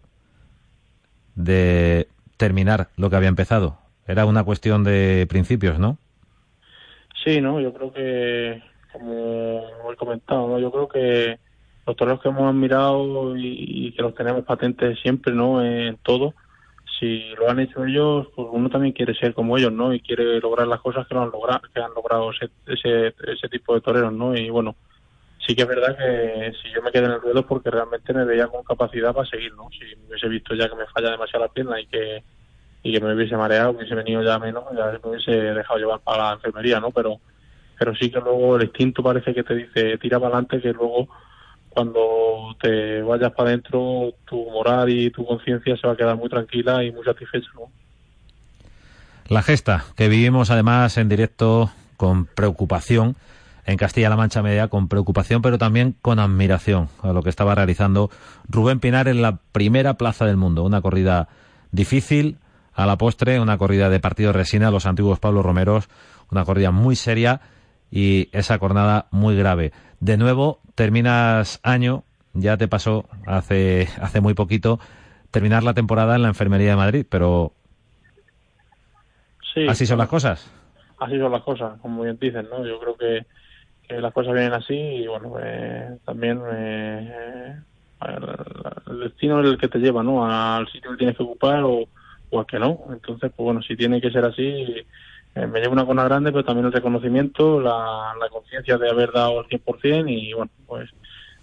de 1.35 2.09
terminar 2.37 2.89
lo 2.97 3.11
que 3.11 3.17
había 3.17 3.29
empezado. 3.29 3.79
Era 4.07 4.27
una 4.27 4.45
cuestión 4.45 4.83
de 4.83 5.27
principios, 5.29 5.79
¿no? 5.79 5.99
Sí, 7.23 7.41
no, 7.41 7.61
yo 7.61 7.73
creo 7.73 7.93
que, 7.93 8.63
como 8.93 9.93
he 9.93 9.97
comentado, 9.97 10.49
¿no? 10.49 10.59
yo 10.59 10.73
creo 10.73 10.89
que 10.89 11.39
los 11.87 11.97
toreros 11.97 12.21
que 12.21 12.29
hemos 12.29 12.43
admirado 12.43 13.37
y, 13.37 13.93
que 13.93 14.03
los 14.03 14.15
tenemos 14.15 14.45
patentes 14.45 14.99
siempre, 15.01 15.33
¿no? 15.33 15.65
En 15.65 15.97
todo. 15.99 16.35
Si 17.03 17.35
lo 17.35 17.51
han 17.51 17.59
hecho 17.59 17.85
ellos, 17.85 18.29
pues 18.33 18.47
uno 18.53 18.71
también 18.71 18.93
quiere 18.93 19.13
ser 19.17 19.35
como 19.35 19.59
ellos, 19.59 19.73
¿no? 19.73 19.93
Y 19.93 19.99
quiere 19.99 20.39
lograr 20.39 20.69
las 20.69 20.81
cosas 20.81 21.05
que 21.09 21.15
lo 21.15 21.23
han 21.23 21.33
logrado, 21.33 21.63
que 21.75 21.81
han 21.81 21.93
logrado 21.95 22.31
ese, 22.31 22.49
ese, 22.69 23.13
ese 23.27 23.49
tipo 23.49 23.75
de 23.75 23.81
toreros, 23.81 24.13
¿no? 24.13 24.37
Y 24.37 24.49
bueno, 24.51 24.77
sí 25.45 25.57
que 25.57 25.63
es 25.63 25.69
verdad 25.69 25.99
que 25.99 26.53
si 26.63 26.73
yo 26.73 26.81
me 26.81 26.93
quedé 26.93 27.07
en 27.07 27.11
el 27.11 27.21
ruedo 27.21 27.45
porque 27.45 27.73
realmente 27.73 28.15
me 28.15 28.25
veía 28.25 28.47
con 28.47 28.63
capacidad 28.63 29.13
para 29.13 29.29
seguir, 29.29 29.53
¿no? 29.57 29.69
Si 29.71 29.81
me 29.97 30.11
hubiese 30.11 30.29
visto 30.29 30.55
ya 30.55 30.69
que 30.69 30.77
me 30.77 30.87
falla 30.87 31.11
demasiado 31.11 31.45
la 31.45 31.53
pierna 31.53 31.81
y 31.81 31.87
que 31.87 32.23
y 32.85 32.93
que 32.93 33.01
me 33.01 33.15
hubiese 33.15 33.37
mareado, 33.37 33.73
hubiese 33.73 33.97
venido 33.97 34.23
ya 34.23 34.39
menos, 34.39 34.63
ya 34.77 34.97
me 35.03 35.11
hubiese 35.11 35.33
dejado 35.33 35.81
llevar 35.81 35.99
para 36.05 36.29
la 36.29 36.33
enfermería, 36.35 36.79
¿no? 36.79 36.93
Pero 36.93 37.19
pero 37.81 37.97
sí 37.97 38.13
que 38.13 38.21
luego 38.21 38.59
el 38.59 38.67
instinto 38.67 39.03
parece 39.03 39.35
que 39.35 39.43
te 39.43 39.57
dice 39.57 39.99
tira 39.99 40.21
para 40.21 40.37
adelante 40.37 40.61
que 40.61 40.73
luego 40.73 41.09
cuando 41.75 42.57
te 42.61 43.03
vayas 43.03 43.33
para 43.33 43.51
adentro, 43.51 44.15
tu 44.25 44.51
moral 44.51 44.89
y 44.91 45.11
tu 45.11 45.25
conciencia 45.25 45.77
se 45.77 45.87
va 45.87 45.95
a 45.95 45.97
quedar 45.97 46.17
muy 46.17 46.29
tranquila 46.29 46.85
y 46.85 46.93
muy 46.93 47.05
satisfecha. 47.05 47.49
La 49.29 49.43
gesta 49.43 49.85
que 49.97 50.09
vivimos 50.09 50.51
además 50.51 50.97
en 50.99 51.09
directo 51.09 51.71
con 51.97 52.27
preocupación 52.27 53.17
en 53.65 53.77
Castilla-La 53.77 54.17
Mancha 54.17 54.43
Media, 54.43 54.69
con 54.69 54.89
preocupación 54.89 55.41
pero 55.41 55.59
también 55.59 55.95
con 56.03 56.19
admiración 56.19 56.89
a 57.03 57.13
lo 57.13 57.23
que 57.23 57.31
estaba 57.31 57.55
realizando 57.55 58.11
Rubén 58.49 58.81
Pinar 58.81 59.09
en 59.09 59.23
la 59.23 59.39
primera 59.53 59.95
plaza 59.95 60.27
del 60.27 60.37
mundo. 60.37 60.65
Una 60.65 60.83
corrida 60.83 61.29
difícil, 61.71 62.39
a 62.75 62.87
la 62.87 62.99
postre, 62.99 63.41
una 63.41 63.59
corrida 63.59 63.89
de 63.91 64.01
partido 64.01 64.33
resina, 64.33 64.71
los 64.71 64.87
antiguos 64.87 65.19
Pablo 65.19 65.43
Romeros, 65.43 65.89
una 66.31 66.45
corrida 66.45 66.71
muy 66.71 66.97
seria 66.97 67.41
y 67.93 68.31
esa 68.33 68.59
jornada 68.59 69.07
muy 69.11 69.37
grave. 69.37 69.71
De 70.01 70.17
nuevo, 70.17 70.61
terminas 70.75 71.61
año, 71.63 72.05
ya 72.33 72.57
te 72.57 72.67
pasó 72.67 73.05
hace, 73.27 73.87
hace 74.01 74.21
muy 74.23 74.33
poquito, 74.33 74.81
terminar 75.31 75.63
la 75.63 75.75
temporada 75.75 76.17
en 76.17 76.23
la 76.23 76.29
Enfermería 76.29 76.71
de 76.71 76.77
Madrid, 76.77 77.07
pero 77.09 77.53
sí, 79.55 79.69
así 79.69 79.85
son 79.87 79.99
las 79.99 80.09
cosas. 80.09 80.51
Así 80.99 81.19
son 81.19 81.31
las 81.31 81.43
cosas, 81.43 81.79
como 81.81 82.03
bien 82.03 82.19
dicen, 82.19 82.49
¿no? 82.51 82.67
Yo 82.67 82.81
creo 82.81 82.97
que, 82.97 83.27
las 83.89 84.15
cosas 84.15 84.33
vienen 84.33 84.55
así 84.55 84.75
y 84.75 85.07
bueno, 85.07 85.35
eh, 85.39 85.99
también 86.07 86.41
eh, 86.51 87.55
el 88.89 89.01
destino 89.01 89.43
es 89.43 89.47
el 89.47 89.59
que 89.59 89.69
te 89.69 89.79
lleva, 89.79 90.03
¿no? 90.03 90.25
Al 90.25 90.67
sitio 90.69 90.93
que 90.93 90.97
tienes 90.97 91.15
que 91.15 91.23
ocupar 91.23 91.63
o, 91.65 91.85
o 92.31 92.41
al 92.41 92.47
que 92.47 92.59
no. 92.59 92.79
Entonces, 92.91 93.31
pues 93.37 93.45
bueno, 93.45 93.61
si 93.61 93.77
tiene 93.77 94.01
que 94.01 94.11
ser 94.11 94.25
así, 94.25 94.87
eh, 95.35 95.47
me 95.47 95.61
llevo 95.61 95.73
una 95.73 95.87
cona 95.87 96.05
grande, 96.05 96.31
pero 96.31 96.45
también 96.45 96.67
el 96.67 96.73
reconocimiento, 96.73 97.61
la, 97.61 98.15
conciencia 98.31 98.77
de 98.77 98.91
haber 98.91 99.13
dado 99.13 99.41
el 99.41 99.47
100% 99.47 100.05
y 100.09 100.33
bueno, 100.35 100.51
pues 100.67 100.91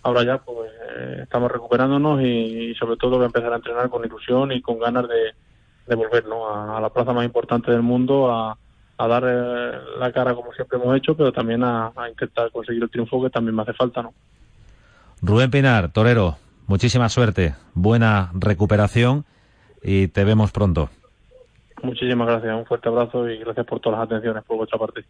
ahora 0.04 0.24
ya 0.24 0.38
pues 0.38 0.72
eh, 0.96 1.20
estamos 1.24 1.52
recuperándonos 1.52 2.22
y, 2.22 2.76
sobre 2.76 2.98
todo 2.98 3.18
voy 3.18 3.24
a 3.24 3.28
empezar 3.28 3.52
a 3.52 3.58
entrenar 3.58 3.90
con 3.90 4.06
ilusión 4.06 4.52
y 4.52 4.62
con 4.62 4.80
ganas 4.80 5.08
de, 5.08 5.34
de 5.88 5.96
volver 5.96 6.26
¿no? 6.26 6.76
a, 6.76 6.80
la 6.80 6.90
plaza 6.90 7.14
más 7.14 7.26
importante 7.26 7.72
del 7.72 7.82
mundo, 7.82 8.32
a, 8.32 8.58
a 8.98 9.08
dar 9.08 9.24
eh, 9.26 9.80
la 9.98 10.12
cara 10.12 10.36
como 10.36 10.54
siempre 10.54 10.78
hemos 10.78 10.96
hecho, 10.96 11.16
pero 11.16 11.32
también 11.32 11.64
a, 11.64 11.92
a, 11.96 12.10
intentar 12.10 12.52
conseguir 12.52 12.84
el 12.84 12.90
triunfo 12.92 13.24
que 13.24 13.32
también 13.32 13.56
me 13.56 13.64
hace 13.64 13.74
falta. 13.74 14.04
¿no? 14.04 14.14
Rubén 15.24 15.50
Pinar, 15.50 15.92
torero, 15.92 16.38
muchísima 16.68 17.10
suerte, 17.10 17.56
buena 17.74 18.30
recuperación 18.34 19.26
y 19.82 20.10
te 20.10 20.24
vemos 20.26 20.52
pronto. 20.52 20.90
Muchísimas 21.84 22.28
gracias, 22.28 22.56
un 22.56 22.66
fuerte 22.66 22.90
abrazo 22.90 23.30
y 23.30 23.38
gracias 23.38 23.66
por 23.66 23.80
todas 23.80 24.00
las 24.00 24.08
atenciones 24.08 24.44
por 24.44 24.58
vuestra 24.58 24.78
parte. 24.78 25.06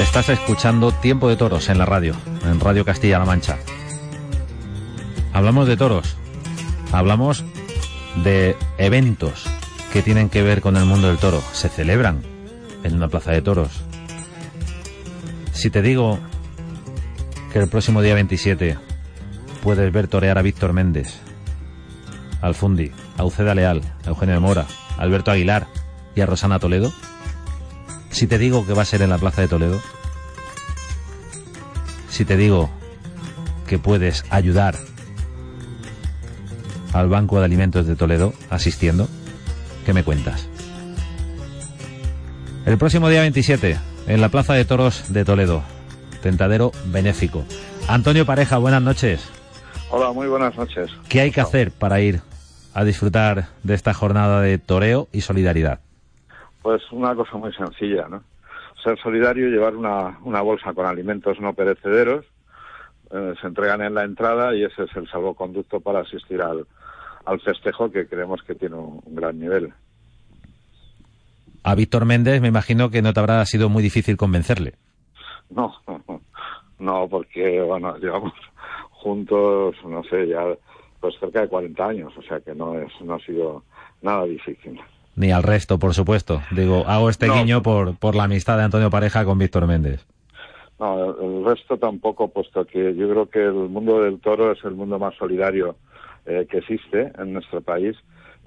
Estás 0.00 0.28
escuchando 0.30 0.90
Tiempo 0.90 1.28
de 1.28 1.36
Toros 1.36 1.68
en 1.68 1.78
la 1.78 1.86
radio, 1.86 2.14
en 2.44 2.60
Radio 2.60 2.84
Castilla-La 2.84 3.24
Mancha. 3.24 3.58
Hablamos 5.32 5.68
de 5.68 5.76
toros, 5.76 6.16
hablamos 6.92 7.44
de 8.24 8.56
eventos 8.78 9.44
que 9.92 10.02
tienen 10.02 10.28
que 10.28 10.42
ver 10.42 10.60
con 10.60 10.76
el 10.76 10.84
mundo 10.84 11.08
del 11.08 11.18
toro. 11.18 11.40
Se 11.52 11.68
celebran, 11.68 12.22
en 12.88 12.96
una 12.96 13.08
plaza 13.08 13.32
de 13.32 13.42
toros. 13.42 13.70
Si 15.52 15.70
te 15.70 15.82
digo 15.82 16.18
que 17.52 17.58
el 17.58 17.68
próximo 17.68 18.02
día 18.02 18.14
27 18.14 18.78
puedes 19.62 19.92
ver 19.92 20.08
torear 20.08 20.38
a 20.38 20.42
Víctor 20.42 20.72
Méndez, 20.72 21.20
al 22.40 22.54
Fundi, 22.54 22.92
a 23.16 23.24
Uceda 23.24 23.54
Leal, 23.54 23.82
a 24.04 24.08
Eugenio 24.08 24.34
de 24.34 24.40
Mora, 24.40 24.66
a 24.96 25.02
Alberto 25.02 25.30
Aguilar 25.30 25.66
y 26.14 26.20
a 26.20 26.26
Rosana 26.26 26.58
Toledo, 26.58 26.92
si 28.10 28.26
te 28.26 28.38
digo 28.38 28.66
que 28.66 28.72
va 28.72 28.82
a 28.82 28.86
ser 28.86 29.02
en 29.02 29.10
la 29.10 29.18
plaza 29.18 29.42
de 29.42 29.48
Toledo, 29.48 29.80
si 32.08 32.24
te 32.24 32.36
digo 32.36 32.70
que 33.66 33.78
puedes 33.78 34.24
ayudar 34.30 34.76
al 36.92 37.08
Banco 37.08 37.38
de 37.38 37.44
Alimentos 37.44 37.86
de 37.86 37.96
Toledo 37.96 38.32
asistiendo, 38.50 39.08
¿qué 39.84 39.92
me 39.92 40.04
cuentas? 40.04 40.48
El 42.68 42.76
próximo 42.76 43.08
día 43.08 43.22
27, 43.22 43.78
en 44.08 44.20
la 44.20 44.28
Plaza 44.28 44.52
de 44.52 44.66
Toros 44.66 45.10
de 45.10 45.24
Toledo. 45.24 45.62
Tentadero 46.22 46.70
benéfico. 46.92 47.46
Antonio 47.88 48.26
Pareja, 48.26 48.58
buenas 48.58 48.82
noches. 48.82 49.26
Hola, 49.90 50.12
muy 50.12 50.26
buenas 50.26 50.54
noches. 50.54 50.90
¿Qué 51.08 51.22
hay 51.22 51.30
que 51.30 51.40
hacer 51.40 51.72
para 51.72 52.02
ir 52.02 52.20
a 52.74 52.84
disfrutar 52.84 53.46
de 53.62 53.72
esta 53.72 53.94
jornada 53.94 54.42
de 54.42 54.58
toreo 54.58 55.08
y 55.12 55.22
solidaridad? 55.22 55.80
Pues 56.60 56.82
una 56.92 57.14
cosa 57.14 57.38
muy 57.38 57.54
sencilla, 57.54 58.06
¿no? 58.06 58.22
Ser 58.84 58.98
solidario 58.98 59.48
y 59.48 59.50
llevar 59.50 59.74
una, 59.74 60.18
una 60.22 60.42
bolsa 60.42 60.74
con 60.74 60.84
alimentos 60.84 61.40
no 61.40 61.54
perecederos. 61.54 62.26
Eh, 63.10 63.32
se 63.40 63.46
entregan 63.46 63.80
en 63.80 63.94
la 63.94 64.04
entrada 64.04 64.54
y 64.54 64.64
ese 64.64 64.82
es 64.82 64.94
el 64.94 65.08
salvoconducto 65.08 65.80
para 65.80 66.00
asistir 66.00 66.42
al, 66.42 66.66
al 67.24 67.40
festejo 67.40 67.90
que 67.90 68.06
creemos 68.06 68.42
que 68.42 68.54
tiene 68.54 68.76
un 68.76 69.00
gran 69.06 69.38
nivel 69.38 69.72
a 71.62 71.74
Víctor 71.74 72.04
Méndez 72.04 72.40
me 72.40 72.48
imagino 72.48 72.90
que 72.90 73.02
no 73.02 73.12
te 73.12 73.20
habrá 73.20 73.44
sido 73.46 73.68
muy 73.68 73.82
difícil 73.82 74.16
convencerle. 74.16 74.74
No, 75.50 75.72
no, 76.78 77.08
porque, 77.08 77.60
bueno, 77.62 77.96
llevamos 78.00 78.32
juntos, 78.90 79.76
no 79.84 80.02
sé, 80.04 80.28
ya 80.28 80.42
pues 81.00 81.14
cerca 81.20 81.42
de 81.42 81.48
40 81.48 81.86
años, 81.86 82.12
o 82.16 82.22
sea 82.22 82.40
que 82.40 82.54
no 82.54 82.76
es 82.76 82.90
no 83.02 83.14
ha 83.14 83.20
sido 83.20 83.62
nada 84.02 84.24
difícil. 84.24 84.80
Ni 85.14 85.30
al 85.30 85.42
resto, 85.44 85.78
por 85.78 85.94
supuesto. 85.94 86.42
Digo, 86.50 86.84
hago 86.88 87.08
este 87.08 87.26
No. 87.28 87.34
guiño 87.34 87.62
por, 87.62 87.96
por 87.96 88.14
la 88.16 88.24
amistad 88.24 88.56
de 88.56 88.64
Antonio 88.64 88.90
Pareja 88.90 89.24
con 89.24 89.38
Víctor 89.38 89.66
Méndez. 89.66 90.04
No, 90.80 91.10
el 91.20 91.44
resto 91.44 91.76
tampoco, 91.76 92.28
puesto 92.28 92.64
que 92.64 92.94
yo 92.96 93.08
creo 93.08 93.26
que 93.28 93.42
el 93.44 93.52
mundo 93.68 94.00
del 94.02 94.20
toro 94.20 94.52
es 94.52 94.62
el 94.64 94.74
mundo 94.74 94.98
más 94.98 95.14
solidario 95.16 95.76
eh, 96.26 96.46
que 96.50 96.58
existe 96.58 97.12
en 97.18 97.32
nuestro 97.32 97.60
país 97.60 97.96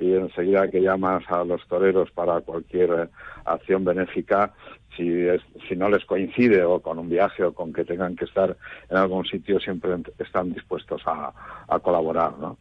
y 0.02 0.14
enseguida 0.14 0.68
que 0.70 0.82
llamas 0.82 1.24
a 1.30 1.44
los 1.46 1.66
toreros 1.68 2.12
para 2.12 2.42
cualquier 2.42 2.90
eh, 2.90 3.08
acción 3.46 3.86
benéfica, 3.86 4.52
si, 4.98 5.08
es- 5.10 5.42
si 5.70 5.76
no 5.76 5.88
les 5.90 6.04
coincide 6.06 6.64
o 6.66 6.80
con 6.82 7.00
un 7.00 7.08
viaje 7.10 7.44
o 7.44 7.54
con 7.54 7.72
que 7.72 7.86
tengan 7.86 8.16
que 8.16 8.26
estar 8.26 8.58
en 8.90 8.98
algún 8.98 9.26
sitio, 9.26 9.60
siempre 9.60 9.92
están 10.20 10.52
dispuestos 10.54 11.02
a, 11.06 11.32
a 11.68 11.80
colaborar, 11.80 12.34
¿no? 12.40 12.58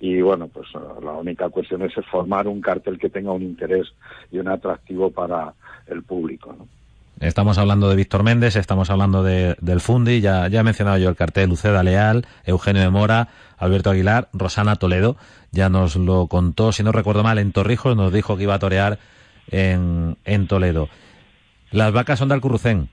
Y 0.00 0.20
bueno, 0.22 0.48
pues 0.48 0.68
eh, 0.74 0.78
la 1.04 1.12
única 1.12 1.48
cuestión 1.50 1.82
es 1.82 1.92
formar 2.10 2.46
un 2.48 2.60
cartel 2.60 2.98
que 2.98 3.10
tenga 3.10 3.32
un 3.32 3.42
interés 3.42 3.86
y 4.30 4.38
un 4.38 4.48
atractivo 4.48 5.10
para 5.10 5.52
el 5.88 6.02
público. 6.04 6.56
Estamos 7.20 7.58
hablando 7.58 7.88
de 7.90 7.96
Víctor 7.96 8.22
Méndez, 8.22 8.54
estamos 8.54 8.90
hablando 8.90 9.24
de, 9.24 9.56
del 9.60 9.80
Fundi, 9.80 10.20
ya, 10.20 10.46
ya 10.46 10.60
he 10.60 10.62
mencionado 10.62 10.98
yo 10.98 11.08
el 11.08 11.16
cartel 11.16 11.48
Luceda 11.50 11.82
Leal, 11.82 12.24
Eugenio 12.44 12.80
de 12.82 12.90
Mora, 12.90 13.26
Alberto 13.58 13.90
Aguilar, 13.90 14.28
Rosana 14.32 14.76
Toledo, 14.76 15.16
ya 15.50 15.68
nos 15.68 15.96
lo 15.96 16.26
contó, 16.26 16.72
si 16.72 16.82
no 16.82 16.92
recuerdo 16.92 17.22
mal, 17.22 17.38
en 17.38 17.52
Torrijos 17.52 17.96
nos 17.96 18.12
dijo 18.12 18.36
que 18.36 18.44
iba 18.44 18.54
a 18.54 18.58
torear 18.58 18.98
en, 19.50 20.16
en 20.24 20.46
Toledo. 20.46 20.88
Las 21.70 21.92
vacas 21.92 22.18
son 22.18 22.28
de 22.28 22.34
Alcurrucén. 22.34 22.88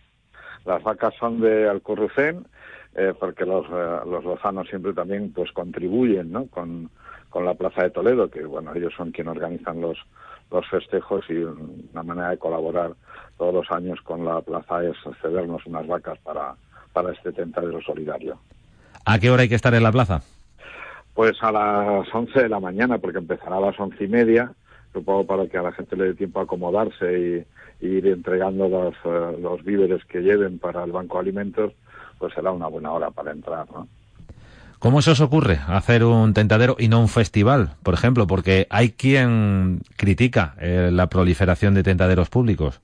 Las 0.66 0.84
vacas 0.84 1.14
son 1.20 1.40
de 1.40 1.70
Alcurrucén, 1.70 2.46
eh, 2.96 3.14
porque 3.20 3.46
los, 3.46 3.66
eh, 3.68 4.00
los 4.10 4.24
lozanos 4.24 4.68
siempre 4.68 4.94
también 4.94 5.32
pues 5.34 5.52
contribuyen 5.52 6.32
¿no? 6.32 6.48
con, 6.48 6.90
con 7.30 7.46
la 7.46 7.54
Plaza 7.54 7.84
de 7.84 7.92
Toledo, 7.92 8.30
que 8.30 8.44
bueno, 8.46 8.74
ellos 8.74 8.94
son 8.98 9.12
quienes 9.12 9.36
organizan 9.36 9.82
los, 9.82 9.98
los 10.52 10.68
festejos 10.70 11.26
y 11.30 11.36
una 11.36 12.04
manera 12.04 12.30
de 12.30 12.38
colaborar 12.38 12.94
todos 13.38 13.54
los 13.54 13.72
años 13.72 14.00
con 14.02 14.26
la 14.26 14.42
plaza 14.42 14.84
es 14.84 14.96
cedernos 15.22 15.66
unas 15.66 15.86
vacas 15.88 16.18
para, 16.20 16.56
para 16.94 17.12
este 17.12 17.32
tentadero 17.32 17.82
solidario. 17.82 18.40
¿A 19.06 19.20
qué 19.20 19.30
hora 19.30 19.44
hay 19.44 19.50
que 19.50 19.56
estar 19.56 19.74
en 19.74 19.84
la 19.84 19.92
plaza? 19.92 20.22
Pues 21.16 21.42
a 21.42 21.52
las 21.52 22.14
11 22.14 22.44
de 22.44 22.50
la 22.50 22.60
mañana, 22.60 23.00
porque 23.00 23.18
empezará 23.18 23.58
a 23.58 23.62
las 23.62 23.80
once 23.80 24.04
y 24.04 24.08
media, 24.08 24.52
supongo 24.94 25.26
para 25.26 25.48
que 25.48 25.58
a 25.58 25.64
la 25.64 25.72
gente 25.72 25.96
le 25.96 26.06
dé 26.06 26.14
tiempo 26.14 26.40
a 26.40 26.44
acomodarse 26.44 27.46
y, 27.82 27.86
ir 27.86 28.08
entregando 28.08 28.70
los, 28.70 28.94
eh, 29.06 29.38
los 29.42 29.64
víveres 29.64 30.04
que 30.06 30.22
lleven 30.22 30.60
para 30.60 30.84
el 30.84 30.92
banco 30.92 31.18
de 31.18 31.22
alimentos, 31.22 31.74
pues 32.20 32.34
será 32.34 32.52
una 32.52 32.68
buena 32.68 32.92
hora 32.92 33.12
para 33.12 33.32
entrar, 33.32 33.66
¿no? 33.72 33.88
¿Cómo 34.86 35.02
se 35.02 35.24
ocurre 35.24 35.60
hacer 35.68 36.04
un 36.04 36.34
tentadero 36.34 36.76
y 36.78 36.90
no 36.90 37.00
un 37.00 37.08
festival, 37.08 37.72
por 37.82 37.94
ejemplo? 37.96 38.28
Porque 38.28 38.68
hay 38.70 38.92
quien 38.92 39.82
critica 39.96 40.54
eh, 40.60 40.90
la 40.92 41.08
proliferación 41.08 41.74
de 41.74 41.82
tentaderos 41.82 42.30
públicos. 42.30 42.82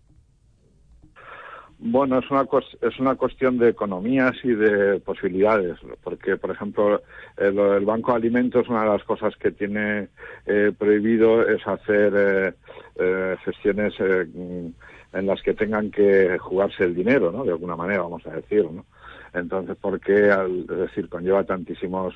Bueno, 1.84 2.20
es 2.20 2.30
una, 2.30 2.46
es 2.82 3.00
una 3.00 3.16
cuestión 3.16 3.58
de 3.58 3.70
economías 3.70 4.36
y 4.44 4.50
de 4.54 5.00
posibilidades, 5.00 5.80
porque, 6.04 6.38
por 6.38 6.52
ejemplo, 6.52 7.02
el, 7.38 7.58
el 7.58 7.86
Banco 7.86 8.12
de 8.12 8.18
Alimentos, 8.18 8.70
una 8.70 8.84
de 8.84 8.90
las 8.90 9.04
cosas 9.04 9.36
que 9.38 9.50
tiene 9.50 10.08
eh, 10.46 10.72
prohibido 10.78 11.42
es 11.48 11.66
hacer 11.66 12.14
eh, 12.16 12.54
eh, 13.00 13.36
gestiones 13.44 13.96
eh, 14.00 14.28
mm, 14.32 15.18
en 15.18 15.26
las 15.26 15.42
que 15.42 15.56
tengan 15.56 15.90
que 15.90 16.38
jugarse 16.38 16.84
el 16.84 16.94
dinero, 16.94 17.32
¿no? 17.32 17.44
De 17.44 17.52
alguna 17.52 17.76
manera, 17.76 18.04
vamos 18.04 18.26
a 18.28 18.36
decir, 18.36 18.64
¿no? 18.70 18.86
Entonces, 19.34 19.76
¿por 19.78 20.00
qué? 20.00 20.30
Al- 20.30 20.68
es 20.70 20.78
decir, 20.78 21.10
conlleva 21.10 21.44
tantísimos, 21.46 22.14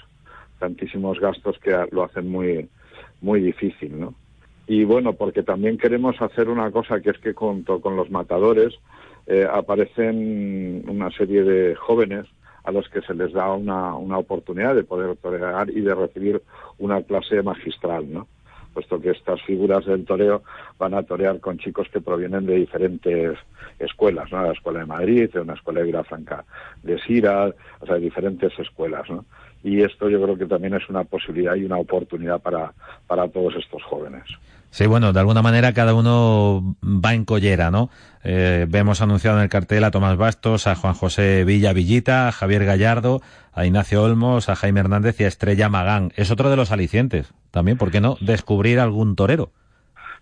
tantísimos 0.59 1.19
gastos 1.19 1.57
que 1.57 1.75
lo 1.91 2.03
hacen 2.03 2.29
muy, 2.29 2.69
muy 3.19 3.41
difícil, 3.41 3.99
¿no? 3.99 4.13
Y 4.67 4.83
bueno, 4.83 5.13
porque 5.13 5.41
también 5.41 5.79
queremos 5.79 6.21
hacer 6.21 6.49
una 6.49 6.69
cosa 6.69 6.99
que 7.01 7.09
es 7.09 7.17
que 7.17 7.33
junto 7.33 7.81
con 7.81 7.95
los 7.95 8.11
matadores 8.11 8.75
eh, 9.27 9.47
aparecen 9.51 10.83
una 10.87 11.09
serie 11.11 11.43
de 11.43 11.75
jóvenes 11.75 12.25
a 12.63 12.71
los 12.71 12.89
que 12.89 13.01
se 13.01 13.13
les 13.13 13.31
da 13.33 13.53
una, 13.53 13.95
una 13.95 14.17
oportunidad 14.17 14.75
de 14.75 14.83
poder 14.83 15.15
torear 15.17 15.69
y 15.69 15.81
de 15.81 15.95
recibir 15.95 16.41
una 16.79 17.01
clase 17.03 17.41
magistral, 17.41 18.11
¿no? 18.11 18.27
Puesto 18.73 18.99
que 18.99 19.11
estas 19.11 19.41
figuras 19.43 19.85
del 19.85 20.03
toreo 20.03 20.43
van 20.77 20.95
a 20.95 21.03
torear 21.03 21.39
con 21.39 21.57
chicos 21.57 21.87
que 21.89 22.01
provienen 22.01 22.45
de 22.45 22.55
diferentes 22.55 23.37
escuelas, 23.79 24.31
¿no? 24.31 24.43
La 24.43 24.51
Escuela 24.51 24.79
de 24.79 24.85
Madrid, 24.85 25.29
de 25.31 25.39
una 25.39 25.53
escuela 25.53 25.79
de 25.79 25.85
Vilafranca 25.85 26.43
de 26.83 26.99
Sira, 26.99 27.53
o 27.79 27.85
sea, 27.85 27.95
de 27.95 28.01
diferentes 28.01 28.57
escuelas, 28.59 29.09
¿no? 29.09 29.25
Y 29.63 29.81
esto 29.81 30.09
yo 30.09 30.21
creo 30.21 30.37
que 30.37 30.45
también 30.45 30.73
es 30.73 30.87
una 30.89 31.03
posibilidad 31.03 31.55
y 31.55 31.65
una 31.65 31.77
oportunidad 31.77 32.41
para, 32.41 32.73
para 33.07 33.27
todos 33.29 33.55
estos 33.55 33.81
jóvenes. 33.83 34.23
Sí, 34.75 34.87
bueno, 34.87 35.13
de 35.13 35.21
alguna 35.21 35.41
manera 35.41 35.71
cada 35.71 35.93
uno 35.93 36.75
va 36.83 37.13
en 37.13 37.23
collera, 37.23 37.71
¿no? 37.71 37.89
Eh, 38.25 38.65
vemos 38.67 39.01
anunciado 39.01 39.37
en 39.37 39.43
el 39.43 39.49
cartel 39.49 39.85
a 39.85 39.89
Tomás 39.89 40.17
Bastos, 40.17 40.67
a 40.67 40.75
Juan 40.75 40.93
José 40.93 41.45
Villa 41.45 41.71
Villita, 41.71 42.27
a 42.27 42.33
Javier 42.33 42.65
Gallardo, 42.65 43.21
a 43.53 43.65
Ignacio 43.65 44.03
Olmos, 44.03 44.49
a 44.49 44.55
Jaime 44.57 44.81
Hernández 44.81 45.17
y 45.21 45.23
a 45.23 45.29
Estrella 45.29 45.69
Magán. 45.69 46.11
Es 46.17 46.29
otro 46.29 46.49
de 46.49 46.57
los 46.57 46.73
alicientes. 46.73 47.33
También, 47.51 47.77
¿por 47.77 47.89
qué 47.89 48.01
no? 48.01 48.17
Descubrir 48.19 48.81
algún 48.81 49.15
torero. 49.15 49.53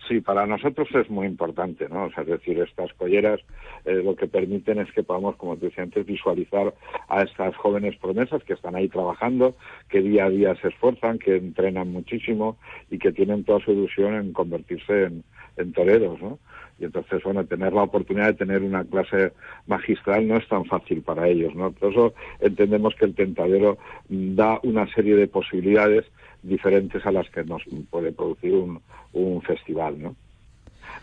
Sí, 0.07 0.21
para 0.21 0.45
nosotros 0.45 0.87
es 0.93 1.09
muy 1.09 1.25
importante, 1.25 1.89
¿no? 1.89 2.03
O 2.03 2.11
sea, 2.11 2.21
es 2.21 2.29
decir, 2.29 2.59
estas 2.59 2.93
colleras 2.93 3.39
eh, 3.85 4.01
lo 4.03 4.15
que 4.15 4.27
permiten 4.27 4.79
es 4.79 4.91
que 4.93 5.03
podamos, 5.03 5.35
como 5.35 5.57
te 5.57 5.65
decía 5.67 5.83
antes, 5.83 6.05
visualizar 6.05 6.73
a 7.09 7.21
estas 7.21 7.55
jóvenes 7.57 7.97
promesas 7.97 8.43
que 8.43 8.53
están 8.53 8.75
ahí 8.75 8.87
trabajando, 8.87 9.55
que 9.89 10.01
día 10.01 10.25
a 10.25 10.29
día 10.29 10.55
se 10.61 10.69
esfuerzan, 10.69 11.19
que 11.19 11.35
entrenan 11.35 11.91
muchísimo 11.91 12.57
y 12.89 12.97
que 12.97 13.11
tienen 13.11 13.43
toda 13.43 13.59
su 13.59 13.71
ilusión 13.71 14.15
en 14.15 14.33
convertirse 14.33 15.11
en, 15.57 15.73
toreros, 15.73 16.21
¿no? 16.21 16.39
Y 16.79 16.85
entonces, 16.85 17.21
bueno, 17.23 17.45
tener 17.45 17.73
la 17.73 17.83
oportunidad 17.83 18.27
de 18.27 18.33
tener 18.33 18.63
una 18.63 18.83
clase 18.83 19.33
magistral 19.67 20.27
no 20.27 20.37
es 20.37 20.47
tan 20.47 20.65
fácil 20.65 21.03
para 21.03 21.27
ellos, 21.27 21.53
¿no? 21.53 21.71
Por 21.71 21.91
eso 21.91 22.13
entendemos 22.39 22.95
que 22.95 23.05
el 23.05 23.13
tentadero 23.13 23.77
mm, 24.09 24.35
da 24.35 24.59
una 24.63 24.87
serie 24.93 25.15
de 25.15 25.27
posibilidades 25.27 26.05
diferentes 26.41 27.05
a 27.05 27.11
las 27.11 27.29
que 27.29 27.43
nos 27.43 27.61
puede 27.91 28.11
producir 28.11 28.53
un, 28.53 28.81
un 29.13 29.41
festival, 29.43 30.01
¿no? 30.01 30.15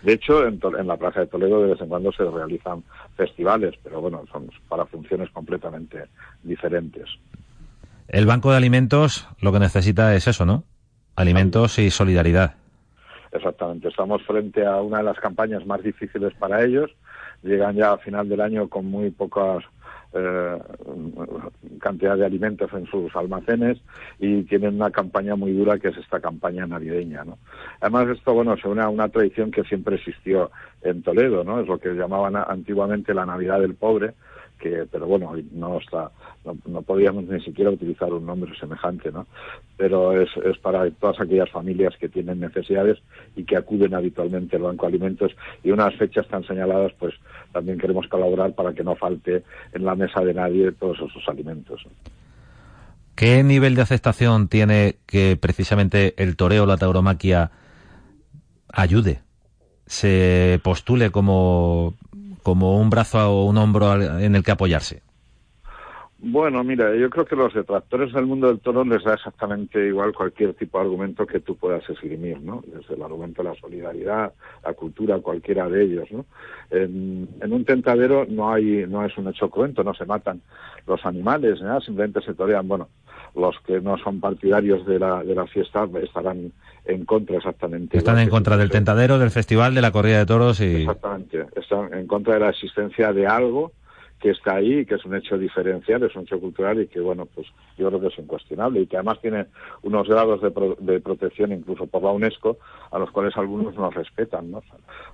De 0.02 0.14
hecho, 0.14 0.46
en, 0.46 0.60
la 0.86 0.96
Plaza 0.96 1.20
de 1.20 1.26
Toledo 1.26 1.62
de 1.62 1.70
vez 1.70 1.80
en 1.80 1.88
cuando 1.88 2.12
se 2.12 2.24
realizan 2.24 2.82
festivales, 3.16 3.74
pero 3.82 4.00
bueno, 4.00 4.24
son 4.32 4.50
para 4.68 4.86
funciones 4.86 5.30
completamente 5.30 6.04
diferentes. 6.42 7.06
El 8.08 8.26
Banco 8.26 8.50
de 8.50 8.56
Alimentos 8.56 9.28
lo 9.40 9.52
que 9.52 9.60
necesita 9.60 10.14
es 10.14 10.26
eso, 10.26 10.46
¿no? 10.46 10.64
Alimentos 11.16 11.78
y 11.78 11.90
solidaridad. 11.90 12.54
Exactamente, 13.32 13.88
estamos 13.88 14.22
frente 14.22 14.66
a 14.66 14.80
una 14.80 14.98
de 14.98 15.04
las 15.04 15.20
campañas 15.20 15.64
más 15.66 15.82
difíciles 15.82 16.32
para 16.34 16.64
ellos. 16.64 16.90
Llegan 17.42 17.76
ya 17.76 17.92
a 17.92 17.98
final 17.98 18.28
del 18.28 18.40
año 18.40 18.68
con 18.68 18.86
muy 18.86 19.10
pocas 19.10 19.64
eh, 20.12 20.58
cantidad 21.80 22.16
de 22.16 22.26
alimentos 22.26 22.72
en 22.72 22.86
sus 22.86 23.14
almacenes 23.14 23.78
y 24.18 24.42
tienen 24.42 24.74
una 24.74 24.90
campaña 24.90 25.36
muy 25.36 25.52
dura 25.52 25.78
que 25.78 25.88
es 25.88 25.96
esta 25.96 26.20
campaña 26.20 26.66
navideña, 26.66 27.24
¿no? 27.24 27.38
Además 27.80 28.08
esto, 28.08 28.34
bueno, 28.34 28.56
se 28.56 28.68
une 28.68 28.86
una 28.86 29.08
tradición 29.08 29.50
que 29.50 29.64
siempre 29.64 29.96
existió 29.96 30.50
en 30.82 31.02
Toledo, 31.02 31.44
¿no? 31.44 31.60
Es 31.60 31.68
lo 31.68 31.78
que 31.78 31.90
llamaban 31.90 32.36
antiguamente 32.36 33.14
la 33.14 33.26
Navidad 33.26 33.60
del 33.60 33.74
Pobre, 33.74 34.14
que, 34.60 34.86
pero 34.90 35.06
bueno, 35.06 35.32
no 35.52 35.78
está, 35.78 36.10
no, 36.44 36.56
no 36.66 36.82
podíamos 36.82 37.24
ni 37.24 37.40
siquiera 37.40 37.70
utilizar 37.70 38.12
un 38.12 38.26
nombre 38.26 38.56
semejante, 38.58 39.10
¿no? 39.10 39.26
Pero 39.76 40.20
es, 40.20 40.28
es 40.44 40.58
para 40.58 40.88
todas 40.90 41.20
aquellas 41.20 41.50
familias 41.50 41.96
que 41.98 42.08
tienen 42.08 42.40
necesidades 42.40 42.98
y 43.34 43.44
que 43.44 43.56
acuden 43.56 43.94
habitualmente 43.94 44.56
al 44.56 44.62
Banco 44.62 44.86
de 44.86 44.90
Alimentos 44.90 45.32
y 45.64 45.70
unas 45.70 45.94
fechas 45.96 46.28
tan 46.28 46.44
señaladas, 46.46 46.92
pues 46.98 47.14
también 47.52 47.78
queremos 47.78 48.06
colaborar 48.06 48.54
para 48.54 48.74
que 48.74 48.84
no 48.84 48.94
falte 48.94 49.42
en 49.72 49.84
la 49.84 49.94
mesa 49.94 50.20
de 50.20 50.34
nadie 50.34 50.72
todos 50.72 50.98
esos 50.98 51.26
alimentos. 51.28 51.84
¿Qué 53.14 53.42
nivel 53.42 53.74
de 53.74 53.82
aceptación 53.82 54.48
tiene 54.48 54.96
que 55.06 55.36
precisamente 55.36 56.14
el 56.16 56.36
toreo, 56.36 56.64
la 56.64 56.78
tauromaquia, 56.78 57.50
ayude? 58.72 59.20
Se 59.86 60.60
postule 60.62 61.10
como, 61.10 61.94
como 62.50 62.80
un 62.80 62.90
brazo 62.90 63.18
o 63.30 63.44
un 63.44 63.56
hombro 63.58 63.94
en 63.94 64.34
el 64.34 64.42
que 64.42 64.50
apoyarse. 64.50 65.02
Bueno, 66.18 66.64
mira, 66.64 66.94
yo 66.96 67.08
creo 67.08 67.24
que 67.24 67.36
los 67.36 67.54
detractores 67.54 68.12
del 68.12 68.26
mundo 68.26 68.48
del 68.48 68.58
toro 68.58 68.84
les 68.84 69.04
da 69.04 69.14
exactamente 69.14 69.86
igual 69.86 70.12
cualquier 70.12 70.52
tipo 70.54 70.78
de 70.78 70.84
argumento 70.84 71.24
que 71.26 71.38
tú 71.38 71.56
puedas 71.56 71.88
esgrimir, 71.88 72.42
¿no? 72.42 72.62
Desde 72.66 72.94
el 72.94 73.02
argumento 73.02 73.42
de 73.42 73.50
la 73.50 73.54
solidaridad, 73.54 74.32
la 74.64 74.74
cultura, 74.74 75.18
cualquiera 75.20 75.68
de 75.68 75.84
ellos, 75.84 76.10
¿no? 76.10 76.26
En, 76.70 77.28
un 77.40 77.64
tentadero 77.64 78.26
no 78.28 78.52
hay, 78.52 78.84
no 78.86 79.04
es 79.04 79.16
un 79.16 79.28
hecho 79.28 79.48
cruento, 79.48 79.84
no 79.84 79.94
se 79.94 80.04
matan 80.04 80.42
los 80.86 81.06
animales, 81.06 81.60
ni 81.60 81.66
nada, 81.66 81.80
simplemente 81.80 82.20
se 82.20 82.34
torean, 82.34 82.66
bueno, 82.66 82.88
los 83.34 83.58
que 83.66 83.80
no 83.80 83.96
son 83.98 84.20
partidarios 84.20 84.86
de 84.86 84.98
la, 84.98 85.22
de 85.22 85.34
la 85.34 85.46
fiesta 85.46 85.88
estarán 86.02 86.52
en 86.84 87.04
contra 87.04 87.36
exactamente. 87.36 87.98
Están 87.98 88.18
en 88.18 88.28
contra 88.28 88.56
del 88.56 88.70
tentadero, 88.70 89.18
del 89.18 89.30
festival, 89.30 89.74
de 89.74 89.82
la 89.82 89.92
corrida 89.92 90.18
de 90.18 90.26
toros 90.26 90.60
y... 90.60 90.82
Exactamente. 90.82 91.46
Están 91.56 91.92
en 91.94 92.06
contra 92.06 92.34
de 92.34 92.40
la 92.40 92.50
existencia 92.50 93.12
de 93.12 93.26
algo 93.26 93.72
que 94.20 94.30
está 94.30 94.56
ahí, 94.56 94.84
que 94.84 94.96
es 94.96 95.04
un 95.04 95.16
hecho 95.16 95.38
diferencial, 95.38 96.02
es 96.02 96.14
un 96.14 96.22
hecho 96.22 96.38
cultural 96.38 96.80
y 96.80 96.86
que, 96.88 97.00
bueno, 97.00 97.26
pues 97.26 97.46
yo 97.78 97.88
creo 97.88 98.00
que 98.00 98.08
es 98.08 98.18
incuestionable 98.18 98.80
y 98.80 98.86
que 98.86 98.96
además 98.96 99.18
tiene 99.20 99.46
unos 99.82 100.06
grados 100.06 100.42
de, 100.42 100.50
de 100.80 101.00
protección 101.00 101.52
incluso 101.52 101.86
por 101.86 102.02
la 102.02 102.10
UNESCO 102.10 102.58
a 102.90 102.98
los 102.98 103.10
cuales 103.10 103.34
algunos 103.36 103.74
no 103.76 103.90
respetan, 103.90 104.50
¿no? 104.50 104.62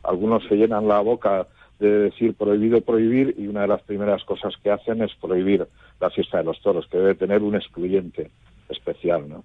algunos 0.03 0.43
se 0.49 0.57
llenan 0.57 0.89
la 0.89 1.01
boca 1.01 1.47
de 1.79 1.89
decir 1.89 2.35
prohibido 2.35 2.81
prohibir 2.81 3.35
y 3.39 3.47
una 3.47 3.63
de 3.63 3.69
las 3.69 3.83
primeras 3.83 4.25
cosas 4.25 4.55
que 4.63 4.71
hacen 4.71 5.03
es 5.03 5.15
prohibir 5.21 5.69
la 6.01 6.11
fiesta 6.11 6.39
de 6.39 6.45
los 6.45 6.61
toros, 6.61 6.87
que 6.89 6.99
debe 6.99 7.15
tener 7.15 7.43
un 7.43 7.55
excluyente 7.55 8.31
especial, 8.69 9.29
¿no? 9.29 9.45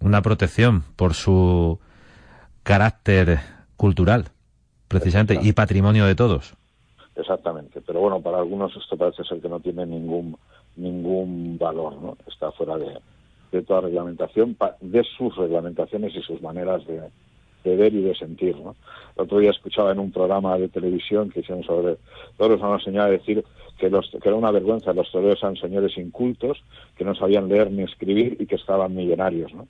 Una 0.00 0.22
protección 0.22 0.82
por 0.96 1.14
su 1.14 1.78
carácter 2.62 3.38
cultural, 3.76 4.26
precisamente, 4.88 5.38
y 5.42 5.52
patrimonio 5.52 6.06
de 6.06 6.14
todos. 6.14 6.54
Exactamente, 7.16 7.80
pero 7.80 8.00
bueno, 8.00 8.20
para 8.20 8.38
algunos 8.38 8.74
esto 8.76 8.96
parece 8.96 9.24
ser 9.24 9.40
que 9.40 9.48
no 9.48 9.60
tiene 9.60 9.84
ningún 9.84 10.36
ningún 10.76 11.58
valor, 11.58 12.00
¿no? 12.00 12.16
Está 12.26 12.52
fuera 12.52 12.78
de, 12.78 12.98
de 13.52 13.62
toda 13.62 13.82
reglamentación, 13.82 14.56
de 14.80 15.04
sus 15.16 15.36
reglamentaciones 15.36 16.14
y 16.14 16.22
sus 16.22 16.40
maneras 16.40 16.86
de, 16.86 17.10
de 17.64 17.76
ver 17.76 17.94
y 17.94 18.02
de 18.02 18.14
sentir. 18.14 18.56
¿no? 18.56 18.76
El 19.16 19.22
otro 19.24 19.38
día 19.38 19.50
escuchaba 19.50 19.92
en 19.92 19.98
un 19.98 20.12
programa 20.12 20.56
de 20.58 20.68
televisión 20.68 21.30
que 21.30 21.40
hicieron 21.40 21.64
sobre 21.64 21.96
toros 22.36 22.62
a 22.62 22.68
una 22.68 22.80
señora 22.80 23.06
decir 23.08 23.44
que, 23.78 23.90
los, 23.90 24.10
que 24.10 24.28
era 24.28 24.36
una 24.36 24.50
vergüenza, 24.50 24.92
los 24.92 25.10
toreros 25.10 25.42
eran 25.42 25.56
señores 25.56 25.96
incultos, 25.96 26.62
que 26.96 27.04
no 27.04 27.14
sabían 27.14 27.48
leer 27.48 27.70
ni 27.70 27.82
escribir 27.82 28.36
y 28.38 28.46
que 28.46 28.56
estaban 28.56 28.94
millonarios. 28.94 29.52
¿no? 29.54 29.66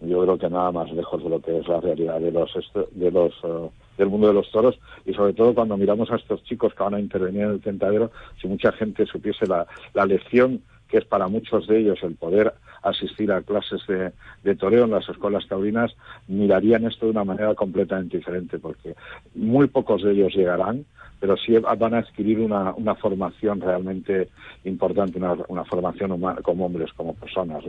Yo 0.00 0.22
creo 0.22 0.38
que 0.38 0.50
nada 0.50 0.72
más 0.72 0.90
lejos 0.92 1.22
de 1.22 1.30
lo 1.30 1.40
que 1.40 1.58
es 1.58 1.68
la 1.68 1.80
realidad 1.80 2.20
de 2.20 2.30
los, 2.30 2.52
de 2.92 3.10
los 3.10 3.44
uh, 3.44 3.70
del 3.96 4.08
mundo 4.08 4.28
de 4.28 4.34
los 4.34 4.50
toros 4.50 4.78
y 5.06 5.14
sobre 5.14 5.32
todo 5.32 5.54
cuando 5.54 5.76
miramos 5.76 6.10
a 6.10 6.16
estos 6.16 6.44
chicos 6.44 6.74
que 6.74 6.82
van 6.82 6.94
a 6.94 7.00
intervenir 7.00 7.42
en 7.42 7.50
el 7.52 7.60
tentadero, 7.60 8.10
si 8.40 8.46
mucha 8.46 8.72
gente 8.72 9.06
supiese 9.06 9.46
la, 9.46 9.66
la 9.94 10.04
lección 10.04 10.62
que 10.88 10.98
es 10.98 11.04
para 11.04 11.28
muchos 11.28 11.66
de 11.66 11.78
ellos 11.78 11.98
el 12.02 12.14
poder 12.14 12.52
asistir 12.88 13.32
a 13.32 13.42
clases 13.42 13.80
de, 13.86 14.12
de, 14.44 14.54
toreo 14.56 14.84
en 14.84 14.90
las 14.90 15.08
escuelas 15.08 15.46
taurinas, 15.48 15.94
mirarían 16.28 16.84
esto 16.84 17.06
de 17.06 17.12
una 17.12 17.24
manera 17.24 17.54
completamente 17.54 18.18
diferente, 18.18 18.58
porque 18.58 18.94
muy 19.34 19.66
pocos 19.66 20.02
de 20.02 20.12
ellos 20.12 20.34
llegarán, 20.34 20.84
pero 21.18 21.36
sí 21.36 21.56
van 21.56 21.94
a 21.94 21.98
adquirir 21.98 22.40
una, 22.40 22.72
una 22.74 22.94
formación 22.94 23.60
realmente 23.60 24.28
importante, 24.64 25.18
una, 25.18 25.34
una 25.48 25.64
formación 25.64 26.12
humana, 26.12 26.40
como 26.42 26.66
hombres, 26.66 26.92
como 26.92 27.14
personas. 27.14 27.64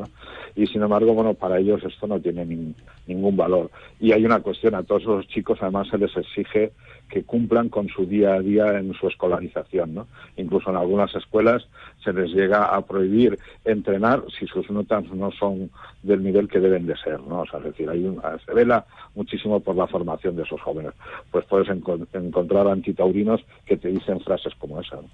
Y 0.56 0.68
sin 0.68 0.82
embargo, 0.82 1.14
bueno, 1.14 1.34
para 1.34 1.58
ellos 1.58 1.82
esto 1.84 2.08
no 2.08 2.20
tiene 2.20 2.46
ni, 2.46 2.76
ningún 3.08 3.38
valor. 3.38 3.72
Y 4.00 4.12
hay 4.12 4.26
una 4.26 4.42
cuestión, 4.42 4.76
a 4.76 4.84
todos 4.84 5.04
los 5.04 5.28
chicos 5.28 5.60
además 5.62 5.88
se 5.88 5.98
les 5.98 6.16
exige 6.18 6.72
que 7.10 7.24
cumplan 7.24 7.70
con 7.70 7.88
su 7.90 8.06
día 8.06 8.34
a 8.34 8.42
día 8.42 8.78
en 8.78 8.94
su 8.94 9.08
escolarización. 9.08 9.96
¿no? 9.96 10.08
Incluso 10.36 10.70
en 10.70 10.78
algunas 10.78 11.14
escuelas 11.16 11.68
se 12.04 12.14
les 12.14 12.32
llega 12.32 12.66
a 12.66 12.82
prohibir 12.82 13.38
entrenar 13.66 14.24
si 14.38 14.46
sus 14.48 14.70
notas 14.70 15.06
no 15.12 15.32
son 15.32 15.70
del 16.04 16.24
nivel 16.24 16.48
que 16.48 16.60
deben 16.60 16.86
de 16.86 16.98
ser. 16.98 17.20
¿no? 17.22 17.42
O 17.42 17.46
sea, 17.46 17.60
es 17.60 17.66
decir, 17.66 17.90
hay 17.90 18.06
un, 18.06 18.22
se 18.46 18.54
vela 18.54 18.86
muchísimo 19.16 19.60
por 19.60 19.76
la 19.76 19.88
formación 19.88 20.36
de 20.36 20.44
esos 20.44 20.62
jóvenes. 20.62 20.94
Pues 21.32 21.46
puedes 21.46 21.70
enco 21.70 21.98
encontrar 22.14 22.68
antitaurinos 22.68 23.42
que 23.66 23.78
te 23.78 23.90
dicen 23.90 24.20
frases 24.22 24.54
como 24.56 24.82
esa. 24.82 24.98
¿no? 24.98 25.10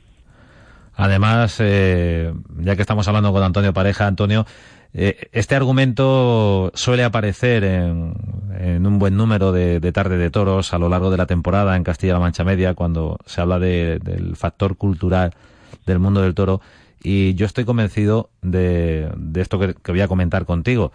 Además, 0.95 1.57
eh, 1.59 2.33
ya 2.59 2.75
que 2.75 2.81
estamos 2.81 3.07
hablando 3.07 3.33
con 3.33 3.43
Antonio 3.43 3.73
Pareja, 3.73 4.07
Antonio, 4.07 4.45
eh, 4.93 5.29
este 5.31 5.55
argumento 5.55 6.71
suele 6.75 7.03
aparecer 7.03 7.63
en, 7.63 8.13
en 8.59 8.85
un 8.85 8.99
buen 8.99 9.17
número 9.17 9.51
de, 9.51 9.79
de, 9.79 9.91
tarde 9.91 10.17
de 10.17 10.29
toros 10.29 10.71
a 10.73 10.77
lo 10.77 10.87
largo 10.87 11.09
de 11.09 11.17
la 11.17 11.25
temporada 11.25 11.75
en 11.75 11.83
Castilla-La 11.83 12.19
Mancha 12.19 12.43
Media, 12.43 12.75
cuando 12.75 13.17
se 13.25 13.41
habla 13.41 13.57
de, 13.57 13.99
del 13.99 14.35
factor 14.35 14.77
cultural 14.77 15.33
del 15.87 15.97
mundo 15.97 16.21
del 16.21 16.35
toro. 16.35 16.61
Y 17.01 17.33
yo 17.33 17.47
estoy 17.47 17.65
convencido 17.65 18.29
de, 18.43 19.11
de 19.17 19.41
esto 19.41 19.59
que, 19.59 19.73
que 19.73 19.91
voy 19.91 20.01
a 20.01 20.07
comentar 20.07 20.45
contigo. 20.45 20.91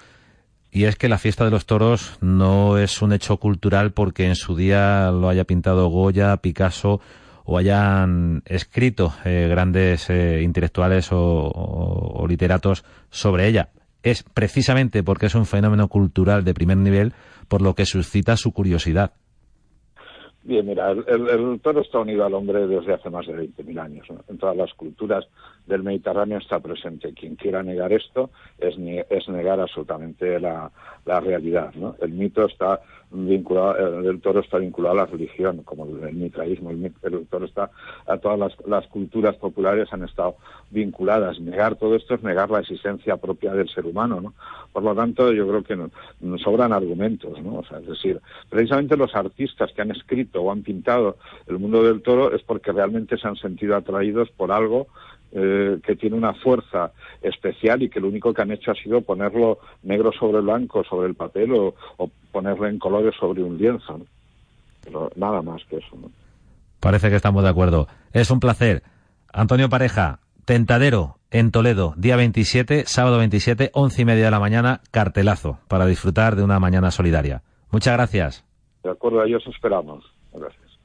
Y 0.71 0.85
es 0.85 0.97
que 0.97 1.09
la 1.09 1.19
fiesta 1.19 1.45
de 1.45 1.51
los 1.51 1.67
toros 1.67 2.19
no 2.21 2.79
es 2.79 3.03
un 3.03 3.13
hecho 3.13 3.39
cultural 3.39 3.91
porque 3.91 4.27
en 4.27 4.37
su 4.37 4.55
día 4.55 5.11
lo 5.11 5.29
haya 5.29 5.45
pintado 5.45 5.89
Goya, 5.89 6.37
Picasso 6.37 7.01
o 7.51 7.57
hayan 7.57 8.43
escrito 8.45 9.11
eh, 9.25 9.47
grandes 9.49 10.11
eh, 10.11 10.43
intelectuales 10.43 11.09
o, 11.13 12.27
literatos 12.29 12.85
sobre 13.09 13.49
ella. 13.49 13.71
Es 14.03 14.23
precisamente 14.23 15.03
porque 15.03 15.27
es 15.27 15.35
un 15.35 15.47
fenómeno 15.47 15.89
cultural 15.89 16.45
de 16.45 16.53
primer 16.53 16.77
nivel 16.77 17.15
por 17.49 17.63
lo 17.63 17.75
que 17.75 17.87
suscita 17.87 18.37
su 18.37 18.53
curiosidad. 18.53 19.13
Bien, 20.43 20.67
mira, 20.67 20.91
el, 20.91 21.05
el, 21.07 21.61
está 21.81 21.99
unido 22.01 22.27
al 22.27 22.35
hombre 22.35 22.67
desde 22.67 22.93
hace 22.93 23.09
más 23.09 23.27
de 23.27 23.35
20.000 23.35 23.81
años. 23.81 24.07
En 24.29 24.37
todas 24.37 24.57
las 24.57 24.73
culturas 24.75 25.25
del 25.67 25.83
Mediterráneo 25.83 26.39
está 26.39 26.61
presente. 26.61 27.15
Quien 27.15 27.37
quiera 27.37 27.63
negar 27.63 27.95
esto 27.95 28.31
es, 28.59 28.77
es 29.11 29.29
negar 29.29 29.59
absolutamente 29.59 30.39
la, 30.39 30.71
la 31.07 31.21
realidad. 31.21 31.73
¿no? 31.75 31.97
El 32.01 32.13
mito 32.13 32.47
está 32.47 32.81
vinculado, 33.11 34.01
el 34.11 34.21
toro 34.21 34.41
está 34.41 34.59
vinculado 34.59 34.95
a 34.95 35.05
la 35.05 35.07
religión, 35.07 35.63
como 35.65 35.85
el, 35.85 36.15
mitraísmo. 36.15 36.71
El, 36.71 36.93
el, 37.03 37.27
toro 37.27 37.47
está 37.47 37.71
a 38.07 38.19
todas 38.19 38.57
las, 38.67 38.87
culturas 38.89 39.37
populares 39.37 39.89
han 39.93 40.05
estado 40.05 40.37
vinculadas. 40.71 41.41
Negar 41.41 41.77
todo 41.77 41.97
esto 41.97 42.15
es 42.15 42.23
negar 42.23 42.51
la 42.51 42.61
existencia 42.61 43.17
propia 43.17 43.53
del 43.55 43.69
ser 43.69 43.87
humano. 43.87 44.21
¿no? 44.21 44.35
Por 44.73 44.83
lo 44.83 44.95
tanto, 44.95 45.33
yo 45.33 45.47
creo 45.49 45.63
que 45.63 45.77
no, 45.77 45.91
no 46.21 46.39
sobran 46.39 46.73
argumentos. 46.73 47.41
¿no? 47.43 47.59
O 47.59 47.65
sea, 47.65 47.79
es 47.79 47.87
decir, 47.87 48.21
precisamente 48.49 48.97
los 48.97 49.15
artistas 49.15 49.73
que 49.73 49.83
han 49.83 49.91
escrito 49.91 50.43
o 50.43 50.51
han 50.51 50.63
pintado 50.63 51.17
el 51.47 51.59
mundo 51.59 51.83
del 51.83 52.03
toro 52.03 52.35
es 52.35 52.43
porque 52.43 52.73
realmente 52.73 53.17
se 53.17 53.27
han 53.27 53.37
sentido 53.37 53.77
atraídos 53.77 54.31
por 54.31 54.53
algo 54.53 54.89
eh, 55.33 55.79
que 55.85 55.97
tiene 55.97 56.17
una 56.17 56.35
fuerza 56.35 56.93
especial 57.23 57.83
y 57.83 57.91
que 57.91 58.01
lo 58.01 58.09
único 58.09 58.33
que 58.33 58.43
han 58.43 58.51
hecho 58.51 58.71
ha 58.71 58.75
sido 58.75 59.01
ponerlo 59.01 59.59
negro 59.83 60.13
sobre 60.13 60.41
blanco 60.41 60.85
sobre 60.85 61.09
el 61.09 61.15
papel 61.15 61.53
o, 61.53 61.75
o 61.97 62.11
ponerlo 62.33 62.67
en 62.67 62.79
colores 62.79 63.15
sobre 63.19 63.43
un 63.43 63.59
lienzo. 63.59 63.99
¿no? 63.99 64.07
Pero 64.85 65.11
nada 65.17 65.43
más 65.43 65.63
que 65.69 65.77
eso. 65.77 65.97
¿no? 65.97 66.11
Parece 66.81 67.11
que 67.11 67.17
estamos 67.17 67.43
de 67.43 67.51
acuerdo. 67.51 67.89
Es 68.13 68.31
un 68.31 68.41
placer. 68.41 68.83
Antonio 69.33 69.69
Pareja, 69.69 70.21
Tentadero, 70.45 71.19
en 71.31 71.51
Toledo, 71.51 71.93
día 71.97 72.17
27, 72.17 72.85
sábado 72.87 73.19
27, 73.19 73.71
once 73.75 74.01
y 74.01 74.05
media 74.07 74.25
de 74.25 74.31
la 74.31 74.41
mañana, 74.41 74.81
cartelazo, 74.91 75.59
para 75.69 75.85
disfrutar 75.85 76.37
de 76.37 76.43
una 76.43 76.59
mañana 76.59 76.91
solidaria. 76.91 77.43
Muchas 77.71 77.95
gracias. 77.95 78.45
De 78.83 78.91
acuerdo, 78.91 79.21
ahí 79.21 79.35
os 79.35 79.47
esperamos. 79.47 80.05
Gracias. 80.33 80.79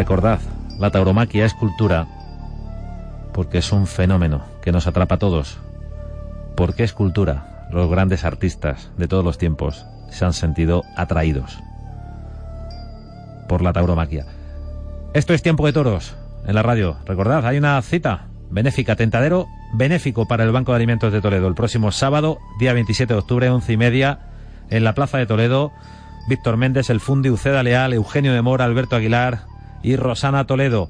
Recordad, 0.00 0.40
la 0.78 0.90
tauromaquia 0.90 1.44
es 1.44 1.52
cultura 1.52 2.06
porque 3.34 3.58
es 3.58 3.70
un 3.70 3.86
fenómeno 3.86 4.40
que 4.62 4.72
nos 4.72 4.86
atrapa 4.86 5.16
a 5.16 5.18
todos. 5.18 5.58
Porque 6.56 6.84
es 6.84 6.94
cultura. 6.94 7.68
Los 7.70 7.90
grandes 7.90 8.24
artistas 8.24 8.90
de 8.96 9.08
todos 9.08 9.22
los 9.22 9.36
tiempos 9.36 9.84
se 10.08 10.24
han 10.24 10.32
sentido 10.32 10.84
atraídos 10.96 11.58
por 13.46 13.60
la 13.60 13.74
tauromaquia. 13.74 14.24
Esto 15.12 15.34
es 15.34 15.42
Tiempo 15.42 15.66
de 15.66 15.74
Toros 15.74 16.16
en 16.46 16.54
la 16.54 16.62
radio. 16.62 16.96
Recordad, 17.04 17.44
hay 17.44 17.58
una 17.58 17.82
cita 17.82 18.24
benéfica, 18.48 18.96
tentadero 18.96 19.48
benéfico 19.74 20.26
para 20.26 20.44
el 20.44 20.50
Banco 20.50 20.72
de 20.72 20.76
Alimentos 20.76 21.12
de 21.12 21.20
Toledo 21.20 21.46
el 21.46 21.54
próximo 21.54 21.92
sábado, 21.92 22.38
día 22.58 22.72
27 22.72 23.12
de 23.12 23.20
octubre, 23.20 23.50
once 23.50 23.74
y 23.74 23.76
media, 23.76 24.20
en 24.70 24.82
la 24.82 24.94
Plaza 24.94 25.18
de 25.18 25.26
Toledo. 25.26 25.72
Víctor 26.26 26.56
Méndez, 26.56 26.88
El 26.88 27.00
Fundi, 27.00 27.28
Uceda 27.28 27.62
Leal, 27.62 27.92
Eugenio 27.92 28.32
de 28.32 28.40
Mora, 28.40 28.64
Alberto 28.64 28.96
Aguilar 28.96 29.50
y 29.82 29.96
Rosana 29.96 30.46
Toledo, 30.46 30.88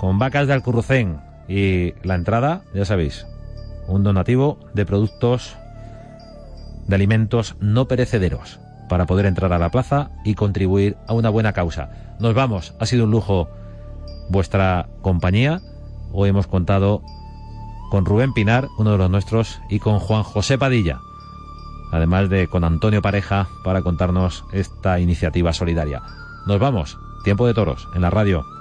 con 0.00 0.18
vacas 0.18 0.46
de 0.46 0.54
Alcurrucén. 0.54 1.20
Y 1.48 1.94
la 2.02 2.16
entrada, 2.16 2.62
ya 2.74 2.84
sabéis, 2.84 3.26
un 3.86 4.02
donativo 4.02 4.58
de 4.74 4.84
productos 4.84 5.56
de 6.86 6.94
alimentos 6.94 7.56
no 7.60 7.86
perecederos 7.88 8.58
para 8.88 9.06
poder 9.06 9.26
entrar 9.26 9.52
a 9.52 9.58
la 9.58 9.70
plaza 9.70 10.10
y 10.24 10.34
contribuir 10.34 10.96
a 11.06 11.12
una 11.12 11.30
buena 11.30 11.52
causa. 11.52 11.90
Nos 12.20 12.34
vamos, 12.34 12.74
ha 12.78 12.86
sido 12.86 13.04
un 13.04 13.10
lujo 13.10 13.48
vuestra 14.28 14.88
compañía. 15.02 15.60
Hoy 16.12 16.30
hemos 16.30 16.46
contado 16.46 17.02
con 17.90 18.04
Rubén 18.04 18.32
Pinar, 18.32 18.68
uno 18.78 18.92
de 18.92 18.98
los 18.98 19.10
nuestros, 19.10 19.60
y 19.68 19.78
con 19.78 19.98
Juan 19.98 20.22
José 20.22 20.58
Padilla, 20.58 20.98
además 21.92 22.28
de 22.28 22.48
con 22.48 22.64
Antonio 22.64 23.02
Pareja 23.02 23.48
para 23.64 23.82
contarnos 23.82 24.44
esta 24.52 24.98
iniciativa 24.98 25.52
solidaria. 25.52 26.02
Nos 26.46 26.58
vamos, 26.58 26.98
tiempo 27.26 27.48
de 27.48 27.54
toros 27.54 27.88
en 27.92 28.02
la 28.02 28.10
radio. 28.10 28.55